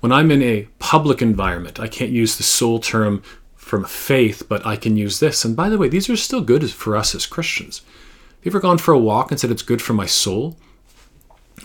When 0.00 0.12
I'm 0.12 0.30
in 0.30 0.42
a 0.42 0.68
public 0.78 1.20
environment, 1.22 1.80
I 1.80 1.88
can't 1.88 2.12
use 2.12 2.37
the 2.37 2.42
soul 2.42 2.78
term 2.78 3.22
from 3.56 3.85
faith, 3.85 4.48
but 4.48 4.66
I 4.66 4.76
can 4.76 4.96
use 4.96 5.20
this. 5.20 5.44
And 5.44 5.54
by 5.54 5.68
the 5.68 5.78
way, 5.78 5.88
these 5.88 6.11
are 6.11 6.16
still 6.16 6.40
good 6.40 6.68
for 6.70 6.96
us 6.96 7.14
as 7.14 7.26
Christians. 7.26 7.78
Have 7.78 8.46
you 8.46 8.50
ever 8.50 8.61
gone 8.61 8.78
for 8.78 8.92
a 8.92 8.98
walk 8.98 9.30
and 9.30 9.38
said 9.38 9.50
it's 9.50 9.62
good 9.62 9.83
for 9.83 9.92
my 9.92 10.06
soul? 10.06 10.56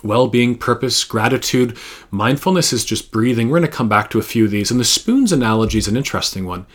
Well 0.03 0.27
being, 0.27 0.57
purpose, 0.57 1.03
gratitude, 1.03 1.77
mindfulness 2.11 2.73
is 2.73 2.85
just 2.85 3.11
breathing. 3.11 3.49
We're 3.49 3.59
going 3.59 3.71
to 3.71 3.77
come 3.77 3.89
back 3.89 4.09
to 4.11 4.19
a 4.19 4.23
few 4.23 4.45
of 4.45 4.51
these. 4.51 4.69
And 4.69 4.79
the 4.79 4.83
spoons 4.83 5.31
analogy 5.31 5.77
is 5.77 5.87
an 5.87 5.97
interesting 5.97 6.45
one. 6.45 6.65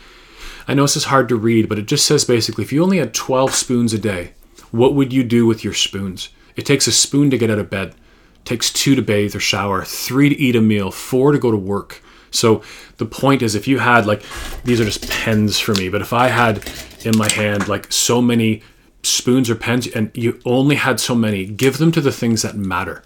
I 0.67 0.75
know 0.75 0.83
this 0.83 0.97
is 0.97 1.05
hard 1.05 1.29
to 1.29 1.37
read, 1.37 1.69
but 1.69 1.79
it 1.79 1.87
just 1.87 2.07
says 2.07 2.25
basically 2.25 2.65
if 2.65 2.73
you 2.73 2.83
only 2.83 2.99
had 2.99 3.15
12 3.15 3.55
spoons 3.55 3.93
a 3.93 3.99
day, 3.99 4.33
what 4.71 4.95
would 4.95 5.13
you 5.13 5.25
do 5.25 5.47
with 5.47 5.65
your 5.65 5.75
spoons? 5.75 6.31
It 6.57 6.67
takes 6.67 6.87
a 6.87 6.93
spoon 6.93 7.31
to 7.31 7.39
get 7.39 7.51
out 7.51 7.59
of 7.59 7.71
bed, 7.71 7.89
it 7.89 8.45
takes 8.45 8.73
two 8.73 8.95
to 8.95 9.03
bathe 9.03 9.35
or 9.35 9.41
shower, 9.41 9.85
three 9.85 10.29
to 10.29 10.39
eat 10.39 10.57
a 10.57 10.61
meal, 10.61 10.91
four 10.91 11.33
to 11.33 11.39
go 11.39 11.51
to 11.51 11.57
work. 11.57 12.03
So 12.31 12.63
the 12.99 13.07
point 13.07 13.43
is, 13.43 13.55
if 13.55 13.67
you 13.67 13.79
had 13.79 14.07
like, 14.07 14.23
these 14.65 14.81
are 14.81 14.85
just 14.85 15.11
pens 15.11 15.59
for 15.59 15.75
me, 15.75 15.89
but 15.89 16.01
if 16.01 16.13
I 16.13 16.29
had 16.29 16.69
in 17.05 17.17
my 17.17 17.31
hand 17.33 17.69
like 17.69 17.93
so 17.93 18.23
many 18.23 18.63
spoons 19.03 19.51
or 19.51 19.55
pens 19.55 19.87
and 19.89 20.11
you 20.15 20.41
only 20.45 20.77
had 20.77 21.01
so 21.01 21.15
many, 21.15 21.47
give 21.47 21.79
them 21.79 21.93
to 21.93 22.01
the 22.01 22.13
things 22.13 22.43
that 22.43 22.57
matter. 22.57 23.03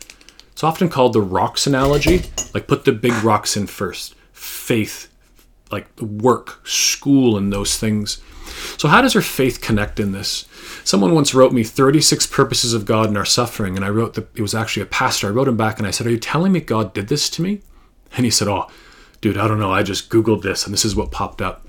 It's 0.53 0.65
often 0.65 0.89
called 0.89 1.13
the 1.13 1.21
rocks 1.21 1.67
analogy. 1.67 2.23
Like 2.53 2.67
put 2.67 2.85
the 2.85 2.93
big 2.93 3.13
rocks 3.25 3.57
in 3.57 3.67
first. 3.67 4.15
Faith, 4.33 5.09
like 5.71 6.01
work, 6.01 6.61
school, 6.67 7.37
and 7.37 7.53
those 7.53 7.77
things. 7.77 8.23
So, 8.79 8.89
how 8.89 9.01
does 9.01 9.13
her 9.15 9.23
faith 9.23 9.61
connect 9.61 10.01
in 10.01 10.13
this? 10.13 10.47
Someone 10.85 11.15
once 11.15 11.35
wrote 11.35 11.53
me 11.53 11.65
36 11.65 12.27
purposes 12.27 12.75
of 12.75 12.85
God 12.85 13.09
in 13.09 13.17
our 13.17 13.25
suffering, 13.25 13.77
and 13.77 13.85
I 13.85 13.89
wrote 13.89 14.15
that 14.15 14.29
it 14.37 14.43
was 14.43 14.55
actually 14.55 14.83
a 14.83 14.87
pastor. 14.87 15.29
I 15.29 15.31
wrote 15.31 15.49
him 15.49 15.57
back 15.57 15.79
and 15.79 15.87
I 15.87 15.91
said, 15.91 16.07
Are 16.07 16.11
you 16.11 16.19
telling 16.19 16.53
me 16.53 16.61
God 16.61 16.93
did 16.93 17.09
this 17.09 17.31
to 17.31 17.43
me? 17.43 17.61
And 18.17 18.25
he 18.25 18.31
said, 18.31 18.49
Oh, 18.49 18.69
dude, 19.21 19.39
I 19.39 19.49
don't 19.49 19.61
know. 19.61 19.73
I 19.73 19.83
just 19.83 20.11
Googled 20.11 20.43
this, 20.43 20.65
and 20.65 20.73
this 20.73 20.85
is 20.85 20.97
what 20.97 21.11
popped 21.11 21.41
up. 21.41 21.67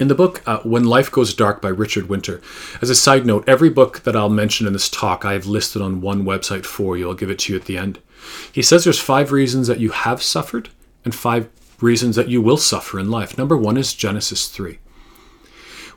In 0.00 0.08
the 0.08 0.14
book 0.14 0.42
uh, 0.46 0.58
When 0.60 0.84
Life 0.84 1.12
Goes 1.12 1.34
Dark 1.34 1.62
by 1.62 1.68
Richard 1.68 2.08
Winter, 2.08 2.40
as 2.80 2.90
a 2.90 2.94
side 2.94 3.24
note, 3.24 3.44
every 3.46 3.70
book 3.70 4.00
that 4.00 4.16
I'll 4.16 4.28
mention 4.28 4.66
in 4.66 4.72
this 4.72 4.88
talk 4.88 5.24
I 5.24 5.34
have 5.34 5.46
listed 5.46 5.82
on 5.82 6.00
one 6.00 6.24
website 6.24 6.64
for 6.64 6.96
you. 6.96 7.08
I'll 7.08 7.14
give 7.14 7.30
it 7.30 7.38
to 7.40 7.52
you 7.52 7.58
at 7.58 7.66
the 7.66 7.78
end. 7.78 8.00
He 8.50 8.62
says 8.62 8.84
there's 8.84 8.98
five 8.98 9.32
reasons 9.32 9.68
that 9.68 9.80
you 9.80 9.90
have 9.90 10.22
suffered 10.22 10.70
and 11.04 11.14
five 11.14 11.48
reasons 11.80 12.16
that 12.16 12.28
you 12.28 12.40
will 12.40 12.56
suffer 12.56 12.98
in 12.98 13.10
life. 13.10 13.36
Number 13.36 13.56
one 13.56 13.76
is 13.76 13.94
Genesis 13.94 14.48
3. 14.48 14.78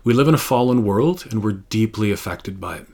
We 0.06 0.14
live 0.14 0.28
in 0.28 0.36
a 0.36 0.38
fallen 0.38 0.86
world 0.86 1.26
and 1.32 1.44
we're 1.44 1.54
deeply 1.54 2.12
affected 2.12 2.62
by 2.62 2.76
it. 2.78 2.88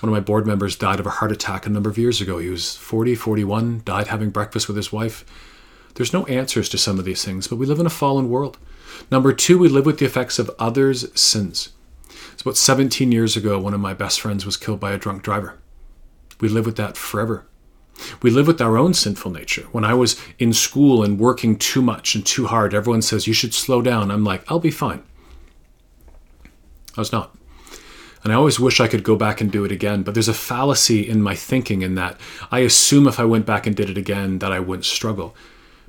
One 0.00 0.10
of 0.10 0.12
my 0.12 0.20
board 0.20 0.46
members 0.46 0.76
died 0.76 1.00
of 1.00 1.06
a 1.06 1.10
heart 1.10 1.32
attack 1.32 1.64
a 1.64 1.70
number 1.70 1.88
of 1.88 1.96
years 1.96 2.20
ago. 2.20 2.36
He 2.36 2.50
was 2.50 2.76
40, 2.76 3.14
41, 3.14 3.80
died 3.86 4.08
having 4.08 4.28
breakfast 4.28 4.68
with 4.68 4.76
his 4.76 4.92
wife. 4.92 5.24
There's 5.94 6.12
no 6.12 6.26
answers 6.26 6.68
to 6.68 6.78
some 6.78 6.98
of 6.98 7.06
these 7.06 7.24
things, 7.24 7.48
but 7.48 7.56
we 7.56 7.64
live 7.64 7.80
in 7.80 7.86
a 7.86 7.90
fallen 7.90 8.28
world. 8.28 8.58
Number 9.10 9.32
two, 9.32 9.56
we 9.56 9.70
live 9.70 9.86
with 9.86 9.98
the 9.98 10.04
effects 10.04 10.38
of 10.38 10.50
others' 10.58 11.10
sins. 11.18 11.70
It's 12.34 12.42
about 12.42 12.58
17 12.58 13.10
years 13.10 13.34
ago, 13.34 13.58
one 13.58 13.72
of 13.72 13.80
my 13.80 13.94
best 13.94 14.20
friends 14.20 14.44
was 14.44 14.58
killed 14.58 14.80
by 14.80 14.92
a 14.92 14.98
drunk 14.98 15.22
driver. 15.22 15.58
We 16.38 16.50
live 16.50 16.66
with 16.66 16.76
that 16.76 16.98
forever. 16.98 17.46
We 18.20 18.30
live 18.30 18.46
with 18.46 18.60
our 18.60 18.76
own 18.76 18.92
sinful 18.92 19.30
nature. 19.30 19.62
When 19.72 19.84
I 19.84 19.94
was 19.94 20.20
in 20.38 20.52
school 20.52 21.02
and 21.02 21.18
working 21.18 21.56
too 21.56 21.80
much 21.80 22.14
and 22.14 22.26
too 22.26 22.46
hard, 22.46 22.74
everyone 22.74 23.00
says, 23.00 23.26
You 23.26 23.32
should 23.32 23.54
slow 23.54 23.80
down. 23.80 24.10
I'm 24.10 24.22
like, 24.22 24.44
I'll 24.52 24.60
be 24.60 24.70
fine. 24.70 25.02
I 26.96 27.00
was 27.00 27.12
not. 27.12 27.34
And 28.24 28.32
I 28.32 28.36
always 28.36 28.58
wish 28.58 28.80
I 28.80 28.88
could 28.88 29.04
go 29.04 29.16
back 29.16 29.40
and 29.40 29.50
do 29.50 29.64
it 29.64 29.72
again, 29.72 30.02
but 30.02 30.14
there's 30.14 30.28
a 30.28 30.34
fallacy 30.34 31.08
in 31.08 31.22
my 31.22 31.34
thinking 31.34 31.82
in 31.82 31.94
that 31.94 32.18
I 32.50 32.60
assume 32.60 33.06
if 33.06 33.20
I 33.20 33.24
went 33.24 33.46
back 33.46 33.66
and 33.66 33.76
did 33.76 33.90
it 33.90 33.98
again 33.98 34.40
that 34.40 34.52
I 34.52 34.60
wouldn't 34.60 34.84
struggle. 34.84 35.36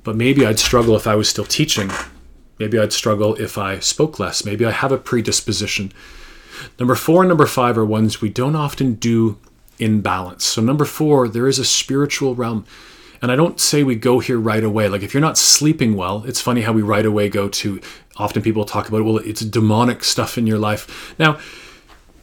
But 0.04 0.16
maybe 0.16 0.46
I'd 0.46 0.58
struggle 0.58 0.96
if 0.96 1.06
I 1.06 1.16
was 1.16 1.28
still 1.28 1.44
teaching. 1.44 1.90
Maybe 2.58 2.78
I'd 2.78 2.92
struggle 2.92 3.34
if 3.34 3.58
I 3.58 3.78
spoke 3.80 4.18
less. 4.18 4.44
Maybe 4.44 4.64
I 4.64 4.70
have 4.70 4.92
a 4.92 4.98
predisposition. 4.98 5.92
Number 6.78 6.94
four 6.94 7.22
and 7.22 7.28
number 7.28 7.46
five 7.46 7.76
are 7.76 7.84
ones 7.84 8.20
we 8.20 8.28
don't 8.28 8.56
often 8.56 8.94
do 8.94 9.38
in 9.78 10.02
balance. 10.02 10.44
So, 10.44 10.60
number 10.60 10.84
four, 10.84 11.26
there 11.26 11.48
is 11.48 11.58
a 11.58 11.64
spiritual 11.64 12.34
realm. 12.34 12.64
And 13.22 13.30
I 13.30 13.36
don't 13.36 13.60
say 13.60 13.82
we 13.82 13.96
go 13.96 14.18
here 14.18 14.38
right 14.38 14.64
away. 14.64 14.88
Like 14.88 15.02
if 15.02 15.12
you're 15.12 15.20
not 15.20 15.36
sleeping 15.36 15.94
well, 15.94 16.24
it's 16.24 16.40
funny 16.40 16.62
how 16.62 16.72
we 16.72 16.82
right 16.82 17.04
away 17.04 17.28
go 17.28 17.48
to 17.48 17.80
often 18.16 18.42
people 18.42 18.64
talk 18.64 18.88
about, 18.88 19.04
well, 19.04 19.18
it's 19.18 19.40
demonic 19.40 20.04
stuff 20.04 20.36
in 20.36 20.46
your 20.46 20.58
life. 20.58 21.14
Now, 21.18 21.38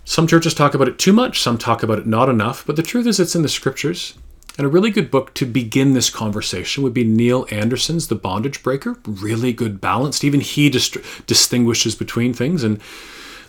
some 0.06 0.28
churches 0.28 0.54
talk 0.54 0.74
about 0.74 0.88
it 0.88 0.98
too 0.98 1.14
much, 1.14 1.42
some 1.42 1.58
talk 1.58 1.84
about 1.84 2.00
it 2.00 2.08
not 2.08 2.30
enough, 2.30 2.66
but 2.66 2.76
the 2.76 2.84
truth 2.84 3.08
is 3.08 3.20
it's 3.20 3.36
in 3.36 3.42
the 3.42 3.50
scriptures. 3.50 4.14
And 4.58 4.66
a 4.66 4.70
really 4.70 4.90
good 4.90 5.12
book 5.12 5.34
to 5.36 5.46
begin 5.46 5.94
this 5.94 6.10
conversation 6.10 6.82
would 6.82 6.94
be 6.94 7.04
Neil 7.04 7.46
Anderson's 7.52 8.08
The 8.08 8.16
Bondage 8.16 8.64
Breaker. 8.64 8.98
Really 9.06 9.54
good 9.54 9.80
balanced. 9.80 10.24
Even 10.24 10.40
he 10.40 10.70
dist- 10.70 10.98
distinguishes 11.28 11.94
between 11.94 12.34
things. 12.34 12.64
And 12.64 12.82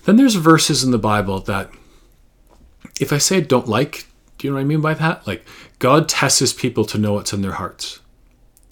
then 0.05 0.17
there's 0.17 0.35
verses 0.35 0.85
in 0.85 0.91
the 0.91 0.99
Bible 0.99 1.41
that, 1.41 1.71
if 3.01 3.13
I 3.13 3.19
say 3.19 3.39
I 3.39 3.41
don't 3.41 3.69
like, 3.69 4.07
do 4.37 4.47
you 4.47 4.51
know 4.51 4.57
what 4.57 4.63
I 4.63 4.65
mean 4.65 4.83
by 4.83 4.95
that? 4.95 5.27
Like, 5.27 5.47
God 5.79 6.09
tests 6.09 6.41
his 6.41 6.53
people 6.53 6.85
to 6.85 6.99
know 6.99 7.15
what's 7.15 7.33
in 7.33 7.41
their 7.41 7.53
hearts. 7.53 8.01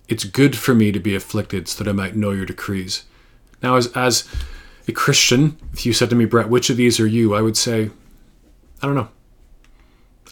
It's 0.06 0.24
good 0.24 0.56
for 0.56 0.74
me 0.74 0.92
to 0.92 1.00
be 1.00 1.14
afflicted 1.14 1.68
so 1.68 1.82
that 1.82 1.90
I 1.90 1.94
might 1.94 2.16
know 2.16 2.32
your 2.32 2.46
decrees. 2.46 3.04
Now, 3.62 3.76
as, 3.76 3.88
as 3.94 4.28
a 4.88 4.92
Christian, 4.92 5.56
if 5.72 5.86
you 5.86 5.92
said 5.92 6.10
to 6.10 6.16
me, 6.16 6.24
Brett, 6.24 6.48
which 6.48 6.70
of 6.70 6.76
these 6.76 7.00
are 7.00 7.06
you? 7.06 7.34
I 7.34 7.42
would 7.42 7.56
say, 7.56 7.90
I 8.82 8.86
don't 8.86 8.94
know. 8.94 9.08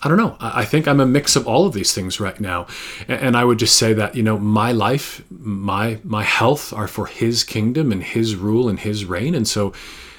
I 0.03 0.09
don't 0.09 0.19
know. 0.19 0.37
I 0.39 0.67
think 0.67 0.87
I'm 0.87 1.01
a 1.01 1.07
mix 1.07 1.35
of 1.35 1.49
all 1.49 1.67
of 1.67 1.73
these 1.73 1.95
things 1.95 2.21
right 2.21 2.39
now. 2.39 2.67
And 3.09 3.37
I 3.37 3.45
would 3.45 3.59
just 3.59 3.77
say 3.77 3.95
that, 3.95 4.15
you 4.15 4.23
know, 4.23 4.39
my 4.39 4.71
life, 4.71 5.25
my 5.31 5.99
my 6.05 6.23
health 6.23 6.75
are 6.75 6.89
for 6.89 7.07
his 7.07 7.43
kingdom 7.43 7.91
and 7.91 8.03
his 8.03 8.37
rule 8.37 8.69
and 8.69 8.79
his 8.79 9.07
reign. 9.07 9.35
And 9.35 9.49
so 9.49 9.73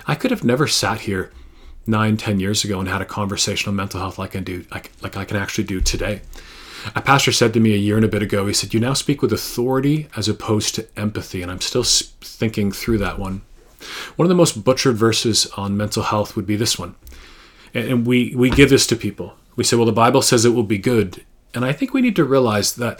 I 0.07 0.15
could 0.15 0.31
have 0.31 0.43
never 0.43 0.65
sat 0.65 1.01
here 1.01 1.31
nine, 1.85 2.17
ten 2.17 2.39
years 2.39 2.63
ago 2.63 2.79
and 2.79 2.89
had 2.89 3.01
a 3.01 3.05
conversation 3.05 3.69
on 3.69 3.75
mental 3.75 3.99
health 3.99 4.17
like 4.17 4.35
I 4.35 4.39
do, 4.39 4.65
like, 4.71 4.91
like 5.03 5.17
I 5.17 5.23
can 5.23 5.37
actually 5.37 5.65
do 5.65 5.79
today. 5.79 6.21
A 6.93 7.01
pastor 7.01 7.31
said 7.31 7.53
to 7.53 7.59
me 7.59 7.73
a 7.73 7.77
year 7.77 7.95
and 7.95 8.05
a 8.05 8.09
bit 8.09 8.21
ago, 8.21 8.45
he 8.45 8.53
said, 8.53 8.73
You 8.73 8.79
now 8.79 8.93
speak 8.93 9.21
with 9.21 9.33
authority 9.33 10.07
as 10.15 10.27
opposed 10.27 10.75
to 10.75 10.87
empathy. 10.97 11.41
And 11.41 11.51
I'm 11.51 11.61
still 11.61 11.83
thinking 11.83 12.71
through 12.71 12.99
that 12.99 13.17
one. 13.17 13.41
One 14.15 14.25
of 14.25 14.29
the 14.29 14.35
most 14.35 14.63
butchered 14.63 14.95
verses 14.95 15.47
on 15.57 15.77
mental 15.77 16.03
health 16.03 16.35
would 16.35 16.45
be 16.45 16.55
this 16.55 16.77
one. 16.77 16.95
And 17.73 18.05
we, 18.05 18.33
we 18.35 18.49
give 18.49 18.69
this 18.69 18.87
to 18.87 18.95
people. 18.95 19.35
We 19.55 19.63
say, 19.63 19.75
Well, 19.75 19.85
the 19.85 19.91
Bible 19.91 20.21
says 20.21 20.45
it 20.45 20.53
will 20.53 20.63
be 20.63 20.77
good. 20.77 21.23
And 21.53 21.65
I 21.65 21.71
think 21.71 21.93
we 21.93 22.01
need 22.01 22.15
to 22.17 22.23
realize 22.23 22.75
that 22.75 22.99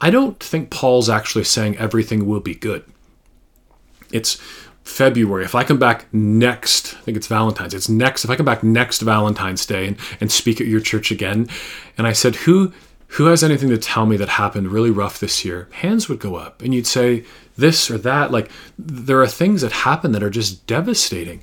I 0.00 0.10
don't 0.10 0.38
think 0.40 0.70
Paul's 0.70 1.08
actually 1.08 1.44
saying 1.44 1.78
everything 1.78 2.26
will 2.26 2.40
be 2.40 2.54
good. 2.54 2.84
It's 4.12 4.40
February. 4.84 5.44
If 5.44 5.54
I 5.54 5.64
come 5.64 5.78
back 5.78 6.12
next, 6.12 6.94
I 6.94 7.00
think 7.00 7.16
it's 7.16 7.26
Valentine's. 7.26 7.72
It's 7.72 7.88
next. 7.88 8.24
If 8.24 8.30
I 8.30 8.36
come 8.36 8.46
back 8.46 8.62
next 8.62 9.00
Valentine's 9.00 9.64
Day 9.64 9.88
and, 9.88 9.96
and 10.20 10.30
speak 10.30 10.60
at 10.60 10.66
your 10.66 10.80
church 10.80 11.10
again, 11.10 11.48
and 11.96 12.06
I 12.06 12.12
said, 12.12 12.36
"Who 12.36 12.72
who 13.14 13.26
has 13.26 13.42
anything 13.42 13.68
to 13.70 13.78
tell 13.78 14.06
me 14.06 14.16
that 14.16 14.30
happened 14.30 14.72
really 14.72 14.90
rough 14.90 15.18
this 15.18 15.44
year?" 15.44 15.68
Hands 15.72 16.08
would 16.08 16.18
go 16.18 16.36
up, 16.36 16.62
and 16.62 16.74
you'd 16.74 16.86
say 16.86 17.24
this 17.56 17.90
or 17.90 17.98
that. 17.98 18.30
Like 18.30 18.50
there 18.78 19.20
are 19.20 19.26
things 19.26 19.62
that 19.62 19.72
happen 19.72 20.12
that 20.12 20.22
are 20.22 20.30
just 20.30 20.66
devastating. 20.66 21.42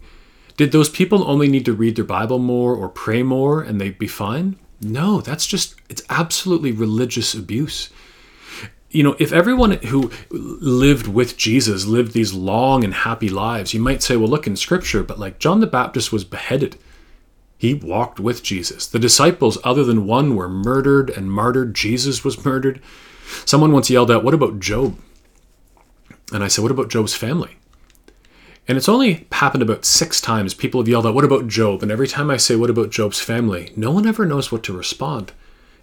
Did 0.58 0.72
those 0.72 0.90
people 0.90 1.24
only 1.30 1.48
need 1.48 1.66
to 1.66 1.74
read 1.74 1.96
their 1.96 2.06
Bible 2.06 2.40
more 2.40 2.76
or 2.76 2.90
pray 2.90 3.24
more 3.24 3.62
and 3.62 3.80
they'd 3.80 3.98
be 3.98 4.08
fine? 4.08 4.58
No, 4.82 5.22
that's 5.22 5.48
just 5.48 5.76
it's 5.90 6.04
absolutely 6.10 6.72
religious 6.72 7.34
abuse 7.34 7.90
you 8.92 9.04
know, 9.04 9.16
if 9.20 9.32
everyone 9.32 9.72
who 9.72 10.12
lived 10.30 11.08
with 11.08 11.38
Jesus 11.38 11.86
lived 11.86 12.14
these 12.14 12.34
long 12.34 12.84
and 12.84 12.94
happy 12.94 13.30
lives, 13.30 13.74
you 13.74 13.80
might 13.80 14.04
say, 14.04 14.18
well, 14.18 14.30
look 14.30 14.48
in 14.48 14.56
scripture, 14.56 15.02
but 15.02 15.20
like 15.20 15.40
John 15.40 15.62
the 15.62 15.68
Baptist 15.68 16.12
was 16.12 16.24
beheaded. 16.24 16.78
He 17.62 17.76
walked 17.76 18.20
with 18.20 18.42
Jesus. 18.42 18.88
The 18.88 18.98
disciples, 18.98 19.60
other 19.64 19.84
than 19.84 20.08
one, 20.08 20.36
were 20.36 20.50
murdered 20.50 21.12
and 21.12 21.32
martyred. 21.32 21.76
Jesus 21.76 22.24
was 22.24 22.44
murdered. 22.44 22.82
Someone 23.46 23.72
once 23.72 23.88
yelled 23.88 24.10
out, 24.10 24.24
What 24.24 24.34
about 24.34 24.60
Job? 24.60 24.98
And 26.34 26.44
I 26.44 26.48
said, 26.48 26.64
What 26.64 26.72
about 26.72 26.90
Job's 26.90 27.14
family? 27.14 27.58
And 28.68 28.80
it's 28.80 28.90
only 28.90 29.28
happened 29.32 29.62
about 29.62 29.86
six 29.86 30.20
times. 30.20 30.56
People 30.56 30.82
have 30.82 30.88
yelled 30.88 31.06
out, 31.06 31.14
What 31.14 31.24
about 31.24 31.48
Job? 31.50 31.84
And 31.84 31.92
every 31.92 32.08
time 32.08 32.32
I 32.32 32.38
say, 32.38 32.56
What 32.56 32.72
about 32.72 32.90
Job's 32.90 33.22
family? 33.22 33.72
No 33.76 33.92
one 33.92 34.08
ever 34.08 34.26
knows 34.26 34.52
what 34.52 34.64
to 34.64 34.74
respond. 34.76 35.32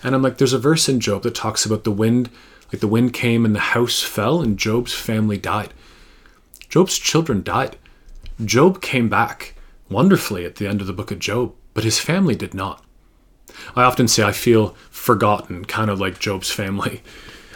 And 0.03 0.17
I'm 0.17 0.23
like, 0.23 0.39
There's 0.39 0.53
a 0.53 0.59
verse 0.59 0.89
in 0.89 0.99
Job 0.99 1.23
that 1.23 1.37
talks 1.37 1.65
about 1.65 1.85
the 1.85 1.93
wind 1.93 2.29
like 2.73 2.81
the 2.81 2.89
wind 2.89 3.13
came 3.13 3.45
and 3.45 3.55
the 3.55 3.61
house 3.61 4.03
fell, 4.03 4.43
and 4.43 4.59
Job's 4.59 4.93
family 4.93 5.39
died. 5.39 5.73
Job's 6.69 6.99
children 6.99 7.45
died. 7.45 7.77
Job 8.45 8.83
came 8.83 9.09
back 9.09 9.55
wonderfully 9.89 10.45
at 10.45 10.57
the 10.57 10.67
end 10.67 10.81
of 10.81 10.89
the 10.89 10.93
book 10.93 11.13
of 11.13 11.21
Job, 11.21 11.55
but 11.79 11.85
his 11.85 12.01
family 12.01 12.35
did 12.35 12.55
not. 12.55 12.85
I 13.77 13.85
often 13.85 14.09
say 14.09 14.25
I 14.25 14.33
feel 14.33 14.71
forgotten, 14.91 15.65
kind 15.65 15.91
of 15.91 16.01
like 16.01 16.19
Job's 16.19 16.51
family. 16.51 17.03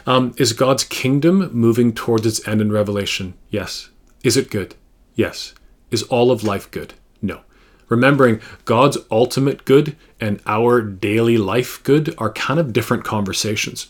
Um, 0.05 0.33
is 0.37 0.53
God's 0.53 0.85
kingdom 0.85 1.49
moving 1.51 1.91
towards 1.91 2.25
its 2.25 2.47
end 2.47 2.61
in 2.61 2.71
Revelation? 2.71 3.33
Yes. 3.49 3.89
Is 4.23 4.37
it 4.37 4.49
good? 4.49 4.75
Yes. 5.15 5.53
Is 5.91 6.03
all 6.03 6.31
of 6.31 6.41
life 6.41 6.71
good? 6.71 6.93
No. 7.21 7.41
Remembering 7.89 8.39
God's 8.63 8.97
ultimate 9.11 9.65
good 9.65 9.97
and 10.21 10.39
our 10.45 10.81
daily 10.81 11.37
life 11.37 11.83
good 11.83 12.15
are 12.17 12.31
kind 12.31 12.61
of 12.61 12.71
different 12.71 13.03
conversations. 13.03 13.89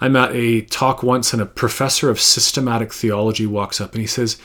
I'm 0.00 0.16
at 0.16 0.34
a 0.34 0.62
talk 0.62 1.04
once, 1.04 1.32
and 1.32 1.40
a 1.40 1.46
professor 1.46 2.10
of 2.10 2.20
systematic 2.20 2.92
theology 2.92 3.46
walks 3.46 3.80
up 3.80 3.92
and 3.92 4.00
he 4.00 4.08
says, 4.08 4.38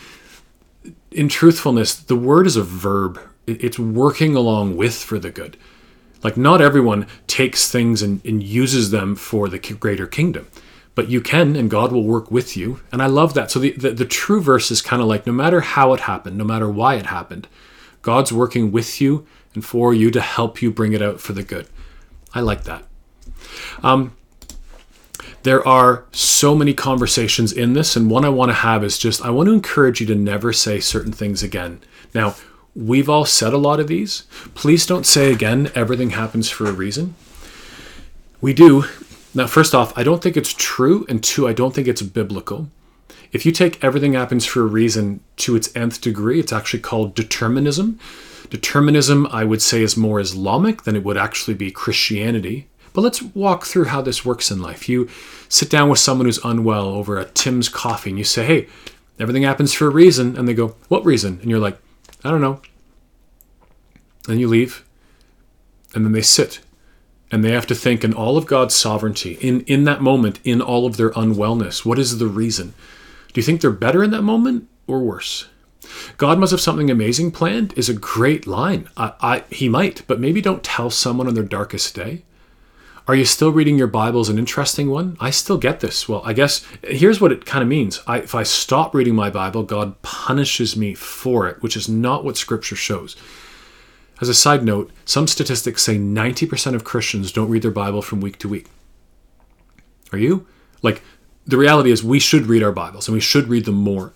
In 1.10 1.28
truthfulness, 1.28 1.96
the 1.96 2.16
word 2.16 2.46
is 2.46 2.56
a 2.56 2.62
verb, 2.62 3.20
it's 3.48 3.80
working 3.80 4.36
along 4.36 4.78
with 4.78 4.96
for 4.96 5.18
the 5.18 5.32
good. 5.32 5.58
Like, 6.24 6.36
not 6.36 6.62
everyone 6.62 7.08
takes 7.28 7.72
things 7.72 8.02
and, 8.02 8.26
and 8.26 8.44
uses 8.44 8.92
them 8.92 9.16
for 9.16 9.48
the 9.50 9.60
greater 9.60 10.08
kingdom 10.08 10.48
but 10.98 11.10
you 11.10 11.22
can 11.22 11.56
and 11.56 11.70
god 11.70 11.92
will 11.92 12.04
work 12.04 12.32
with 12.32 12.58
you 12.58 12.82
and 12.92 13.04
i 13.04 13.06
love 13.06 13.36
that 13.36 13.52
so 13.52 13.60
the, 13.60 13.72
the, 13.74 13.92
the 13.92 14.04
true 14.04 14.42
verse 14.42 14.72
is 14.72 14.82
kind 14.82 15.00
of 15.00 15.08
like 15.08 15.28
no 15.28 15.32
matter 15.32 15.62
how 15.62 15.94
it 15.94 16.00
happened 16.02 16.36
no 16.36 16.44
matter 16.44 16.68
why 16.68 16.96
it 16.96 17.06
happened 17.06 17.48
god's 18.02 18.34
working 18.34 18.72
with 18.72 19.00
you 19.00 19.24
and 19.54 19.64
for 19.64 19.94
you 19.94 20.10
to 20.10 20.20
help 20.20 20.60
you 20.60 20.72
bring 20.72 20.94
it 20.94 21.02
out 21.02 21.22
for 21.22 21.34
the 21.34 21.44
good 21.44 21.68
i 22.34 22.42
like 22.42 22.64
that 22.64 22.84
um, 23.84 24.16
there 25.44 25.66
are 25.68 26.06
so 26.12 26.56
many 26.56 26.74
conversations 26.74 27.52
in 27.54 27.74
this, 27.74 27.96
and 27.96 28.10
one 28.10 28.26
I 28.26 28.30
want 28.30 28.50
to 28.50 28.56
have 28.56 28.84
is 28.84 28.98
just 28.98 29.24
I 29.24 29.30
want 29.30 29.48
to 29.48 29.54
encourage 29.54 30.02
you 30.02 30.08
to 30.08 30.16
never 30.16 30.52
say 30.52 30.80
certain 30.80 31.12
things 31.12 31.44
again. 31.44 31.80
Now, 32.14 32.36
we've 32.78 33.10
all 33.10 33.26
said 33.26 33.54
a 33.54 33.58
lot 33.58 33.80
of 33.80 33.88
these. 33.88 34.24
Please 34.54 34.86
don't 34.86 35.06
say 35.06 35.32
again, 35.32 35.72
everything 35.74 36.12
happens 36.12 36.50
for 36.50 36.68
a 36.68 36.72
reason. 36.72 37.16
We 38.40 38.54
do. 38.54 38.86
Now, 39.34 39.48
first 39.48 39.74
off, 39.74 39.98
I 39.98 40.04
don't 40.04 40.22
think 40.22 40.38
it's 40.38 40.54
true, 40.54 41.06
and 41.10 41.24
two, 41.24 41.48
I 41.48 41.54
don't 41.54 41.74
think 41.74 41.88
it's 41.88 42.04
biblical. 42.04 42.70
If 43.32 43.46
you 43.46 43.52
take 43.52 43.84
everything 43.84 44.14
happens 44.14 44.46
for 44.46 44.62
a 44.62 44.68
reason 44.68 45.22
to 45.38 45.56
its 45.56 45.76
nth 45.76 46.00
degree, 46.02 46.40
it's 46.40 46.54
actually 46.54 46.80
called 46.80 47.16
determinism. 47.16 48.00
Determinism, 48.50 49.28
I 49.32 49.44
would 49.44 49.62
say, 49.62 49.82
is 49.82 49.98
more 49.98 50.20
Islamic 50.20 50.84
than 50.84 50.96
it 50.96 51.04
would 51.04 51.18
actually 51.18 51.56
be 51.56 51.72
Christianity. 51.72 52.68
But 52.94 53.02
let's 53.02 53.22
walk 53.22 53.66
through 53.66 53.86
how 53.86 54.02
this 54.02 54.24
works 54.24 54.50
in 54.50 54.62
life. 54.62 54.88
You 54.88 55.10
sit 55.50 55.70
down 55.70 55.90
with 55.90 56.00
someone 56.00 56.26
who's 56.26 56.44
unwell 56.44 56.86
over 56.86 57.18
a 57.18 57.26
Tim's 57.26 57.70
coffee 57.70 58.12
and 58.12 58.18
you 58.18 58.24
say, 58.24 58.46
hey, 58.46 58.68
everything 59.20 59.44
happens 59.44 59.74
for 59.74 59.88
a 59.88 59.92
reason. 59.92 60.38
And 60.38 60.48
they 60.48 60.54
go, 60.54 60.76
what 60.88 61.06
reason? 61.06 61.40
And 61.42 61.50
you're 61.52 61.60
like, 61.60 61.78
I 62.24 62.32
don't 62.32 62.42
know. 62.42 62.62
And 64.28 64.40
you 64.40 64.48
leave. 64.48 64.84
And 65.94 66.06
then 66.06 66.12
they 66.12 66.22
sit 66.22 66.60
and 67.32 67.44
they 67.44 67.52
have 67.52 67.68
to 67.68 67.76
think 67.76 68.04
in 68.04 68.14
all 68.14 68.38
of 68.38 68.46
God's 68.46 68.76
sovereignty, 68.76 69.34
in, 69.42 69.62
in 69.62 69.84
that 69.84 70.02
moment, 70.02 70.40
in 70.44 70.62
all 70.62 70.86
of 70.86 70.98
their 70.98 71.12
unwellness, 71.12 71.86
what 71.86 72.00
is 72.00 72.18
the 72.18 72.28
reason? 72.28 72.74
Do 73.34 73.40
you 73.40 73.44
think 73.44 73.62
they're 73.62 73.72
better 73.72 74.04
in 74.04 74.12
that 74.12 74.22
moment 74.22 74.68
or 74.88 75.02
worse? 75.02 75.48
God 76.18 76.40
must 76.40 76.52
have 76.52 76.62
something 76.62 76.90
amazing 76.90 77.32
planned 77.32 77.74
is 77.78 77.90
a 77.90 77.94
great 77.94 78.48
line. 78.48 78.90
I, 78.96 79.14
I, 79.20 79.44
he 79.50 79.70
might, 79.70 80.04
but 80.08 80.20
maybe 80.20 80.42
don't 80.42 80.64
tell 80.64 80.90
someone 80.90 81.28
on 81.28 81.34
their 81.34 81.44
darkest 81.44 81.96
day. 81.96 82.24
Are 83.08 83.16
you 83.16 83.24
still 83.24 83.54
reading 83.54 83.78
your 83.78 83.88
Bible 83.88 84.20
is 84.20 84.28
an 84.28 84.38
interesting 84.38 84.90
one? 84.90 85.16
I 85.22 85.30
still 85.30 85.58
get 85.58 85.80
this. 85.80 86.10
Well, 86.10 86.22
I 86.26 86.34
guess 86.34 86.66
here's 86.84 87.22
what 87.22 87.32
it 87.32 87.46
kind 87.46 87.62
of 87.62 87.70
means. 87.70 88.04
I, 88.06 88.18
if 88.20 88.36
I 88.36 88.44
stop 88.44 88.94
reading 88.94 89.16
my 89.16 89.30
Bible, 89.30 89.64
God 89.64 90.02
punishes 90.02 90.76
me 90.76 90.94
for 90.94 91.48
it, 91.48 91.64
which 91.64 91.78
is 91.78 91.88
not 91.88 92.26
what 92.26 92.36
Scripture 92.36 92.76
shows. 92.76 93.16
As 94.20 94.28
a 94.28 94.34
side 94.34 94.66
note, 94.66 94.92
some 95.06 95.26
statistics 95.26 95.84
say 95.84 95.96
90% 95.96 96.76
of 96.76 96.84
Christians 96.84 97.32
don't 97.32 97.50
read 97.50 97.62
their 97.62 97.72
Bible 97.72 98.02
from 98.02 98.20
week 98.20 98.40
to 98.40 98.50
week. 98.50 98.68
Are 100.12 100.18
you? 100.18 100.46
Like, 100.82 101.02
the 101.46 101.58
reality 101.58 101.92
is 101.92 102.04
we 102.04 102.20
should 102.20 102.48
read 102.48 102.64
our 102.64 102.74
Bibles 102.74 103.08
and 103.08 103.16
we 103.16 103.22
should 103.22 103.48
read 103.48 103.64
them 103.64 103.76
more. 103.76 104.12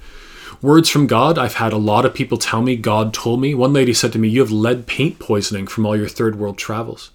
Words 0.61 0.89
from 0.89 1.07
God, 1.07 1.37
I've 1.37 1.55
had 1.55 1.71
a 1.71 1.77
lot 1.77 2.05
of 2.05 2.13
people 2.13 2.37
tell 2.37 2.61
me, 2.61 2.75
God 2.75 3.13
told 3.13 3.39
me. 3.39 3.55
One 3.55 3.71
lady 3.71 3.93
said 3.93 4.11
to 4.13 4.19
me, 4.19 4.27
You 4.27 4.41
have 4.41 4.51
lead 4.51 4.85
paint 4.85 5.17
poisoning 5.17 5.65
from 5.65 5.85
all 5.85 5.95
your 5.95 6.09
third 6.09 6.37
world 6.37 6.57
travels. 6.57 7.11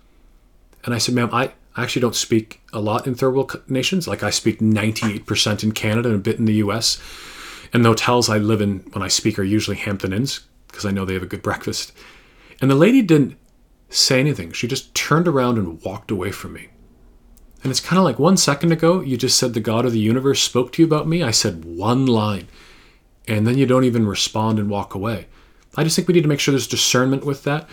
And 0.84 0.94
I 0.94 0.98
said, 0.98 1.14
Ma'am, 1.14 1.28
I, 1.32 1.52
I 1.76 1.82
actually 1.82 2.02
don't 2.02 2.16
speak 2.16 2.60
a 2.72 2.80
lot 2.80 3.06
in 3.06 3.14
third 3.14 3.34
world 3.34 3.62
nations. 3.68 4.08
Like 4.08 4.22
I 4.22 4.30
speak 4.30 4.60
98% 4.60 5.62
in 5.62 5.72
Canada 5.72 6.08
and 6.08 6.18
a 6.18 6.22
bit 6.22 6.38
in 6.38 6.46
the 6.46 6.54
US. 6.54 7.00
And 7.72 7.84
the 7.84 7.90
hotels 7.90 8.28
I 8.28 8.38
live 8.38 8.60
in 8.60 8.78
when 8.92 9.02
I 9.02 9.08
speak 9.08 9.38
are 9.38 9.44
usually 9.44 9.76
Hampton 9.76 10.12
Inns 10.12 10.40
because 10.68 10.86
I 10.86 10.90
know 10.90 11.04
they 11.04 11.14
have 11.14 11.22
a 11.22 11.26
good 11.26 11.42
breakfast. 11.42 11.92
And 12.60 12.70
the 12.70 12.74
lady 12.74 13.02
didn't 13.02 13.36
say 13.90 14.20
anything. 14.20 14.52
She 14.52 14.66
just 14.66 14.94
turned 14.94 15.28
around 15.28 15.58
and 15.58 15.82
walked 15.82 16.10
away 16.10 16.32
from 16.32 16.54
me. 16.54 16.68
And 17.62 17.70
it's 17.70 17.80
kind 17.80 17.98
of 17.98 18.04
like 18.04 18.18
one 18.18 18.36
second 18.36 18.72
ago, 18.72 19.00
you 19.00 19.16
just 19.16 19.38
said 19.38 19.52
the 19.52 19.60
God 19.60 19.84
of 19.84 19.92
the 19.92 19.98
universe 19.98 20.42
spoke 20.42 20.72
to 20.72 20.82
you 20.82 20.86
about 20.86 21.08
me. 21.08 21.22
I 21.22 21.30
said 21.30 21.64
one 21.64 22.06
line. 22.06 22.48
And 23.28 23.46
then 23.46 23.58
you 23.58 23.66
don't 23.66 23.84
even 23.84 24.06
respond 24.06 24.58
and 24.58 24.70
walk 24.70 24.94
away. 24.94 25.26
I 25.76 25.84
just 25.84 25.96
think 25.96 26.08
we 26.08 26.14
need 26.14 26.22
to 26.22 26.28
make 26.28 26.40
sure 26.40 26.52
there's 26.52 26.66
discernment 26.66 27.24
with 27.26 27.42
that. 27.44 27.68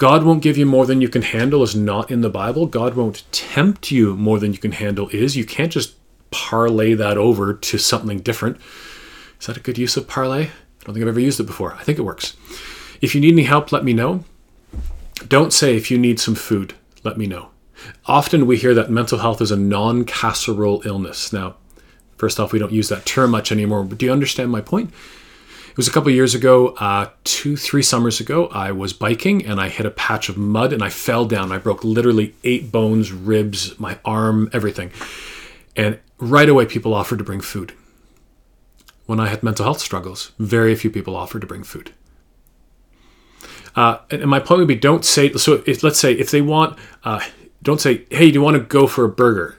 God 0.00 0.24
won't 0.24 0.42
give 0.42 0.56
you 0.56 0.64
more 0.64 0.86
than 0.86 1.02
you 1.02 1.10
can 1.10 1.20
handle 1.20 1.62
is 1.62 1.76
not 1.76 2.10
in 2.10 2.22
the 2.22 2.30
Bible. 2.30 2.64
God 2.64 2.94
won't 2.94 3.30
tempt 3.32 3.90
you 3.90 4.16
more 4.16 4.38
than 4.38 4.54
you 4.54 4.58
can 4.58 4.72
handle 4.72 5.10
is. 5.10 5.36
You 5.36 5.44
can't 5.44 5.70
just 5.70 5.94
parlay 6.30 6.94
that 6.94 7.18
over 7.18 7.52
to 7.52 7.76
something 7.76 8.20
different. 8.20 8.56
Is 9.38 9.46
that 9.46 9.58
a 9.58 9.60
good 9.60 9.76
use 9.76 9.98
of 9.98 10.08
parlay? 10.08 10.44
I 10.44 10.50
don't 10.84 10.94
think 10.94 11.02
I've 11.02 11.08
ever 11.08 11.20
used 11.20 11.38
it 11.38 11.44
before. 11.44 11.74
I 11.74 11.82
think 11.82 11.98
it 11.98 12.02
works. 12.02 12.34
If 13.02 13.14
you 13.14 13.20
need 13.20 13.34
any 13.34 13.42
help, 13.42 13.72
let 13.72 13.84
me 13.84 13.92
know. 13.92 14.24
Don't 15.28 15.52
say 15.52 15.76
if 15.76 15.90
you 15.90 15.98
need 15.98 16.18
some 16.18 16.34
food, 16.34 16.72
let 17.04 17.18
me 17.18 17.26
know. 17.26 17.50
Often 18.06 18.46
we 18.46 18.56
hear 18.56 18.72
that 18.72 18.90
mental 18.90 19.18
health 19.18 19.42
is 19.42 19.50
a 19.50 19.56
non 19.58 20.06
casserole 20.06 20.80
illness. 20.86 21.30
Now, 21.30 21.56
first 22.16 22.40
off, 22.40 22.54
we 22.54 22.58
don't 22.58 22.72
use 22.72 22.88
that 22.88 23.04
term 23.04 23.32
much 23.32 23.52
anymore, 23.52 23.84
but 23.84 23.98
do 23.98 24.06
you 24.06 24.12
understand 24.12 24.50
my 24.50 24.62
point? 24.62 24.94
It 25.70 25.76
was 25.76 25.86
a 25.86 25.92
couple 25.92 26.10
years 26.10 26.34
ago, 26.34 26.68
uh, 26.80 27.10
two, 27.22 27.56
three 27.56 27.82
summers 27.82 28.18
ago. 28.18 28.48
I 28.48 28.72
was 28.72 28.92
biking 28.92 29.46
and 29.46 29.60
I 29.60 29.68
hit 29.68 29.86
a 29.86 29.90
patch 29.90 30.28
of 30.28 30.36
mud 30.36 30.72
and 30.72 30.82
I 30.82 30.88
fell 30.88 31.24
down. 31.24 31.52
I 31.52 31.58
broke 31.58 31.84
literally 31.84 32.34
eight 32.42 32.72
bones, 32.72 33.12
ribs, 33.12 33.78
my 33.78 33.98
arm, 34.04 34.50
everything. 34.52 34.90
And 35.76 36.00
right 36.18 36.48
away, 36.48 36.66
people 36.66 36.92
offered 36.92 37.18
to 37.18 37.24
bring 37.24 37.40
food. 37.40 37.72
When 39.06 39.20
I 39.20 39.28
had 39.28 39.44
mental 39.44 39.64
health 39.64 39.80
struggles, 39.80 40.32
very 40.40 40.74
few 40.74 40.90
people 40.90 41.14
offered 41.14 41.40
to 41.40 41.46
bring 41.46 41.62
food. 41.62 41.92
Uh, 43.76 43.98
and, 44.10 44.26
my 44.26 44.40
point 44.40 44.58
would 44.58 44.68
be 44.68 44.74
don't 44.74 45.04
say, 45.04 45.32
so 45.34 45.62
if, 45.66 45.84
let's 45.84 46.00
say 46.00 46.12
if 46.12 46.32
they 46.32 46.42
want, 46.42 46.76
uh, 47.04 47.20
don't 47.62 47.80
say, 47.80 48.04
hey, 48.10 48.30
do 48.30 48.34
you 48.34 48.42
want 48.42 48.56
to 48.56 48.62
go 48.62 48.88
for 48.88 49.04
a 49.04 49.08
burger? 49.08 49.56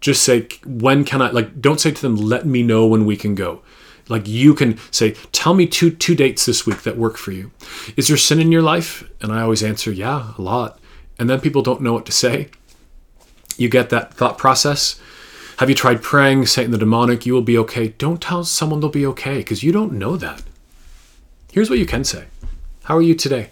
Just 0.00 0.22
say, 0.22 0.48
when 0.66 1.04
can 1.04 1.22
I, 1.22 1.30
like, 1.30 1.62
don't 1.62 1.80
say 1.80 1.90
to 1.90 2.02
them, 2.02 2.16
let 2.16 2.44
me 2.44 2.62
know 2.62 2.86
when 2.86 3.06
we 3.06 3.16
can 3.16 3.34
go. 3.34 3.62
Like 4.08 4.28
you 4.28 4.54
can 4.54 4.78
say, 4.90 5.12
tell 5.32 5.54
me 5.54 5.66
two 5.66 5.90
two 5.90 6.14
dates 6.14 6.46
this 6.46 6.66
week 6.66 6.82
that 6.82 6.96
work 6.96 7.16
for 7.16 7.32
you. 7.32 7.50
Is 7.96 8.08
there 8.08 8.16
sin 8.16 8.40
in 8.40 8.52
your 8.52 8.62
life? 8.62 9.08
And 9.20 9.32
I 9.32 9.42
always 9.42 9.62
answer, 9.62 9.90
yeah, 9.90 10.32
a 10.38 10.42
lot. 10.42 10.78
And 11.18 11.28
then 11.28 11.40
people 11.40 11.62
don't 11.62 11.80
know 11.80 11.92
what 11.92 12.06
to 12.06 12.12
say. 12.12 12.50
You 13.56 13.68
get 13.68 13.90
that 13.90 14.14
thought 14.14 14.38
process. 14.38 15.00
Have 15.58 15.70
you 15.70 15.74
tried 15.74 16.02
praying, 16.02 16.46
Satan 16.46 16.70
the 16.70 16.78
demonic, 16.78 17.24
you 17.24 17.32
will 17.32 17.42
be 17.42 17.56
okay? 17.58 17.88
Don't 17.88 18.20
tell 18.20 18.44
someone 18.44 18.80
they'll 18.80 18.90
be 18.90 19.06
okay 19.06 19.38
because 19.38 19.62
you 19.62 19.72
don't 19.72 19.92
know 19.92 20.16
that. 20.18 20.42
Here's 21.50 21.70
what 21.70 21.78
you 21.78 21.86
can 21.86 22.04
say 22.04 22.26
How 22.84 22.96
are 22.96 23.02
you 23.02 23.14
today? 23.14 23.50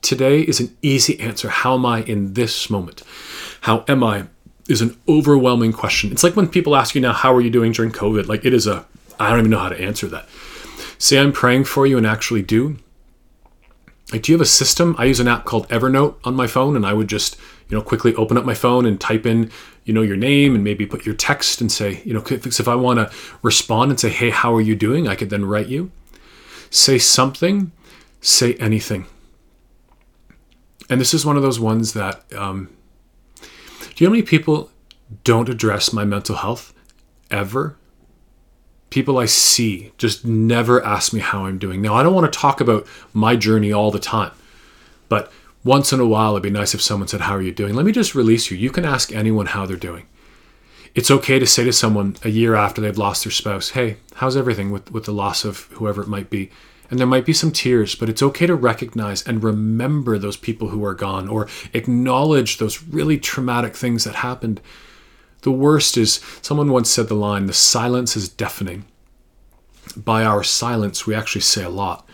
Today 0.00 0.40
is 0.40 0.60
an 0.60 0.74
easy 0.80 1.20
answer. 1.20 1.50
How 1.50 1.74
am 1.74 1.84
I 1.84 2.02
in 2.02 2.34
this 2.34 2.70
moment? 2.70 3.02
How 3.62 3.84
am 3.88 4.02
I 4.02 4.26
is 4.68 4.82
an 4.82 4.96
overwhelming 5.08 5.72
question. 5.72 6.12
It's 6.12 6.22
like 6.22 6.36
when 6.36 6.46
people 6.46 6.76
ask 6.76 6.94
you 6.94 7.00
now, 7.00 7.12
How 7.12 7.34
are 7.34 7.40
you 7.40 7.50
doing 7.50 7.72
during 7.72 7.90
COVID? 7.90 8.26
Like 8.26 8.44
it 8.44 8.54
is 8.54 8.66
a, 8.66 8.86
I 9.18 9.30
don't 9.30 9.40
even 9.40 9.50
know 9.50 9.58
how 9.58 9.68
to 9.68 9.80
answer 9.80 10.06
that. 10.08 10.28
Say 10.98 11.18
I'm 11.18 11.32
praying 11.32 11.64
for 11.64 11.86
you 11.86 11.96
and 11.96 12.06
actually 12.06 12.42
do. 12.42 12.78
Like, 14.12 14.22
do 14.22 14.32
you 14.32 14.38
have 14.38 14.42
a 14.42 14.46
system? 14.46 14.96
I 14.98 15.04
use 15.04 15.20
an 15.20 15.28
app 15.28 15.44
called 15.44 15.68
Evernote 15.68 16.16
on 16.24 16.34
my 16.34 16.46
phone, 16.46 16.76
and 16.76 16.86
I 16.86 16.94
would 16.94 17.08
just, 17.08 17.36
you 17.68 17.76
know, 17.76 17.82
quickly 17.82 18.14
open 18.14 18.38
up 18.38 18.44
my 18.44 18.54
phone 18.54 18.86
and 18.86 18.98
type 18.98 19.26
in, 19.26 19.50
you 19.84 19.92
know, 19.92 20.00
your 20.02 20.16
name 20.16 20.54
and 20.54 20.64
maybe 20.64 20.86
put 20.86 21.04
your 21.04 21.14
text 21.14 21.60
and 21.60 21.70
say, 21.70 22.00
you 22.04 22.14
know, 22.14 22.22
if 22.26 22.68
I 22.68 22.74
want 22.74 22.98
to 22.98 23.14
respond 23.42 23.90
and 23.90 24.00
say, 24.00 24.08
hey, 24.08 24.30
how 24.30 24.54
are 24.54 24.60
you 24.60 24.74
doing? 24.74 25.08
I 25.08 25.14
could 25.14 25.30
then 25.30 25.44
write 25.44 25.68
you. 25.68 25.90
Say 26.70 26.98
something, 26.98 27.72
say 28.20 28.54
anything. 28.54 29.06
And 30.90 31.00
this 31.00 31.12
is 31.12 31.26
one 31.26 31.36
of 31.36 31.42
those 31.42 31.60
ones 31.60 31.92
that, 31.92 32.24
um, 32.34 32.70
do 33.40 34.04
you 34.04 34.06
know 34.06 34.10
how 34.10 34.12
many 34.12 34.22
people 34.22 34.70
don't 35.22 35.48
address 35.48 35.92
my 35.92 36.04
mental 36.04 36.36
health 36.36 36.72
ever? 37.30 37.76
People 38.90 39.18
I 39.18 39.26
see 39.26 39.92
just 39.98 40.24
never 40.24 40.84
ask 40.84 41.12
me 41.12 41.20
how 41.20 41.44
I'm 41.44 41.58
doing. 41.58 41.82
Now, 41.82 41.94
I 41.94 42.02
don't 42.02 42.14
want 42.14 42.32
to 42.32 42.38
talk 42.38 42.60
about 42.60 42.86
my 43.12 43.36
journey 43.36 43.72
all 43.72 43.90
the 43.90 43.98
time, 43.98 44.32
but 45.08 45.30
once 45.64 45.92
in 45.92 46.00
a 46.00 46.06
while, 46.06 46.32
it'd 46.32 46.42
be 46.42 46.50
nice 46.50 46.74
if 46.74 46.80
someone 46.80 47.08
said, 47.08 47.22
How 47.22 47.34
are 47.34 47.42
you 47.42 47.52
doing? 47.52 47.74
Let 47.74 47.84
me 47.84 47.92
just 47.92 48.14
release 48.14 48.50
you. 48.50 48.56
You 48.56 48.70
can 48.70 48.84
ask 48.84 49.12
anyone 49.12 49.46
how 49.46 49.66
they're 49.66 49.76
doing. 49.76 50.06
It's 50.94 51.10
okay 51.10 51.38
to 51.38 51.46
say 51.46 51.64
to 51.64 51.72
someone 51.72 52.16
a 52.24 52.30
year 52.30 52.54
after 52.54 52.80
they've 52.80 52.96
lost 52.96 53.24
their 53.24 53.30
spouse, 53.30 53.70
Hey, 53.70 53.98
how's 54.14 54.36
everything 54.36 54.70
with, 54.70 54.90
with 54.90 55.04
the 55.04 55.12
loss 55.12 55.44
of 55.44 55.64
whoever 55.72 56.02
it 56.02 56.08
might 56.08 56.30
be? 56.30 56.50
And 56.90 56.98
there 56.98 57.06
might 57.06 57.26
be 57.26 57.34
some 57.34 57.52
tears, 57.52 57.94
but 57.94 58.08
it's 58.08 58.22
okay 58.22 58.46
to 58.46 58.54
recognize 58.54 59.22
and 59.26 59.44
remember 59.44 60.18
those 60.18 60.38
people 60.38 60.68
who 60.68 60.82
are 60.84 60.94
gone 60.94 61.28
or 61.28 61.46
acknowledge 61.74 62.56
those 62.56 62.82
really 62.82 63.18
traumatic 63.18 63.76
things 63.76 64.04
that 64.04 64.16
happened. 64.16 64.60
The 65.42 65.50
worst 65.52 65.96
is, 65.96 66.20
someone 66.42 66.72
once 66.72 66.90
said 66.90 67.08
the 67.08 67.14
line, 67.14 67.46
the 67.46 67.52
silence 67.52 68.16
is 68.16 68.28
deafening. 68.28 68.84
By 69.96 70.24
our 70.24 70.42
silence, 70.42 71.06
we 71.06 71.14
actually 71.14 71.42
say 71.42 71.62
a 71.62 71.70
lot. 71.70 72.08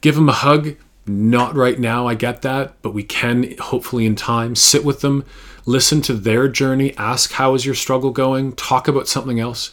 Give 0.00 0.14
them 0.14 0.28
a 0.28 0.32
hug. 0.32 0.76
Not 1.06 1.54
right 1.54 1.78
now, 1.78 2.08
I 2.08 2.14
get 2.14 2.42
that, 2.42 2.82
but 2.82 2.92
we 2.92 3.04
can 3.04 3.56
hopefully 3.58 4.06
in 4.06 4.16
time 4.16 4.56
sit 4.56 4.84
with 4.84 5.02
them, 5.02 5.24
listen 5.64 6.02
to 6.02 6.14
their 6.14 6.48
journey, 6.48 6.96
ask 6.96 7.32
how 7.32 7.54
is 7.54 7.64
your 7.64 7.76
struggle 7.76 8.10
going, 8.10 8.54
talk 8.54 8.88
about 8.88 9.06
something 9.06 9.38
else. 9.38 9.70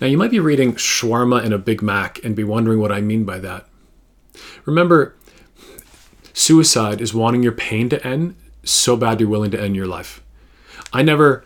Now, 0.00 0.06
you 0.06 0.16
might 0.16 0.30
be 0.30 0.38
reading 0.38 0.74
shawarma 0.74 1.42
and 1.44 1.52
a 1.52 1.58
Big 1.58 1.82
Mac 1.82 2.22
and 2.24 2.36
be 2.36 2.44
wondering 2.44 2.78
what 2.78 2.92
I 2.92 3.00
mean 3.00 3.24
by 3.24 3.40
that. 3.40 3.66
Remember, 4.64 5.16
suicide 6.32 7.00
is 7.00 7.12
wanting 7.12 7.42
your 7.42 7.52
pain 7.52 7.88
to 7.88 8.06
end 8.06 8.36
so 8.62 8.96
bad 8.96 9.20
you're 9.20 9.28
willing 9.28 9.50
to 9.52 9.60
end 9.60 9.74
your 9.74 9.86
life. 9.86 10.22
I 10.92 11.02
never 11.02 11.44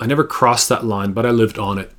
I 0.00 0.06
never 0.06 0.24
crossed 0.24 0.68
that 0.68 0.84
line, 0.84 1.12
but 1.12 1.26
I 1.26 1.30
lived 1.30 1.58
on 1.58 1.78
it. 1.78 1.92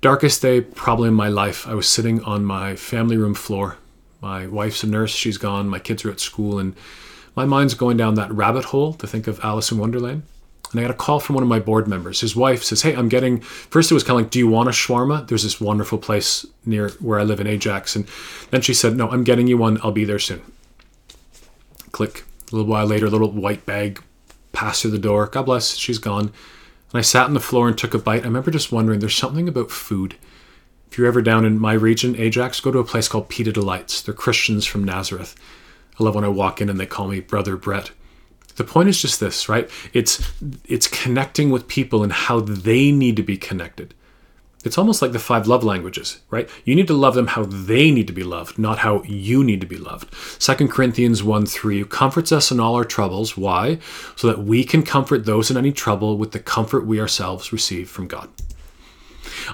Darkest 0.00 0.42
day 0.42 0.60
probably 0.60 1.08
in 1.08 1.14
my 1.14 1.28
life. 1.28 1.66
I 1.66 1.74
was 1.74 1.88
sitting 1.88 2.22
on 2.22 2.44
my 2.44 2.76
family 2.76 3.16
room 3.16 3.34
floor. 3.34 3.76
My 4.22 4.46
wife's 4.46 4.82
a 4.82 4.86
nurse, 4.86 5.10
she's 5.10 5.38
gone, 5.38 5.68
my 5.68 5.78
kids 5.78 6.04
are 6.04 6.10
at 6.10 6.20
school, 6.20 6.58
and 6.58 6.74
my 7.34 7.44
mind's 7.44 7.74
going 7.74 7.96
down 7.96 8.14
that 8.14 8.32
rabbit 8.32 8.66
hole 8.66 8.94
to 8.94 9.06
think 9.06 9.26
of 9.26 9.38
Alice 9.44 9.70
in 9.70 9.78
Wonderland. 9.78 10.22
And 10.72 10.80
I 10.80 10.84
got 10.84 10.90
a 10.90 10.94
call 10.94 11.20
from 11.20 11.34
one 11.34 11.42
of 11.42 11.48
my 11.48 11.60
board 11.60 11.86
members. 11.86 12.20
His 12.20 12.34
wife 12.34 12.64
says, 12.64 12.82
Hey, 12.82 12.94
I'm 12.94 13.08
getting. 13.08 13.40
First, 13.40 13.90
it 13.90 13.94
was 13.94 14.02
kind 14.02 14.18
of 14.18 14.24
like, 14.24 14.30
Do 14.32 14.38
you 14.38 14.48
want 14.48 14.68
a 14.68 14.72
shawarma? 14.72 15.28
There's 15.28 15.44
this 15.44 15.60
wonderful 15.60 15.98
place 15.98 16.44
near 16.64 16.88
where 17.00 17.20
I 17.20 17.22
live 17.22 17.40
in 17.40 17.46
Ajax. 17.46 17.94
And 17.94 18.08
then 18.50 18.62
she 18.62 18.74
said, 18.74 18.96
No, 18.96 19.08
I'm 19.08 19.22
getting 19.22 19.46
you 19.46 19.58
one. 19.58 19.78
I'll 19.82 19.92
be 19.92 20.04
there 20.04 20.18
soon. 20.18 20.42
Click. 21.92 22.24
A 22.50 22.56
little 22.56 22.70
while 22.70 22.86
later, 22.86 23.06
a 23.06 23.10
little 23.10 23.30
white 23.30 23.64
bag 23.66 24.02
passed 24.52 24.82
through 24.82 24.92
the 24.92 24.98
door. 24.98 25.26
God 25.26 25.46
bless, 25.46 25.76
she's 25.76 25.98
gone. 25.98 26.32
And 26.92 26.98
I 26.98 27.02
sat 27.02 27.26
on 27.26 27.34
the 27.34 27.40
floor 27.40 27.68
and 27.68 27.76
took 27.76 27.94
a 27.94 27.98
bite. 27.98 28.22
I 28.22 28.26
remember 28.26 28.50
just 28.50 28.72
wondering, 28.72 29.00
there's 29.00 29.14
something 29.14 29.48
about 29.48 29.70
food. 29.70 30.16
If 30.90 30.98
you're 30.98 31.06
ever 31.06 31.22
down 31.22 31.44
in 31.44 31.58
my 31.58 31.72
region, 31.72 32.16
Ajax, 32.16 32.60
go 32.60 32.70
to 32.70 32.78
a 32.78 32.84
place 32.84 33.08
called 33.08 33.28
Pita 33.28 33.52
Delights. 33.52 34.02
They're 34.02 34.14
Christians 34.14 34.64
from 34.64 34.84
Nazareth. 34.84 35.34
I 35.98 36.04
love 36.04 36.14
when 36.14 36.24
I 36.24 36.28
walk 36.28 36.60
in 36.60 36.68
and 36.68 36.78
they 36.78 36.86
call 36.86 37.08
me 37.08 37.20
Brother 37.20 37.56
Brett. 37.56 37.90
The 38.56 38.64
point 38.64 38.88
is 38.88 39.02
just 39.02 39.20
this, 39.20 39.48
right? 39.48 39.68
It's 39.92 40.32
it's 40.66 40.88
connecting 40.88 41.50
with 41.50 41.68
people 41.68 42.02
and 42.02 42.12
how 42.12 42.40
they 42.40 42.90
need 42.90 43.16
to 43.16 43.22
be 43.22 43.36
connected. 43.36 43.94
It's 44.66 44.78
almost 44.78 45.00
like 45.00 45.12
the 45.12 45.18
five 45.18 45.46
love 45.46 45.64
languages, 45.64 46.20
right? 46.30 46.48
You 46.64 46.74
need 46.74 46.88
to 46.88 46.94
love 46.94 47.14
them 47.14 47.28
how 47.28 47.44
they 47.44 47.90
need 47.90 48.06
to 48.08 48.12
be 48.12 48.24
loved, 48.24 48.58
not 48.58 48.78
how 48.78 49.02
you 49.04 49.44
need 49.44 49.60
to 49.60 49.66
be 49.66 49.78
loved. 49.78 50.12
2 50.40 50.68
Corinthians 50.68 51.22
1 51.22 51.46
3 51.46 51.84
comforts 51.84 52.32
us 52.32 52.50
in 52.50 52.60
all 52.60 52.74
our 52.74 52.84
troubles. 52.84 53.36
Why? 53.36 53.78
So 54.16 54.26
that 54.26 54.40
we 54.40 54.64
can 54.64 54.82
comfort 54.82 55.24
those 55.24 55.50
in 55.50 55.56
any 55.56 55.72
trouble 55.72 56.18
with 56.18 56.32
the 56.32 56.40
comfort 56.40 56.86
we 56.86 57.00
ourselves 57.00 57.52
receive 57.52 57.88
from 57.88 58.08
God. 58.08 58.28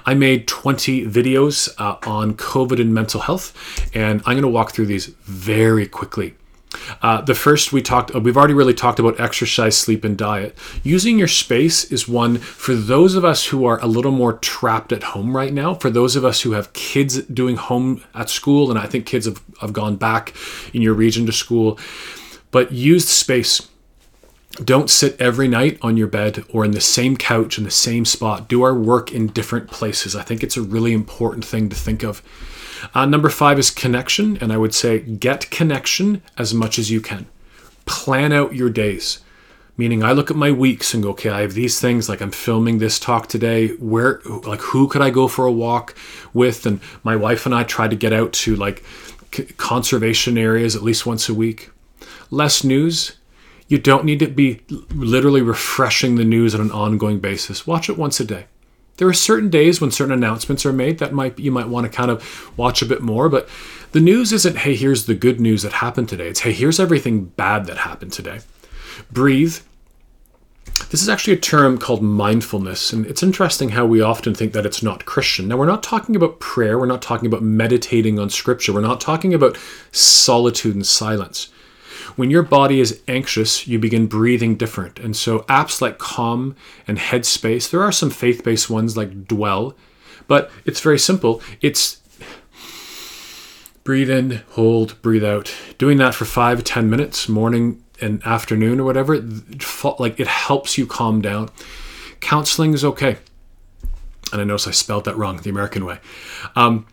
I 0.05 0.13
made 0.13 0.47
20 0.47 1.05
videos 1.05 1.69
uh, 1.77 1.97
on 2.09 2.35
COVID 2.35 2.79
and 2.79 2.93
mental 2.93 3.21
health, 3.21 3.53
and 3.95 4.21
I'm 4.25 4.33
going 4.33 4.41
to 4.41 4.47
walk 4.47 4.71
through 4.71 4.87
these 4.87 5.07
very 5.23 5.87
quickly. 5.87 6.35
Uh, 7.01 7.21
the 7.21 7.35
first 7.35 7.73
we 7.73 7.81
talked, 7.81 8.15
uh, 8.15 8.19
we've 8.19 8.37
already 8.37 8.53
really 8.53 8.73
talked 8.73 8.99
about 8.99 9.19
exercise, 9.19 9.77
sleep, 9.77 10.03
and 10.03 10.17
diet. 10.17 10.57
Using 10.83 11.19
your 11.19 11.27
space 11.27 11.83
is 11.91 12.07
one 12.07 12.37
for 12.37 12.75
those 12.75 13.15
of 13.15 13.25
us 13.25 13.47
who 13.47 13.65
are 13.65 13.79
a 13.81 13.87
little 13.87 14.11
more 14.11 14.33
trapped 14.33 14.91
at 14.91 15.03
home 15.03 15.35
right 15.35 15.53
now. 15.53 15.73
For 15.73 15.89
those 15.89 16.15
of 16.15 16.25
us 16.25 16.41
who 16.41 16.51
have 16.51 16.73
kids 16.73 17.23
doing 17.23 17.57
home 17.57 18.03
at 18.13 18.29
school, 18.29 18.69
and 18.69 18.79
I 18.79 18.85
think 18.87 19.05
kids 19.05 19.25
have, 19.25 19.41
have 19.61 19.73
gone 19.73 19.95
back 19.95 20.33
in 20.73 20.81
your 20.81 20.93
region 20.93 21.25
to 21.25 21.31
school, 21.31 21.79
but 22.51 22.71
use 22.71 23.07
space. 23.07 23.67
Don't 24.63 24.89
sit 24.89 25.19
every 25.19 25.47
night 25.47 25.79
on 25.81 25.97
your 25.97 26.07
bed 26.07 26.43
or 26.49 26.63
in 26.63 26.71
the 26.71 26.81
same 26.81 27.17
couch 27.17 27.57
in 27.57 27.63
the 27.63 27.71
same 27.71 28.05
spot. 28.05 28.47
Do 28.47 28.61
our 28.61 28.75
work 28.75 29.11
in 29.11 29.27
different 29.27 29.71
places. 29.71 30.15
I 30.15 30.21
think 30.21 30.43
it's 30.43 30.57
a 30.57 30.61
really 30.61 30.93
important 30.93 31.43
thing 31.43 31.69
to 31.69 31.75
think 31.75 32.03
of. 32.03 32.21
Uh, 32.93 33.05
number 33.05 33.29
five 33.29 33.59
is 33.59 33.71
connection, 33.71 34.37
and 34.37 34.51
I 34.51 34.57
would 34.57 34.73
say 34.73 34.99
get 34.99 35.49
connection 35.51 36.21
as 36.37 36.53
much 36.53 36.77
as 36.77 36.91
you 36.91 37.01
can. 37.01 37.27
Plan 37.85 38.31
out 38.31 38.55
your 38.55 38.69
days. 38.69 39.19
Meaning, 39.75 40.03
I 40.03 40.11
look 40.11 40.29
at 40.29 40.37
my 40.37 40.51
weeks 40.51 40.93
and 40.93 41.01
go, 41.01 41.09
okay, 41.11 41.29
I 41.29 41.41
have 41.41 41.53
these 41.53 41.79
things. 41.79 42.07
Like 42.07 42.21
I'm 42.21 42.31
filming 42.31 42.77
this 42.77 42.99
talk 42.99 43.27
today. 43.27 43.69
Where, 43.69 44.21
like, 44.45 44.61
who 44.61 44.87
could 44.87 45.01
I 45.01 45.09
go 45.09 45.27
for 45.27 45.45
a 45.45 45.51
walk 45.51 45.95
with? 46.33 46.65
And 46.65 46.79
my 47.03 47.15
wife 47.15 47.45
and 47.45 47.55
I 47.55 47.63
try 47.63 47.87
to 47.87 47.95
get 47.95 48.13
out 48.13 48.33
to 48.33 48.55
like 48.55 48.83
c- 49.33 49.45
conservation 49.57 50.37
areas 50.37 50.75
at 50.75 50.83
least 50.83 51.07
once 51.07 51.27
a 51.27 51.33
week. 51.33 51.71
Less 52.29 52.63
news. 52.63 53.17
You 53.67 53.79
don't 53.79 54.05
need 54.05 54.19
to 54.19 54.27
be 54.27 54.61
literally 54.93 55.41
refreshing 55.41 56.15
the 56.15 56.25
news 56.25 56.53
on 56.53 56.61
an 56.61 56.71
ongoing 56.71 57.19
basis. 57.19 57.65
Watch 57.65 57.89
it 57.89 57.97
once 57.97 58.19
a 58.19 58.25
day 58.25 58.45
there 58.97 59.07
are 59.07 59.13
certain 59.13 59.49
days 59.49 59.81
when 59.81 59.91
certain 59.91 60.13
announcements 60.13 60.65
are 60.65 60.73
made 60.73 60.99
that 60.99 61.13
might 61.13 61.37
you 61.39 61.51
might 61.51 61.67
want 61.67 61.85
to 61.85 61.91
kind 61.91 62.11
of 62.11 62.57
watch 62.57 62.81
a 62.81 62.85
bit 62.85 63.01
more 63.01 63.29
but 63.29 63.47
the 63.91 63.99
news 63.99 64.31
isn't 64.33 64.57
hey 64.57 64.75
here's 64.75 65.05
the 65.05 65.15
good 65.15 65.39
news 65.39 65.61
that 65.61 65.73
happened 65.73 66.09
today. 66.09 66.27
It's 66.27 66.41
hey 66.41 66.53
here's 66.53 66.79
everything 66.79 67.25
bad 67.25 67.65
that 67.67 67.77
happened 67.77 68.11
today. 68.11 68.41
Breathe. 69.11 69.57
This 70.89 71.01
is 71.01 71.09
actually 71.09 71.33
a 71.33 71.39
term 71.39 71.77
called 71.77 72.01
mindfulness 72.01 72.91
and 72.91 73.05
it's 73.05 73.23
interesting 73.23 73.69
how 73.69 73.85
we 73.85 74.01
often 74.01 74.33
think 74.33 74.53
that 74.53 74.65
it's 74.65 74.81
not 74.81 75.05
christian. 75.05 75.47
Now 75.47 75.57
we're 75.57 75.65
not 75.65 75.83
talking 75.83 76.15
about 76.15 76.39
prayer 76.39 76.77
we're 76.77 76.85
not 76.85 77.01
talking 77.01 77.27
about 77.27 77.43
meditating 77.43 78.19
on 78.19 78.29
scripture 78.29 78.73
we're 78.73 78.81
not 78.81 79.01
talking 79.01 79.33
about 79.33 79.57
solitude 79.91 80.75
and 80.75 80.85
silence 80.85 81.49
when 82.15 82.29
your 82.29 82.43
body 82.43 82.79
is 82.79 83.01
anxious, 83.07 83.67
you 83.67 83.79
begin 83.79 84.07
breathing 84.07 84.55
different. 84.55 84.99
And 84.99 85.15
so, 85.15 85.39
apps 85.41 85.81
like 85.81 85.97
Calm 85.97 86.55
and 86.87 86.97
Headspace, 86.97 87.69
there 87.69 87.81
are 87.81 87.91
some 87.91 88.09
faith 88.09 88.43
based 88.43 88.69
ones 88.69 88.95
like 88.95 89.27
Dwell, 89.27 89.75
but 90.27 90.51
it's 90.65 90.79
very 90.79 90.99
simple. 90.99 91.41
It's 91.61 92.01
breathe 93.83 94.09
in, 94.09 94.41
hold, 94.51 95.01
breathe 95.01 95.25
out. 95.25 95.53
Doing 95.77 95.97
that 95.97 96.15
for 96.15 96.25
five, 96.25 96.63
ten 96.63 96.89
minutes, 96.89 97.27
morning 97.27 97.83
and 98.01 98.23
afternoon 98.25 98.79
or 98.79 98.83
whatever, 98.83 99.21
like 99.99 100.19
it 100.19 100.27
helps 100.27 100.77
you 100.77 100.85
calm 100.85 101.21
down. 101.21 101.49
Counseling 102.19 102.73
is 102.73 102.83
okay. 102.85 103.17
And 104.31 104.41
I 104.41 104.45
notice 104.45 104.67
I 104.67 104.71
spelled 104.71 105.05
that 105.05 105.17
wrong, 105.17 105.37
the 105.37 105.49
American 105.49 105.85
way. 105.85 105.99
Um, 106.55 106.87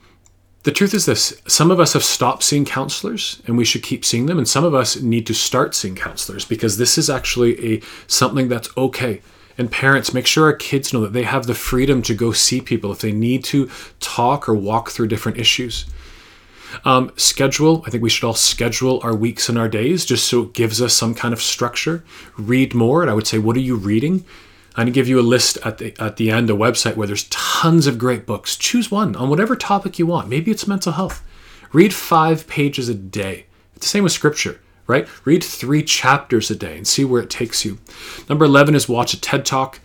the 0.64 0.72
truth 0.72 0.94
is 0.94 1.06
this 1.06 1.40
some 1.46 1.70
of 1.70 1.80
us 1.80 1.92
have 1.94 2.04
stopped 2.04 2.42
seeing 2.42 2.64
counselors 2.64 3.42
and 3.46 3.56
we 3.56 3.64
should 3.64 3.82
keep 3.82 4.04
seeing 4.04 4.26
them 4.26 4.38
and 4.38 4.48
some 4.48 4.64
of 4.64 4.74
us 4.74 5.00
need 5.00 5.26
to 5.26 5.34
start 5.34 5.74
seeing 5.74 5.94
counselors 5.94 6.44
because 6.44 6.76
this 6.76 6.98
is 6.98 7.08
actually 7.08 7.74
a 7.74 7.82
something 8.06 8.48
that's 8.48 8.68
okay 8.76 9.20
And 9.58 9.70
parents, 9.70 10.14
make 10.14 10.26
sure 10.26 10.44
our 10.46 10.54
kids 10.54 10.90
know 10.92 11.02
that 11.02 11.12
they 11.12 11.24
have 11.24 11.46
the 11.46 11.54
freedom 11.54 12.00
to 12.02 12.14
go 12.14 12.32
see 12.32 12.62
people 12.62 12.92
if 12.92 13.00
they 13.00 13.12
need 13.12 13.44
to 13.44 13.68
talk 13.98 14.48
or 14.48 14.54
walk 14.54 14.90
through 14.90 15.08
different 15.08 15.36
issues. 15.36 15.84
Um, 16.84 17.12
schedule. 17.16 17.82
I 17.86 17.90
think 17.90 18.02
we 18.02 18.08
should 18.08 18.26
all 18.26 18.32
schedule 18.32 19.00
our 19.02 19.14
weeks 19.14 19.50
and 19.50 19.58
our 19.58 19.68
days 19.68 20.06
just 20.06 20.26
so 20.28 20.44
it 20.44 20.54
gives 20.54 20.80
us 20.80 20.94
some 20.94 21.14
kind 21.14 21.34
of 21.34 21.42
structure. 21.42 22.04
Read 22.38 22.74
more. 22.74 23.02
And 23.02 23.10
I 23.10 23.14
would 23.14 23.26
say, 23.26 23.38
what 23.38 23.54
are 23.56 23.60
you 23.60 23.76
reading? 23.76 24.24
I'm 24.70 24.84
going 24.84 24.86
to 24.86 24.92
give 24.92 25.08
you 25.08 25.18
a 25.18 25.22
list 25.22 25.58
at 25.64 25.78
the, 25.78 25.94
at 26.00 26.16
the 26.16 26.30
end, 26.30 26.48
a 26.48 26.54
website 26.54 26.96
where 26.96 27.06
there's 27.06 27.28
tons 27.28 27.86
of 27.86 27.98
great 27.98 28.24
books. 28.24 28.56
Choose 28.56 28.90
one 28.90 29.16
on 29.16 29.28
whatever 29.28 29.56
topic 29.56 29.98
you 29.98 30.06
want. 30.06 30.28
Maybe 30.28 30.50
it's 30.50 30.66
mental 30.66 30.92
health. 30.92 31.24
Read 31.72 31.92
five 31.92 32.46
pages 32.46 32.88
a 32.88 32.94
day. 32.94 33.46
It's 33.74 33.86
the 33.86 33.90
same 33.90 34.04
with 34.04 34.12
scripture, 34.12 34.60
right? 34.86 35.08
Read 35.24 35.42
three 35.42 35.82
chapters 35.82 36.50
a 36.50 36.56
day 36.56 36.76
and 36.76 36.86
see 36.86 37.04
where 37.04 37.22
it 37.22 37.30
takes 37.30 37.64
you. 37.64 37.78
Number 38.28 38.44
11 38.44 38.74
is 38.74 38.88
watch 38.88 39.12
a 39.12 39.20
TED 39.20 39.44
Talk. 39.44 39.80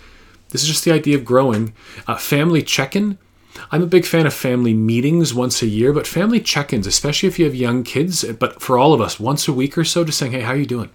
This 0.50 0.62
is 0.62 0.68
just 0.68 0.86
the 0.86 0.92
idea 0.92 1.18
of 1.18 1.26
growing. 1.26 1.74
Uh, 2.08 2.18
family 2.18 2.62
check 2.62 2.96
in. 2.96 3.18
I'm 3.72 3.82
a 3.82 3.88
big 3.88 4.06
fan 4.06 4.28
of 4.28 4.34
family 4.34 4.74
meetings 4.74 5.34
once 5.34 5.62
a 5.62 5.68
year, 5.68 5.94
but 5.94 6.08
family 6.08 6.40
check-ins, 6.40 6.88
especially 6.88 7.28
if 7.28 7.40
you 7.40 7.46
have 7.46 7.56
young 7.56 7.84
kids, 7.84 8.24
but 8.24 8.62
for 8.62 8.78
all 8.78 8.94
of 8.94 9.02
us, 9.02 9.20
once 9.20 9.48
a 9.48 9.54
week 9.54 9.78
or 9.78 9.86
so, 9.86 10.04
just 10.04 10.18
saying, 10.18 10.34
hey, 10.34 10.42
how 10.42 10.52
are 10.52 10.58
you 10.58 10.66
doing? 10.66 10.90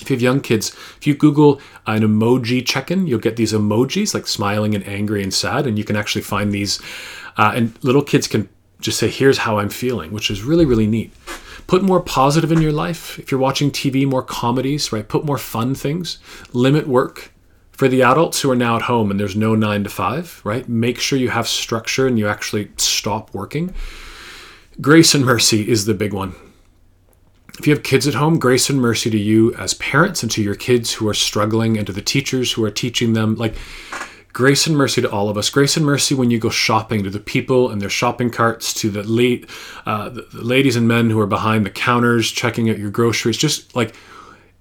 If 0.00 0.10
you 0.10 0.16
have 0.16 0.22
young 0.22 0.40
kids, 0.40 0.68
if 0.98 1.06
you 1.06 1.14
Google 1.14 1.60
an 1.86 2.02
emoji 2.02 2.64
check-in, 2.64 3.06
you'll 3.06 3.18
get 3.18 3.36
these 3.36 3.52
emojis 3.52 4.14
like 4.14 4.26
smiling 4.26 4.74
and 4.74 4.86
angry 4.86 5.22
and 5.22 5.34
sad, 5.34 5.66
and 5.66 5.76
you 5.76 5.84
can 5.84 5.96
actually 5.96 6.22
find 6.22 6.52
these. 6.52 6.80
Uh, 7.36 7.52
and 7.54 7.72
little 7.82 8.02
kids 8.02 8.28
can 8.28 8.48
just 8.80 8.98
say, 8.98 9.08
"Here's 9.08 9.38
how 9.38 9.58
I'm 9.58 9.70
feeling," 9.70 10.12
which 10.12 10.30
is 10.30 10.42
really 10.42 10.64
really 10.64 10.86
neat. 10.86 11.12
Put 11.66 11.82
more 11.82 12.00
positive 12.00 12.50
in 12.50 12.62
your 12.62 12.72
life. 12.72 13.18
If 13.18 13.30
you're 13.30 13.40
watching 13.40 13.70
TV, 13.70 14.06
more 14.06 14.22
comedies, 14.22 14.90
right? 14.90 15.06
Put 15.06 15.26
more 15.26 15.36
fun 15.36 15.74
things. 15.74 16.18
Limit 16.54 16.88
work. 16.88 17.30
For 17.72 17.88
the 17.88 18.02
adults 18.02 18.40
who 18.40 18.50
are 18.50 18.56
now 18.56 18.74
at 18.76 18.82
home 18.82 19.10
and 19.10 19.20
there's 19.20 19.36
no 19.36 19.54
nine 19.54 19.84
to 19.84 19.90
five, 19.90 20.40
right? 20.44 20.68
Make 20.68 20.98
sure 20.98 21.18
you 21.18 21.28
have 21.28 21.46
structure 21.46 22.06
and 22.06 22.18
you 22.18 22.26
actually 22.26 22.70
stop 22.76 23.32
working. 23.34 23.74
Grace 24.80 25.14
and 25.14 25.24
mercy 25.24 25.68
is 25.68 25.84
the 25.84 25.94
big 25.94 26.12
one. 26.12 26.34
If 27.58 27.66
you 27.66 27.74
have 27.74 27.82
kids 27.82 28.06
at 28.06 28.14
home, 28.14 28.38
grace 28.38 28.70
and 28.70 28.80
mercy 28.80 29.10
to 29.10 29.18
you 29.18 29.52
as 29.54 29.74
parents 29.74 30.22
and 30.22 30.30
to 30.32 30.42
your 30.42 30.54
kids 30.54 30.92
who 30.92 31.08
are 31.08 31.14
struggling 31.14 31.76
and 31.76 31.86
to 31.88 31.92
the 31.92 32.00
teachers 32.00 32.52
who 32.52 32.64
are 32.64 32.70
teaching 32.70 33.14
them. 33.14 33.34
Like, 33.34 33.56
grace 34.32 34.68
and 34.68 34.76
mercy 34.76 35.02
to 35.02 35.10
all 35.10 35.28
of 35.28 35.36
us. 35.36 35.50
Grace 35.50 35.76
and 35.76 35.84
mercy 35.84 36.14
when 36.14 36.30
you 36.30 36.38
go 36.38 36.50
shopping 36.50 37.02
to 37.02 37.10
the 37.10 37.18
people 37.18 37.70
and 37.70 37.82
their 37.82 37.90
shopping 37.90 38.30
carts, 38.30 38.72
to 38.74 38.90
the 38.90 39.02
late 39.02 39.50
uh, 39.86 40.08
the, 40.08 40.24
ladies 40.32 40.76
and 40.76 40.86
men 40.86 41.10
who 41.10 41.18
are 41.18 41.26
behind 41.26 41.66
the 41.66 41.70
counters 41.70 42.30
checking 42.30 42.70
out 42.70 42.78
your 42.78 42.90
groceries. 42.90 43.36
Just 43.36 43.74
like 43.74 43.92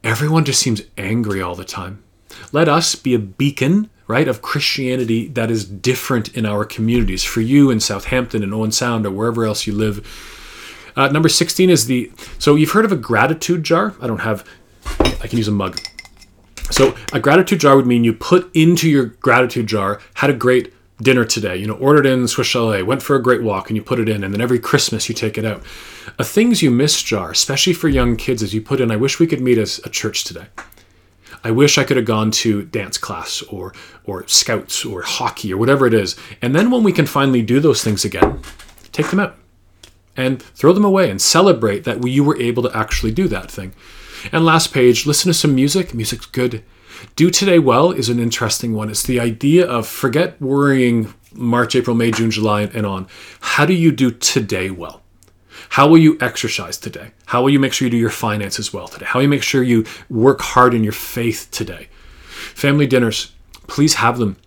everyone 0.03 0.45
just 0.45 0.59
seems 0.59 0.81
angry 0.97 1.39
all 1.39 1.53
the 1.53 1.63
time. 1.63 2.03
Let 2.51 2.67
us 2.67 2.95
be 2.95 3.13
a 3.13 3.19
beacon, 3.19 3.91
right, 4.07 4.27
of 4.27 4.41
Christianity 4.41 5.27
that 5.29 5.51
is 5.51 5.65
different 5.65 6.35
in 6.35 6.47
our 6.47 6.65
communities. 6.65 7.23
For 7.23 7.41
you 7.41 7.69
in 7.69 7.79
Southampton 7.79 8.41
and 8.41 8.55
Owen 8.55 8.71
Sound 8.71 9.05
or 9.05 9.11
wherever 9.11 9.45
else 9.45 9.67
you 9.67 9.73
live. 9.73 10.03
Uh, 10.97 11.07
number 11.09 11.29
16 11.29 11.69
is 11.69 11.85
the. 11.85 12.11
So 12.39 12.55
you've 12.55 12.71
heard 12.71 12.83
of 12.83 12.91
a 12.91 12.97
gratitude 12.97 13.63
jar? 13.63 13.93
I 14.01 14.07
don't 14.07 14.21
have. 14.21 14.43
I 14.99 15.27
can 15.27 15.37
use 15.37 15.47
a 15.47 15.51
mug. 15.51 15.79
So 16.71 16.95
a 17.13 17.19
gratitude 17.19 17.59
jar 17.59 17.75
would 17.75 17.85
mean 17.85 18.03
you 18.03 18.13
put 18.13 18.53
into 18.55 18.89
your 18.89 19.05
gratitude 19.05 19.67
jar, 19.67 20.01
had 20.15 20.29
a 20.29 20.33
great 20.33 20.73
dinner 21.01 21.23
today, 21.23 21.55
you 21.55 21.67
know, 21.67 21.75
ordered 21.75 22.07
in 22.07 22.27
Swiss 22.27 22.47
Chalet, 22.47 22.81
went 22.81 23.03
for 23.03 23.15
a 23.15 23.21
great 23.21 23.43
walk, 23.43 23.69
and 23.69 23.77
you 23.77 23.83
put 23.83 23.99
it 23.99 24.09
in, 24.09 24.23
and 24.23 24.33
then 24.33 24.41
every 24.41 24.59
Christmas 24.59 25.07
you 25.07 25.13
take 25.13 25.37
it 25.37 25.45
out. 25.45 25.61
A 26.17 26.23
things 26.23 26.63
you 26.63 26.71
miss 26.71 27.01
jar, 27.03 27.31
especially 27.31 27.73
for 27.73 27.87
young 27.87 28.15
kids, 28.17 28.41
is 28.41 28.53
you 28.53 28.61
put 28.61 28.81
in, 28.81 28.91
I 28.91 28.95
wish 28.95 29.19
we 29.19 29.27
could 29.27 29.39
meet 29.39 29.59
as 29.59 29.79
a 29.85 29.89
church 29.89 30.23
today. 30.23 30.47
I 31.43 31.51
wish 31.51 31.77
I 31.77 31.83
could 31.83 31.97
have 31.97 32.05
gone 32.05 32.31
to 32.31 32.63
dance 32.65 32.97
class 32.97 33.43
or 33.43 33.73
or 34.05 34.27
scouts 34.27 34.83
or 34.83 35.03
hockey 35.03 35.53
or 35.53 35.57
whatever 35.57 35.85
it 35.85 35.93
is. 35.93 36.15
And 36.41 36.55
then 36.55 36.71
when 36.71 36.83
we 36.83 36.91
can 36.91 37.05
finally 37.05 37.43
do 37.43 37.59
those 37.59 37.83
things 37.83 38.03
again, 38.03 38.41
take 38.91 39.09
them 39.11 39.19
out 39.19 39.37
and 40.17 40.41
throw 40.41 40.73
them 40.73 40.83
away 40.83 41.09
and 41.09 41.21
celebrate 41.21 41.83
that 41.85 42.05
you 42.05 42.23
were 42.23 42.37
able 42.37 42.63
to 42.63 42.75
actually 42.75 43.11
do 43.11 43.27
that 43.29 43.49
thing. 43.49 43.73
And 44.31 44.43
last 44.43 44.73
page, 44.73 45.05
listen 45.05 45.29
to 45.29 45.33
some 45.33 45.55
music. 45.55 45.93
Music's 45.93 46.25
good. 46.25 46.63
Do 47.15 47.29
today 47.29 47.59
well 47.59 47.91
is 47.91 48.09
an 48.09 48.19
interesting 48.19 48.73
one. 48.73 48.89
It's 48.89 49.03
the 49.03 49.19
idea 49.19 49.65
of 49.67 49.87
forget 49.87 50.41
worrying 50.41 51.13
March, 51.33 51.75
April, 51.75 51.95
May, 51.95 52.11
June, 52.11 52.31
July, 52.31 52.63
and 52.63 52.85
on. 52.85 53.07
How 53.39 53.65
do 53.65 53.73
you 53.73 53.91
do 53.91 54.11
today 54.11 54.71
well? 54.71 55.03
How 55.69 55.87
will 55.87 55.97
you 55.97 56.17
exercise 56.19 56.77
today? 56.77 57.11
How 57.27 57.41
will 57.41 57.49
you 57.49 57.59
make 57.59 57.73
sure 57.73 57.85
you 57.85 57.91
do 57.91 57.97
your 57.97 58.09
finances 58.09 58.73
well 58.73 58.87
today? 58.87 59.05
How 59.05 59.19
will 59.19 59.23
you 59.23 59.29
make 59.29 59.43
sure 59.43 59.61
you 59.61 59.85
work 60.09 60.41
hard 60.41 60.73
in 60.73 60.83
your 60.83 60.93
faith 60.93 61.49
today? 61.51 61.89
Family 62.29 62.87
dinners, 62.87 63.33
please 63.67 63.95
have 63.95 64.17
them. 64.17 64.37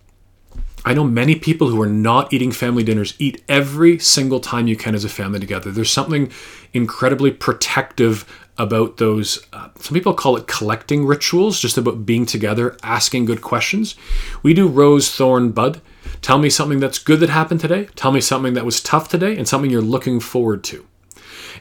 I 0.84 0.94
know 0.94 1.04
many 1.04 1.34
people 1.34 1.68
who 1.68 1.80
are 1.82 1.88
not 1.88 2.32
eating 2.32 2.52
family 2.52 2.82
dinners 2.82 3.14
eat 3.18 3.42
every 3.48 3.98
single 3.98 4.40
time 4.40 4.66
you 4.66 4.76
can 4.76 4.94
as 4.94 5.04
a 5.04 5.10
family 5.10 5.38
together. 5.38 5.70
There's 5.70 5.90
something 5.90 6.32
incredibly 6.72 7.30
protective 7.30 8.24
about 8.56 8.96
those. 8.96 9.44
Uh, 9.52 9.68
some 9.78 9.94
people 9.94 10.14
call 10.14 10.36
it 10.36 10.46
collecting 10.46 11.06
rituals, 11.06 11.60
just 11.60 11.76
about 11.76 12.06
being 12.06 12.24
together, 12.26 12.76
asking 12.82 13.26
good 13.26 13.42
questions. 13.42 13.94
We 14.42 14.54
do 14.54 14.68
rose, 14.68 15.10
thorn, 15.14 15.50
bud. 15.52 15.80
Tell 16.22 16.38
me 16.38 16.50
something 16.50 16.80
that's 16.80 16.98
good 16.98 17.20
that 17.20 17.30
happened 17.30 17.60
today. 17.60 17.88
Tell 17.94 18.12
me 18.12 18.20
something 18.20 18.54
that 18.54 18.64
was 18.64 18.82
tough 18.82 19.08
today 19.08 19.36
and 19.36 19.48
something 19.48 19.70
you're 19.70 19.82
looking 19.82 20.20
forward 20.20 20.64
to. 20.64 20.86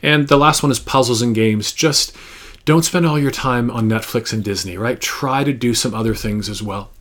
And 0.02 0.28
the 0.28 0.38
last 0.38 0.64
one 0.64 0.72
is 0.72 0.80
puzzles 0.80 1.22
and 1.22 1.36
games. 1.36 1.74
Just 1.74 2.16
don't 2.66 2.86
spend 2.86 3.06
all 3.06 3.20
your 3.20 3.32
time 3.32 3.70
on 3.72 3.90
Netflix 3.90 4.32
and 4.32 4.44
Disney, 4.44 4.78
right? 4.78 5.00
Try 5.00 5.44
to 5.44 5.54
do 5.54 5.74
some 5.74 5.94
other 5.94 6.16
things 6.16 6.50
as 6.50 6.62
well. 6.62 6.92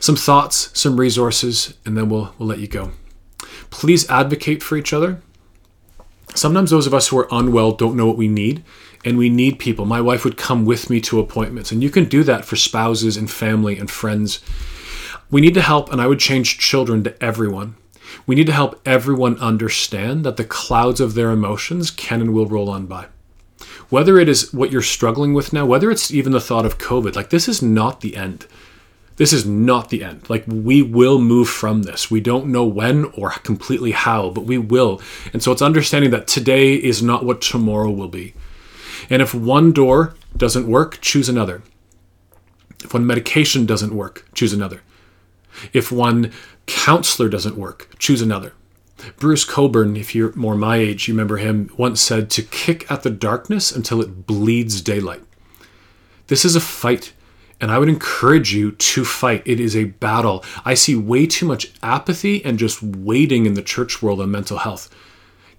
Some 0.00 0.16
thoughts, 0.16 0.70
some 0.78 0.98
resources, 0.98 1.74
and 1.84 1.96
then 1.96 2.08
we'll, 2.08 2.34
we'll 2.38 2.48
let 2.48 2.58
you 2.58 2.68
go. 2.68 2.92
Please 3.70 4.08
advocate 4.10 4.62
for 4.62 4.76
each 4.76 4.92
other. 4.92 5.22
Sometimes 6.34 6.70
those 6.70 6.86
of 6.86 6.94
us 6.94 7.08
who 7.08 7.18
are 7.18 7.28
unwell 7.30 7.72
don't 7.72 7.96
know 7.96 8.06
what 8.06 8.16
we 8.16 8.28
need, 8.28 8.64
and 9.04 9.18
we 9.18 9.28
need 9.28 9.58
people. 9.58 9.84
My 9.84 10.00
wife 10.00 10.24
would 10.24 10.36
come 10.36 10.64
with 10.64 10.88
me 10.88 11.00
to 11.02 11.20
appointments, 11.20 11.72
and 11.72 11.82
you 11.82 11.90
can 11.90 12.04
do 12.04 12.22
that 12.24 12.44
for 12.44 12.56
spouses 12.56 13.16
and 13.16 13.30
family 13.30 13.78
and 13.78 13.90
friends. 13.90 14.40
We 15.30 15.40
need 15.40 15.54
to 15.54 15.62
help, 15.62 15.92
and 15.92 16.00
I 16.00 16.06
would 16.06 16.20
change 16.20 16.58
children 16.58 17.04
to 17.04 17.22
everyone. 17.22 17.76
We 18.26 18.34
need 18.34 18.46
to 18.46 18.52
help 18.52 18.80
everyone 18.86 19.38
understand 19.38 20.24
that 20.24 20.36
the 20.36 20.44
clouds 20.44 21.00
of 21.00 21.14
their 21.14 21.30
emotions 21.30 21.90
can 21.90 22.20
and 22.20 22.32
will 22.34 22.46
roll 22.46 22.70
on 22.70 22.86
by. 22.86 23.06
Whether 23.88 24.18
it 24.18 24.28
is 24.28 24.52
what 24.52 24.70
you're 24.70 24.82
struggling 24.82 25.34
with 25.34 25.52
now, 25.52 25.66
whether 25.66 25.90
it's 25.90 26.10
even 26.10 26.32
the 26.32 26.40
thought 26.40 26.66
of 26.66 26.78
COVID, 26.78 27.14
like 27.14 27.30
this 27.30 27.48
is 27.48 27.62
not 27.62 28.00
the 28.00 28.16
end. 28.16 28.46
This 29.16 29.32
is 29.32 29.46
not 29.46 29.90
the 29.90 30.02
end. 30.02 30.28
Like 30.30 30.44
we 30.46 30.82
will 30.82 31.18
move 31.18 31.48
from 31.48 31.82
this. 31.82 32.10
We 32.10 32.20
don't 32.20 32.46
know 32.46 32.64
when 32.64 33.04
or 33.16 33.30
completely 33.30 33.92
how, 33.92 34.30
but 34.30 34.44
we 34.44 34.58
will. 34.58 35.00
And 35.32 35.42
so 35.42 35.52
it's 35.52 35.62
understanding 35.62 36.10
that 36.10 36.26
today 36.26 36.74
is 36.74 37.02
not 37.02 37.24
what 37.24 37.40
tomorrow 37.40 37.90
will 37.90 38.08
be. 38.08 38.34
And 39.10 39.20
if 39.20 39.34
one 39.34 39.72
door 39.72 40.14
doesn't 40.36 40.68
work, 40.68 41.00
choose 41.00 41.28
another. 41.28 41.62
If 42.82 42.94
one 42.94 43.06
medication 43.06 43.66
doesn't 43.66 43.94
work, 43.94 44.26
choose 44.34 44.52
another. 44.52 44.82
If 45.72 45.92
one 45.92 46.32
counselor 46.66 47.28
doesn't 47.28 47.56
work, 47.56 47.94
choose 47.98 48.22
another. 48.22 48.54
Bruce 49.16 49.44
Cockburn, 49.44 49.96
if 49.96 50.14
you're 50.14 50.34
more 50.36 50.54
my 50.54 50.76
age, 50.76 51.08
you 51.08 51.14
remember 51.14 51.36
him, 51.36 51.70
once 51.76 52.00
said 52.00 52.30
to 52.30 52.42
kick 52.42 52.90
at 52.90 53.02
the 53.02 53.10
darkness 53.10 53.72
until 53.72 54.00
it 54.00 54.26
bleeds 54.26 54.80
daylight. 54.80 55.22
This 56.28 56.44
is 56.44 56.54
a 56.54 56.60
fight, 56.60 57.12
and 57.62 57.70
I 57.70 57.78
would 57.78 57.88
encourage 57.88 58.52
you 58.52 58.72
to 58.72 59.04
fight. 59.04 59.42
It 59.46 59.60
is 59.60 59.76
a 59.76 59.84
battle. 59.84 60.44
I 60.64 60.74
see 60.74 60.96
way 60.96 61.26
too 61.26 61.46
much 61.46 61.72
apathy 61.80 62.44
and 62.44 62.58
just 62.58 62.82
waiting 62.82 63.46
in 63.46 63.54
the 63.54 63.62
church 63.62 64.02
world 64.02 64.20
on 64.20 64.32
mental 64.32 64.58
health. 64.58 64.92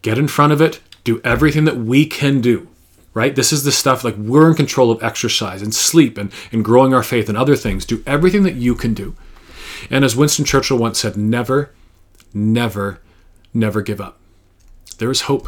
Get 0.01 0.17
in 0.17 0.27
front 0.27 0.51
of 0.51 0.61
it, 0.61 0.81
do 1.05 1.21
everything 1.23 1.63
that 1.63 1.77
we 1.77 2.05
can 2.05 2.41
do, 2.41 2.67
right? 3.13 3.33
This 3.33 3.53
is 3.53 3.63
the 3.63 3.71
stuff 3.71 4.03
like 4.03 4.17
we're 4.17 4.49
in 4.49 4.55
control 4.55 4.91
of 4.91 5.01
exercise 5.01 5.61
and 5.61 5.73
sleep 5.73 6.17
and, 6.17 6.29
and 6.51 6.65
growing 6.65 6.93
our 6.93 7.03
faith 7.03 7.29
and 7.29 7.37
other 7.37 7.55
things. 7.55 7.85
Do 7.85 8.03
everything 8.05 8.43
that 8.43 8.55
you 8.55 8.75
can 8.75 8.93
do. 8.93 9.15
And 9.89 10.03
as 10.03 10.15
Winston 10.15 10.43
Churchill 10.43 10.77
once 10.77 10.99
said, 10.99 11.15
never, 11.15 11.73
never, 12.33 12.99
never 13.53 13.81
give 13.81 14.01
up. 14.01 14.19
There 14.97 15.09
is 15.09 15.21
hope. 15.21 15.47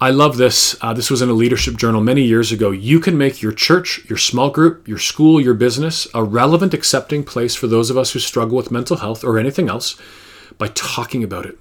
I 0.00 0.10
love 0.10 0.36
this. 0.36 0.76
Uh, 0.80 0.94
this 0.94 1.10
was 1.10 1.22
in 1.22 1.28
a 1.28 1.34
leadership 1.34 1.76
journal 1.76 2.00
many 2.00 2.22
years 2.22 2.52
ago. 2.52 2.70
You 2.70 3.00
can 3.00 3.18
make 3.18 3.42
your 3.42 3.52
church, 3.52 4.04
your 4.08 4.18
small 4.18 4.50
group, 4.50 4.86
your 4.88 4.98
school, 4.98 5.40
your 5.40 5.54
business 5.54 6.06
a 6.14 6.22
relevant, 6.22 6.74
accepting 6.74 7.24
place 7.24 7.54
for 7.54 7.66
those 7.66 7.90
of 7.90 7.98
us 7.98 8.12
who 8.12 8.18
struggle 8.18 8.56
with 8.56 8.70
mental 8.70 8.98
health 8.98 9.24
or 9.24 9.38
anything 9.38 9.68
else 9.68 10.00
by 10.58 10.68
talking 10.68 11.22
about 11.22 11.46
it. 11.46 11.58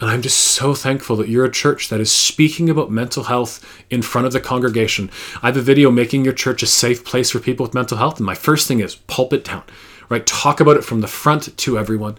And 0.00 0.10
I'm 0.10 0.22
just 0.22 0.38
so 0.38 0.74
thankful 0.74 1.16
that 1.16 1.28
you're 1.28 1.44
a 1.44 1.50
church 1.50 1.88
that 1.88 2.00
is 2.00 2.10
speaking 2.12 2.68
about 2.68 2.90
mental 2.90 3.24
health 3.24 3.64
in 3.90 4.02
front 4.02 4.26
of 4.26 4.32
the 4.32 4.40
congregation. 4.40 5.10
I 5.42 5.46
have 5.46 5.56
a 5.56 5.62
video 5.62 5.90
making 5.90 6.24
your 6.24 6.34
church 6.34 6.62
a 6.62 6.66
safe 6.66 7.04
place 7.04 7.30
for 7.30 7.38
people 7.38 7.64
with 7.64 7.74
mental 7.74 7.98
health. 7.98 8.18
And 8.18 8.26
my 8.26 8.34
first 8.34 8.68
thing 8.68 8.80
is 8.80 8.96
pulpit 8.96 9.44
down 9.44 9.62
right? 10.08 10.26
Talk 10.26 10.60
about 10.60 10.76
it 10.76 10.84
from 10.84 11.00
the 11.00 11.06
front 11.06 11.56
to 11.56 11.78
everyone 11.78 12.16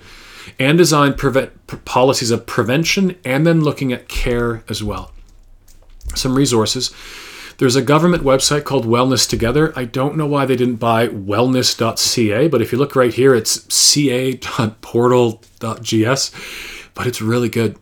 and 0.59 0.77
design 0.77 1.13
prevent, 1.13 1.51
policies 1.85 2.31
of 2.31 2.45
prevention 2.45 3.15
and 3.23 3.45
then 3.45 3.61
looking 3.61 3.91
at 3.91 4.07
care 4.07 4.63
as 4.69 4.83
well. 4.83 5.11
Some 6.15 6.35
resources. 6.35 6.93
There's 7.57 7.77
a 7.77 7.81
government 7.81 8.23
website 8.23 8.65
called 8.65 8.85
Wellness 8.85 9.27
Together. 9.29 9.71
I 9.77 9.85
don't 9.85 10.17
know 10.17 10.27
why 10.27 10.45
they 10.45 10.57
didn't 10.57 10.75
buy 10.75 11.07
wellness.ca, 11.07 12.49
but 12.49 12.61
if 12.61 12.73
you 12.73 12.77
look 12.77 12.97
right 12.97 13.13
here, 13.13 13.33
it's 13.33 13.65
ca.portal.gs, 13.73 14.71
but 16.93 17.07
it's 17.07 17.21
really 17.21 17.47
good. 17.47 17.77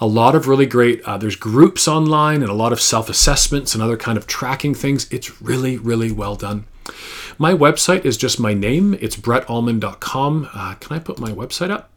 A 0.00 0.06
lot 0.06 0.34
of 0.34 0.48
really 0.48 0.66
great, 0.66 1.00
uh, 1.02 1.16
there's 1.16 1.36
groups 1.36 1.86
online 1.86 2.42
and 2.42 2.50
a 2.50 2.54
lot 2.54 2.72
of 2.72 2.80
self 2.80 3.08
assessments 3.08 3.74
and 3.74 3.82
other 3.82 3.96
kind 3.96 4.18
of 4.18 4.26
tracking 4.26 4.74
things. 4.74 5.06
It's 5.12 5.40
really, 5.40 5.76
really 5.76 6.10
well 6.10 6.34
done. 6.34 6.64
My 7.38 7.52
website 7.52 8.04
is 8.04 8.16
just 8.16 8.40
my 8.40 8.54
name. 8.54 8.94
It's 8.94 9.14
brettullman.com. 9.16 10.48
Uh, 10.52 10.74
can 10.74 10.96
I 10.96 10.98
put 10.98 11.20
my 11.20 11.30
website 11.30 11.70
up? 11.70 11.91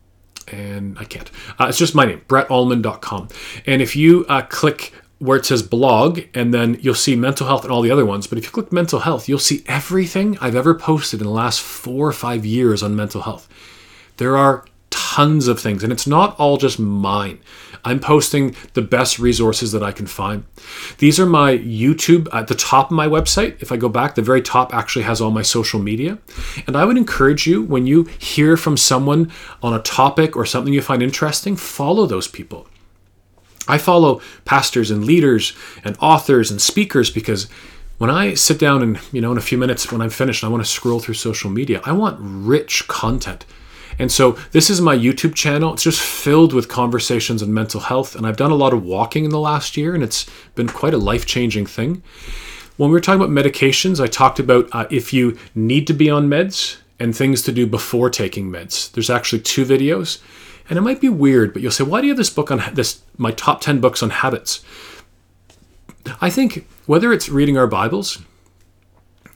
And 0.48 0.98
I 1.00 1.06
can't. 1.06 1.30
Uh, 1.60 1.66
it's 1.68 1.78
just 1.78 1.96
my 1.96 2.06
name, 2.06 2.22
brettullman.com. 2.28 3.30
And 3.66 3.82
if 3.82 3.96
you 3.96 4.26
uh, 4.30 4.44
click 4.44 4.94
where 5.20 5.38
it 5.38 5.46
says 5.46 5.64
blog, 5.64 6.22
and 6.34 6.54
then 6.54 6.78
you'll 6.82 6.94
see 6.94 7.16
mental 7.16 7.48
health 7.48 7.64
and 7.64 7.72
all 7.72 7.82
the 7.82 7.92
other 7.92 8.06
ones. 8.06 8.28
But 8.28 8.38
if 8.38 8.46
you 8.46 8.52
click 8.52 8.72
mental 8.72 9.00
health, 9.00 9.30
you'll 9.30 9.40
see 9.40 9.64
everything 9.68 10.38
I've 10.42 10.56
ever 10.56 10.76
posted 10.76 11.22
in 11.22 11.28
the 11.28 11.34
last 11.34 11.62
four 11.62 12.08
or 12.08 12.14
five 12.14 12.46
years 12.46 12.84
on 12.84 12.96
mental 12.96 13.22
health. 13.22 13.48
There 14.18 14.36
are 14.36 14.66
tons 14.90 15.48
of 15.48 15.60
things, 15.60 15.84
and 15.84 15.94
it's 15.94 16.06
not 16.08 16.38
all 16.38 16.58
just 16.58 16.80
mine. 16.80 17.40
I'm 17.86 18.00
posting 18.00 18.56
the 18.74 18.82
best 18.82 19.20
resources 19.20 19.72
that 19.72 19.84
I 19.84 19.92
can 19.92 20.08
find. 20.08 20.44
These 20.98 21.20
are 21.20 21.26
my 21.28 21.58
YouTube 21.60 22.28
at 22.34 22.48
the 22.48 22.56
top 22.56 22.88
of 22.88 22.98
my 22.98 23.08
website. 23.08 23.62
If 23.62 23.72
I 23.72 23.78
go 23.78 23.90
back, 23.90 24.16
the 24.16 24.24
very 24.24 24.42
top 24.42 24.74
actually 24.74 25.04
has 25.04 25.22
all 25.22 25.32
my 25.32 25.44
social 25.44 25.80
media. 25.80 26.18
And 26.66 26.76
I 26.76 26.84
would 26.84 26.98
encourage 26.98 27.46
you 27.46 27.62
when 27.62 27.86
you 27.86 28.06
hear 28.18 28.58
from 28.58 28.76
someone 28.76 29.32
on 29.62 29.74
a 29.74 29.82
topic 29.82 30.36
or 30.36 30.46
something 30.46 30.74
you 30.74 30.82
find 30.82 31.04
interesting, 31.04 31.56
follow 31.56 32.08
those 32.08 32.28
people. 32.28 32.68
I 33.68 33.78
follow 33.78 34.22
pastors 34.46 34.92
and 34.92 35.06
leaders 35.06 35.54
and 35.84 35.96
authors 36.00 36.52
and 36.52 36.62
speakers 36.62 37.10
because 37.10 37.48
when 37.98 38.10
I 38.10 38.34
sit 38.34 38.60
down 38.60 38.82
and, 38.82 39.00
you 39.12 39.22
know, 39.22 39.32
in 39.32 39.38
a 39.38 39.42
few 39.42 39.58
minutes 39.58 39.92
when 39.92 40.02
I'm 40.02 40.10
finished, 40.10 40.44
I 40.44 40.48
want 40.48 40.64
to 40.64 40.70
scroll 40.70 41.00
through 41.00 41.14
social 41.14 41.50
media. 41.50 41.82
I 41.86 41.94
want 41.94 42.18
rich 42.20 42.88
content. 42.88 43.46
And 43.98 44.12
so 44.12 44.34
this 44.52 44.70
is 44.70 44.82
my 44.82 44.96
YouTube 44.96 45.36
channel. 45.36 45.74
It's 45.74 45.84
just 45.84 46.02
filled 46.02 46.54
with 46.54 46.68
conversations 46.68 47.42
on 47.42 47.54
mental 47.54 47.82
health. 47.82 48.16
And 48.16 48.28
I've 48.28 48.38
done 48.38 48.52
a 48.52 48.56
lot 48.56 48.74
of 48.74 48.84
walking 48.84 49.26
in 49.26 49.32
the 49.32 49.40
last 49.40 49.78
year, 49.78 49.94
and 49.94 50.04
it's 50.04 50.26
been 50.56 50.68
quite 50.68 50.94
a 50.94 50.98
life 50.98 51.26
changing 51.26 51.66
thing. 51.66 52.04
When 52.78 52.90
we 52.90 52.94
were 52.94 53.02
talking 53.02 53.22
about 53.22 53.32
medications, 53.32 54.04
I 54.04 54.08
talked 54.08 54.40
about 54.40 54.68
uh, 54.74 54.86
if 54.92 55.14
you 55.14 55.38
need 55.54 55.88
to 55.88 55.94
be 55.94 56.10
on 56.10 56.28
meds 56.28 56.78
and 57.00 57.16
things 57.16 57.42
to 57.44 57.52
do 57.52 57.66
before 57.66 58.10
taking 58.10 58.50
meds. 58.50 58.92
There's 58.92 59.10
actually 59.10 59.42
two 59.42 59.66
videos. 59.66 60.22
And 60.70 60.78
it 60.78 60.82
might 60.82 61.00
be 61.00 61.10
weird, 61.10 61.54
but 61.54 61.62
you'll 61.62 61.72
say, 61.72 61.84
why 61.84 62.02
do 62.02 62.08
you 62.08 62.12
have 62.12 62.18
this 62.18 62.30
book 62.30 62.52
on 62.52 62.62
this, 62.74 63.02
my 63.18 63.32
top 63.32 63.62
10 63.62 63.80
books 63.80 64.02
on 64.02 64.10
habits? 64.10 64.64
I 66.22 66.30
think 66.30 66.68
whether 66.86 67.14
it's 67.14 67.30
reading 67.30 67.58
our 67.58 67.68
Bibles 67.68 68.20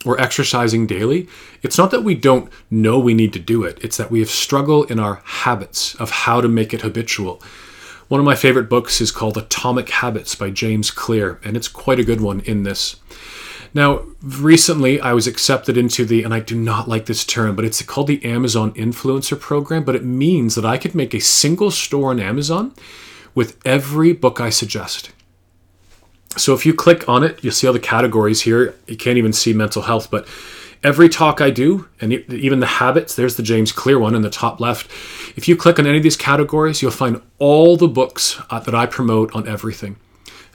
or 0.05 0.19
exercising 0.19 0.87
daily, 0.87 1.27
it's 1.61 1.77
not 1.77 1.91
that 1.91 2.03
we 2.03 2.15
don't 2.15 2.51
know 2.71 2.99
we 2.99 3.13
need 3.13 3.33
to 3.33 3.39
do 3.39 3.63
it, 3.63 3.77
it's 3.83 3.97
that 3.97 4.11
we 4.11 4.19
have 4.19 4.29
struggle 4.29 4.83
in 4.85 4.99
our 4.99 5.21
habits 5.25 5.95
of 5.95 6.09
how 6.09 6.39
to 6.41 6.47
make 6.47 6.73
it 6.73 6.81
habitual. 6.81 7.41
One 8.07 8.19
of 8.19 8.25
my 8.25 8.35
favorite 8.35 8.69
books 8.69 9.01
is 9.01 9.11
called 9.11 9.37
Atomic 9.37 9.89
Habits 9.89 10.33
by 10.35 10.49
James 10.49 10.89
Clear, 10.89 11.39
and 11.43 11.55
it's 11.55 11.67
quite 11.67 11.99
a 11.99 12.03
good 12.03 12.21
one 12.21 12.39
in 12.41 12.63
this. 12.63 12.95
Now, 13.73 14.03
recently 14.23 14.99
I 14.99 15.13
was 15.13 15.27
accepted 15.27 15.77
into 15.77 16.05
the, 16.05 16.23
and 16.23 16.33
I 16.33 16.39
do 16.39 16.55
not 16.55 16.87
like 16.87 17.05
this 17.05 17.23
term, 17.23 17.55
but 17.55 17.65
it's 17.65 17.81
called 17.83 18.07
the 18.07 18.23
Amazon 18.25 18.71
Influencer 18.73 19.39
Program, 19.39 19.83
but 19.83 19.95
it 19.95 20.03
means 20.03 20.55
that 20.55 20.65
I 20.65 20.77
could 20.77 20.95
make 20.95 21.13
a 21.13 21.19
single 21.19 21.69
store 21.69 22.09
on 22.09 22.19
Amazon 22.19 22.73
with 23.35 23.59
every 23.63 24.13
book 24.13 24.41
I 24.41 24.49
suggest. 24.49 25.11
So 26.37 26.53
if 26.53 26.65
you 26.65 26.73
click 26.73 27.09
on 27.09 27.23
it, 27.23 27.43
you'll 27.43 27.53
see 27.53 27.67
all 27.67 27.73
the 27.73 27.79
categories 27.79 28.41
here. 28.41 28.75
You 28.87 28.97
can't 28.97 29.17
even 29.17 29.33
see 29.33 29.53
mental 29.53 29.81
health, 29.81 30.09
but 30.11 30.27
every 30.83 31.09
talk 31.09 31.41
I 31.41 31.49
do, 31.49 31.87
and 31.99 32.13
even 32.13 32.59
the 32.59 32.65
habits, 32.65 33.15
there's 33.15 33.35
the 33.35 33.43
James 33.43 33.71
Clear 33.71 33.99
one 33.99 34.15
in 34.15 34.21
the 34.21 34.29
top 34.29 34.59
left. 34.59 34.89
If 35.35 35.47
you 35.47 35.55
click 35.55 35.79
on 35.79 35.87
any 35.87 35.97
of 35.97 36.03
these 36.03 36.15
categories, 36.17 36.81
you'll 36.81 36.91
find 36.91 37.21
all 37.39 37.75
the 37.77 37.87
books 37.87 38.39
uh, 38.49 38.59
that 38.59 38.75
I 38.75 38.85
promote 38.85 39.33
on 39.35 39.47
everything. 39.47 39.97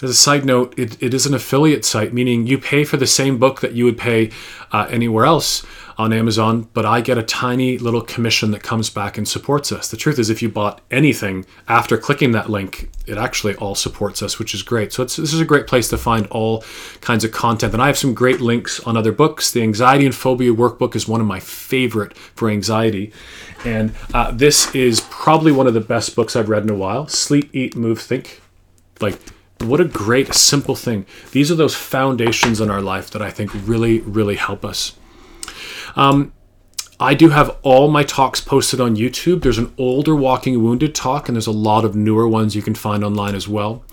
As 0.05 0.11
a 0.11 0.15
side 0.15 0.45
note, 0.45 0.79
it, 0.79 1.03
it 1.03 1.15
is 1.15 1.25
an 1.25 1.33
affiliate 1.33 1.83
site, 1.83 2.13
meaning 2.13 2.47
you 2.47 2.59
pay 2.59 2.85
for 2.85 2.99
the 2.99 3.07
same 3.07 3.39
book 3.39 3.63
that 3.63 3.73
you 3.73 3.87
would 3.87 3.97
pay 3.97 4.31
uh, 4.71 4.87
anywhere 4.91 5.25
else 5.25 5.65
on 5.97 6.13
Amazon, 6.13 6.69
but 6.75 6.85
I 6.85 7.01
get 7.01 7.17
a 7.17 7.23
tiny 7.23 7.79
little 7.79 8.03
commission 8.03 8.51
that 8.51 8.63
comes 8.63 8.91
back 8.91 9.17
and 9.17 9.27
supports 9.27 9.73
us. 9.73 9.89
The 9.89 9.97
truth 9.97 10.19
is, 10.19 10.29
if 10.29 10.43
you 10.43 10.51
bought 10.51 10.83
anything 10.91 11.47
after 11.69 11.97
clicking 11.97 12.33
that 12.33 12.51
link, 12.51 12.91
it 13.07 13.17
actually 13.17 13.55
all 13.55 13.75
supports 13.75 14.23
us, 14.23 14.39
which 14.39 14.53
is 14.53 14.63
great. 14.63 14.93
So 14.93 15.05
this 15.05 15.19
is 15.19 15.41
a 15.41 15.45
great 15.47 15.67
place 15.67 15.89
to 15.89 15.97
find 15.97 16.27
all 16.27 16.65
kinds 17.01 17.25
of 17.25 17.33
content. 17.33 17.73
And 17.73 17.83
I 17.83 17.87
have 17.87 17.97
some 17.97 18.13
great 18.13 18.43
links 18.43 18.81
on 18.81 18.99
other 18.99 19.13
books. 19.13 19.53
The 19.53 19.63
Anxiety 19.63 20.05
and 20.05 20.15
Phobia 20.15 20.53
Workbook 20.53 20.95
is 20.95 21.09
one 21.09 21.23
of 21.23 21.27
my 21.27 21.41
favorite 21.41 22.15
for 22.15 22.51
anxiety. 22.51 23.11
And 23.65 23.95
uh, 24.13 24.33
this 24.33 24.75
is 24.75 25.01
probably 25.01 25.51
one 25.51 25.67
of 25.67 25.73
the 25.73 25.81
best 25.81 26.15
books 26.15 26.37
I've 26.37 26.51
read 26.51 26.65
in 26.65 26.69
a 26.69 26.77
while. 26.77 27.09
Sleep, 27.09 27.49
Eat, 27.55 27.75
Move, 27.75 28.03
Think. 28.03 28.43
Like 29.01 29.19
what 29.65 29.81
a 29.81 29.85
great, 29.85 30.35
simple 30.35 30.75
thing. 30.75 31.07
These 31.33 31.51
are 31.51 31.55
those 31.55 31.75
foundations 31.75 32.61
in 32.61 32.71
our 32.71 32.83
life 32.83 33.11
that 33.11 33.23
I 33.23 33.31
think 33.31 33.51
really, 33.55 34.01
really 34.01 34.37
help 34.37 34.65
us. 34.65 34.97
Um, 35.97 36.33
I 37.01 37.15
do 37.15 37.31
have 37.31 37.57
all 37.63 37.91
my 37.91 38.05
talks 38.05 38.41
posted 38.41 38.81
on 38.81 38.97
YouTube. 38.97 39.43
There's 39.43 39.59
an 39.59 39.75
older 39.77 40.15
Walking 40.15 40.63
Wounded 40.63 40.95
talk, 40.95 41.29
and 41.29 41.37
there's 41.37 41.47
a 41.47 41.53
lot 41.53 41.85
of 41.85 41.97
newer 41.97 42.29
ones 42.29 42.55
you 42.55 42.63
can 42.63 42.75
find 42.75 43.05
online 43.05 43.35
as 43.35 43.49
well. 43.49 43.85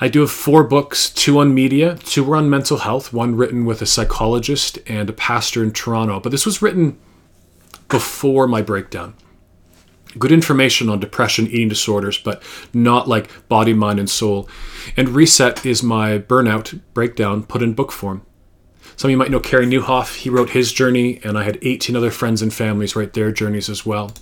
I 0.00 0.08
do 0.08 0.20
have 0.20 0.30
four 0.30 0.62
books 0.62 1.10
two 1.10 1.38
on 1.38 1.54
media, 1.54 1.96
two 1.96 2.30
are 2.30 2.36
on 2.36 2.48
mental 2.48 2.78
health, 2.78 3.12
one 3.12 3.34
written 3.34 3.64
with 3.64 3.82
a 3.82 3.86
psychologist 3.86 4.78
and 4.86 5.08
a 5.10 5.12
pastor 5.12 5.62
in 5.62 5.72
Toronto. 5.72 6.20
But 6.20 6.30
this 6.32 6.46
was 6.46 6.62
written 6.62 6.98
before 7.88 8.46
my 8.46 8.62
breakdown 8.62 9.14
good 10.18 10.32
information 10.32 10.88
on 10.88 11.00
depression, 11.00 11.46
eating 11.46 11.68
disorders, 11.68 12.18
but 12.18 12.42
not 12.72 13.08
like 13.08 13.48
body, 13.48 13.74
mind, 13.74 13.98
and 13.98 14.10
soul. 14.10 14.48
And 14.96 15.10
Reset 15.10 15.64
is 15.64 15.82
my 15.82 16.18
burnout 16.18 16.80
breakdown 16.94 17.42
put 17.42 17.62
in 17.62 17.74
book 17.74 17.92
form. 17.92 18.24
Some 18.96 19.08
of 19.08 19.10
you 19.10 19.16
might 19.18 19.30
know 19.30 19.40
Carey 19.40 19.66
Nieuwhof. 19.66 20.16
He 20.16 20.30
wrote 20.30 20.50
his 20.50 20.72
journey, 20.72 21.20
and 21.22 21.36
I 21.36 21.42
had 21.42 21.58
18 21.60 21.94
other 21.96 22.10
friends 22.10 22.40
and 22.40 22.52
families 22.52 22.96
write 22.96 23.12
their 23.12 23.30
journeys 23.30 23.68
as 23.68 23.84
well. 23.84 24.12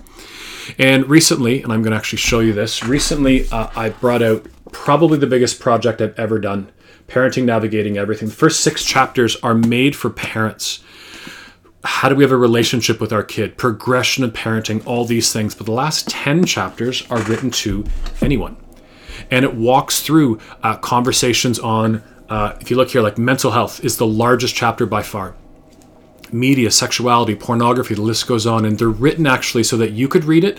And 0.78 1.08
recently, 1.08 1.62
and 1.62 1.72
I'm 1.72 1.82
going 1.82 1.92
to 1.92 1.96
actually 1.96 2.18
show 2.18 2.40
you 2.40 2.52
this, 2.52 2.82
recently 2.82 3.48
uh, 3.50 3.68
I 3.76 3.90
brought 3.90 4.22
out 4.22 4.46
probably 4.72 5.18
the 5.18 5.26
biggest 5.26 5.60
project 5.60 6.00
I've 6.00 6.18
ever 6.18 6.38
done 6.40 6.72
Parenting, 7.06 7.44
Navigating 7.44 7.98
Everything. 7.98 8.28
The 8.28 8.34
first 8.34 8.60
six 8.60 8.84
chapters 8.84 9.36
are 9.36 9.54
made 9.54 9.94
for 9.94 10.10
parents 10.10 10.82
how 11.84 12.08
do 12.08 12.14
we 12.14 12.24
have 12.24 12.32
a 12.32 12.36
relationship 12.36 13.00
with 13.00 13.12
our 13.12 13.22
kid, 13.22 13.58
progression 13.58 14.24
of 14.24 14.32
parenting, 14.32 14.84
all 14.86 15.04
these 15.04 15.32
things. 15.32 15.54
But 15.54 15.66
the 15.66 15.72
last 15.72 16.08
10 16.08 16.44
chapters 16.46 17.08
are 17.10 17.22
written 17.22 17.50
to 17.50 17.84
anyone. 18.22 18.56
And 19.30 19.44
it 19.44 19.54
walks 19.54 20.00
through 20.00 20.40
uh, 20.62 20.76
conversations 20.78 21.58
on, 21.58 22.02
uh, 22.28 22.56
if 22.60 22.70
you 22.70 22.76
look 22.76 22.90
here, 22.90 23.02
like 23.02 23.18
mental 23.18 23.50
health 23.50 23.84
is 23.84 23.98
the 23.98 24.06
largest 24.06 24.54
chapter 24.54 24.86
by 24.86 25.02
far. 25.02 25.34
Media, 26.32 26.70
sexuality, 26.70 27.34
pornography, 27.34 27.94
the 27.94 28.02
list 28.02 28.26
goes 28.26 28.46
on. 28.46 28.64
And 28.64 28.78
they're 28.78 28.88
written 28.88 29.26
actually 29.26 29.64
so 29.64 29.76
that 29.76 29.92
you 29.92 30.08
could 30.08 30.24
read 30.24 30.42
it, 30.42 30.58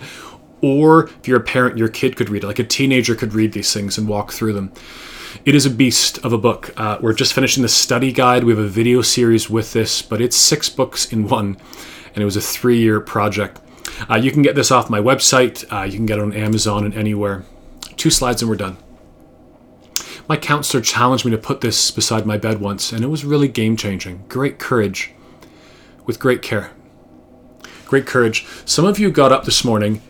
or 0.62 1.08
if 1.08 1.28
you're 1.28 1.40
a 1.40 1.44
parent, 1.44 1.76
your 1.76 1.88
kid 1.88 2.16
could 2.16 2.30
read 2.30 2.44
it. 2.44 2.46
Like 2.46 2.60
a 2.60 2.64
teenager 2.64 3.16
could 3.16 3.34
read 3.34 3.52
these 3.52 3.72
things 3.72 3.98
and 3.98 4.08
walk 4.08 4.32
through 4.32 4.52
them. 4.52 4.72
It 5.44 5.54
is 5.54 5.66
a 5.66 5.70
beast 5.70 6.18
of 6.24 6.32
a 6.32 6.38
book. 6.38 6.72
Uh, 6.76 6.98
we're 7.00 7.12
just 7.12 7.32
finishing 7.32 7.62
the 7.62 7.68
study 7.68 8.12
guide. 8.12 8.44
We 8.44 8.52
have 8.52 8.64
a 8.64 8.68
video 8.68 9.02
series 9.02 9.50
with 9.50 9.72
this, 9.72 10.02
but 10.02 10.20
it's 10.20 10.36
six 10.36 10.68
books 10.68 11.12
in 11.12 11.28
one, 11.28 11.56
and 12.14 12.22
it 12.22 12.24
was 12.24 12.36
a 12.36 12.40
three 12.40 12.78
year 12.78 13.00
project. 13.00 13.60
Uh, 14.08 14.16
you 14.16 14.30
can 14.30 14.42
get 14.42 14.54
this 14.54 14.70
off 14.70 14.90
my 14.90 15.00
website. 15.00 15.64
Uh, 15.72 15.84
you 15.84 15.92
can 15.92 16.06
get 16.06 16.18
it 16.18 16.22
on 16.22 16.32
Amazon 16.32 16.84
and 16.84 16.94
anywhere. 16.94 17.44
Two 17.96 18.10
slides 18.10 18.42
and 18.42 18.48
we're 18.48 18.56
done. 18.56 18.76
My 20.28 20.36
counselor 20.36 20.82
challenged 20.82 21.24
me 21.24 21.30
to 21.30 21.38
put 21.38 21.60
this 21.60 21.90
beside 21.90 22.26
my 22.26 22.36
bed 22.36 22.60
once, 22.60 22.92
and 22.92 23.04
it 23.04 23.08
was 23.08 23.24
really 23.24 23.48
game 23.48 23.76
changing. 23.76 24.24
Great 24.28 24.58
courage 24.58 25.12
with 26.04 26.18
great 26.18 26.42
care. 26.42 26.72
Great 27.86 28.06
courage. 28.06 28.46
Some 28.64 28.84
of 28.84 28.98
you 28.98 29.10
got 29.10 29.32
up 29.32 29.44
this 29.44 29.64
morning 29.64 30.02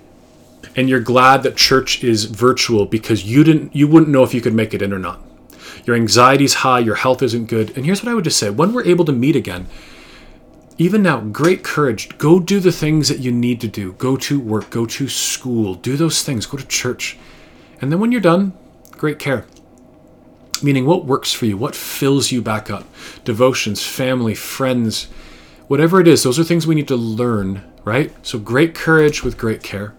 and 0.77 0.89
you're 0.89 1.01
glad 1.01 1.43
that 1.43 1.57
church 1.57 2.05
is 2.05 2.27
virtual 2.27 2.85
because 2.85 3.25
you 3.25 3.43
didn't 3.43 3.75
you 3.75 3.89
wouldn't 3.89 4.13
know 4.13 4.23
if 4.23 4.35
you 4.35 4.43
could 4.43 4.55
make 4.55 4.75
it 4.75 4.83
in 4.83 4.93
or 4.93 4.99
not. 4.99 5.21
Your 5.85 5.97
anxiety's 5.97 6.55
high, 6.55 6.81
your 6.81 6.97
health 6.97 7.23
isn't 7.23 7.47
good. 7.47 7.75
And 7.77 7.85
here's 7.85 8.03
what 8.03 8.11
I 8.11 8.15
would 8.15 8.25
just 8.25 8.39
say, 8.39 8.51
when 8.51 8.73
we're 8.73 8.85
able 8.85 9.05
to 9.07 9.13
meet 9.13 9.37
again, 9.37 9.67
even 10.79 11.03
now, 11.03 11.21
great 11.21 11.65
courage. 11.65 12.19
Go 12.19 12.39
do 12.39 12.61
the 12.61 12.73
things 12.73 13.09
that 13.09 13.21
you 13.21 13.33
need 13.33 13.61
to 13.63 13.69
do. 13.69 13.93
Go 13.93 14.17
to 14.19 14.39
work, 14.39 14.69
go 14.69 14.85
to 14.85 15.09
school, 15.09 15.75
do 15.75 15.97
those 15.97 16.23
things, 16.23 16.45
go 16.45 16.59
to 16.59 16.67
church. 16.67 17.17
And 17.81 17.91
then 17.91 17.99
when 17.99 18.13
you're 18.13 18.21
done, 18.21 18.53
great 18.91 19.19
care. 19.19 19.47
Meaning, 20.63 20.87
what 20.87 21.05
works 21.05 21.33
for 21.33 21.47
you? 21.47 21.57
What 21.57 21.75
fills 21.75 22.31
you 22.31 22.43
back 22.43 22.71
up? 22.71 22.85
Devotions, 23.25 23.87
family, 23.87 24.35
friends, 24.35 25.05
whatever 25.69 26.01
it 26.01 26.09
is, 26.09 26.23
those 26.23 26.39
are 26.39 26.45
things 26.45 26.67
we 26.67 26.75
need 26.75 26.89
to 26.89 26.97
learn, 26.97 27.63
right? 27.85 28.13
So, 28.27 28.39
great 28.39 28.75
courage 28.75 29.23
with 29.23 29.39
great 29.39 29.63
care. 29.63 29.95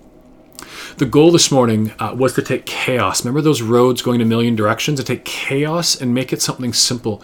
The 0.97 1.05
goal 1.05 1.31
this 1.31 1.51
morning 1.51 1.91
uh, 1.99 2.15
was 2.17 2.33
to 2.33 2.41
take 2.41 2.65
chaos. 2.65 3.23
Remember 3.23 3.41
those 3.41 3.61
roads 3.61 4.01
going 4.01 4.21
a 4.21 4.25
million 4.25 4.55
directions? 4.55 4.99
To 4.99 5.05
take 5.05 5.25
chaos 5.25 5.99
and 5.99 6.13
make 6.13 6.33
it 6.33 6.41
something 6.41 6.73
simple. 6.73 7.21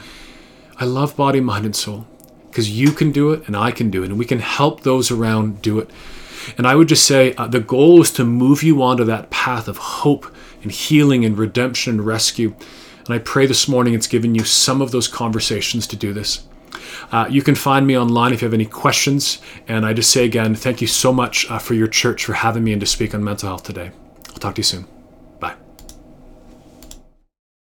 I 0.79 0.85
love 0.85 1.15
body, 1.15 1.39
mind, 1.39 1.65
and 1.65 1.75
soul 1.75 2.05
because 2.49 2.69
you 2.69 2.91
can 2.91 3.11
do 3.11 3.31
it 3.31 3.47
and 3.47 3.57
I 3.57 3.71
can 3.71 3.89
do 3.89 4.03
it, 4.03 4.11
and 4.11 4.19
we 4.19 4.25
can 4.25 4.39
help 4.39 4.81
those 4.81 5.09
around 5.09 5.61
do 5.61 5.79
it. 5.79 5.89
And 6.57 6.67
I 6.67 6.75
would 6.75 6.87
just 6.87 7.05
say 7.05 7.33
uh, 7.33 7.47
the 7.47 7.59
goal 7.59 8.01
is 8.01 8.11
to 8.11 8.23
move 8.23 8.61
you 8.61 8.81
onto 8.83 9.03
that 9.05 9.31
path 9.31 9.67
of 9.67 9.77
hope 9.77 10.31
and 10.61 10.71
healing 10.71 11.25
and 11.25 11.37
redemption 11.37 11.95
and 11.95 12.05
rescue. 12.05 12.53
And 13.05 13.15
I 13.15 13.19
pray 13.19 13.47
this 13.47 13.67
morning 13.67 13.93
it's 13.93 14.07
given 14.07 14.35
you 14.35 14.43
some 14.43 14.81
of 14.81 14.91
those 14.91 15.07
conversations 15.07 15.87
to 15.87 15.95
do 15.95 16.13
this. 16.13 16.45
Uh, 17.13 17.27
you 17.29 17.43
can 17.43 17.53
find 17.53 17.85
me 17.85 17.95
online 17.95 18.33
if 18.33 18.41
you 18.41 18.47
have 18.47 18.53
any 18.55 18.65
questions. 18.65 19.37
And 19.67 19.85
I 19.85 19.93
just 19.93 20.09
say 20.09 20.25
again, 20.25 20.55
thank 20.55 20.81
you 20.81 20.87
so 20.87 21.13
much 21.13 21.49
uh, 21.49 21.59
for 21.59 21.75
your 21.75 21.87
church 21.87 22.25
for 22.25 22.33
having 22.33 22.63
me 22.63 22.73
and 22.73 22.81
to 22.81 22.87
speak 22.87 23.13
on 23.13 23.23
mental 23.23 23.49
health 23.49 23.63
today. 23.63 23.91
I'll 24.29 24.39
talk 24.39 24.55
to 24.55 24.59
you 24.59 24.63
soon. 24.63 24.92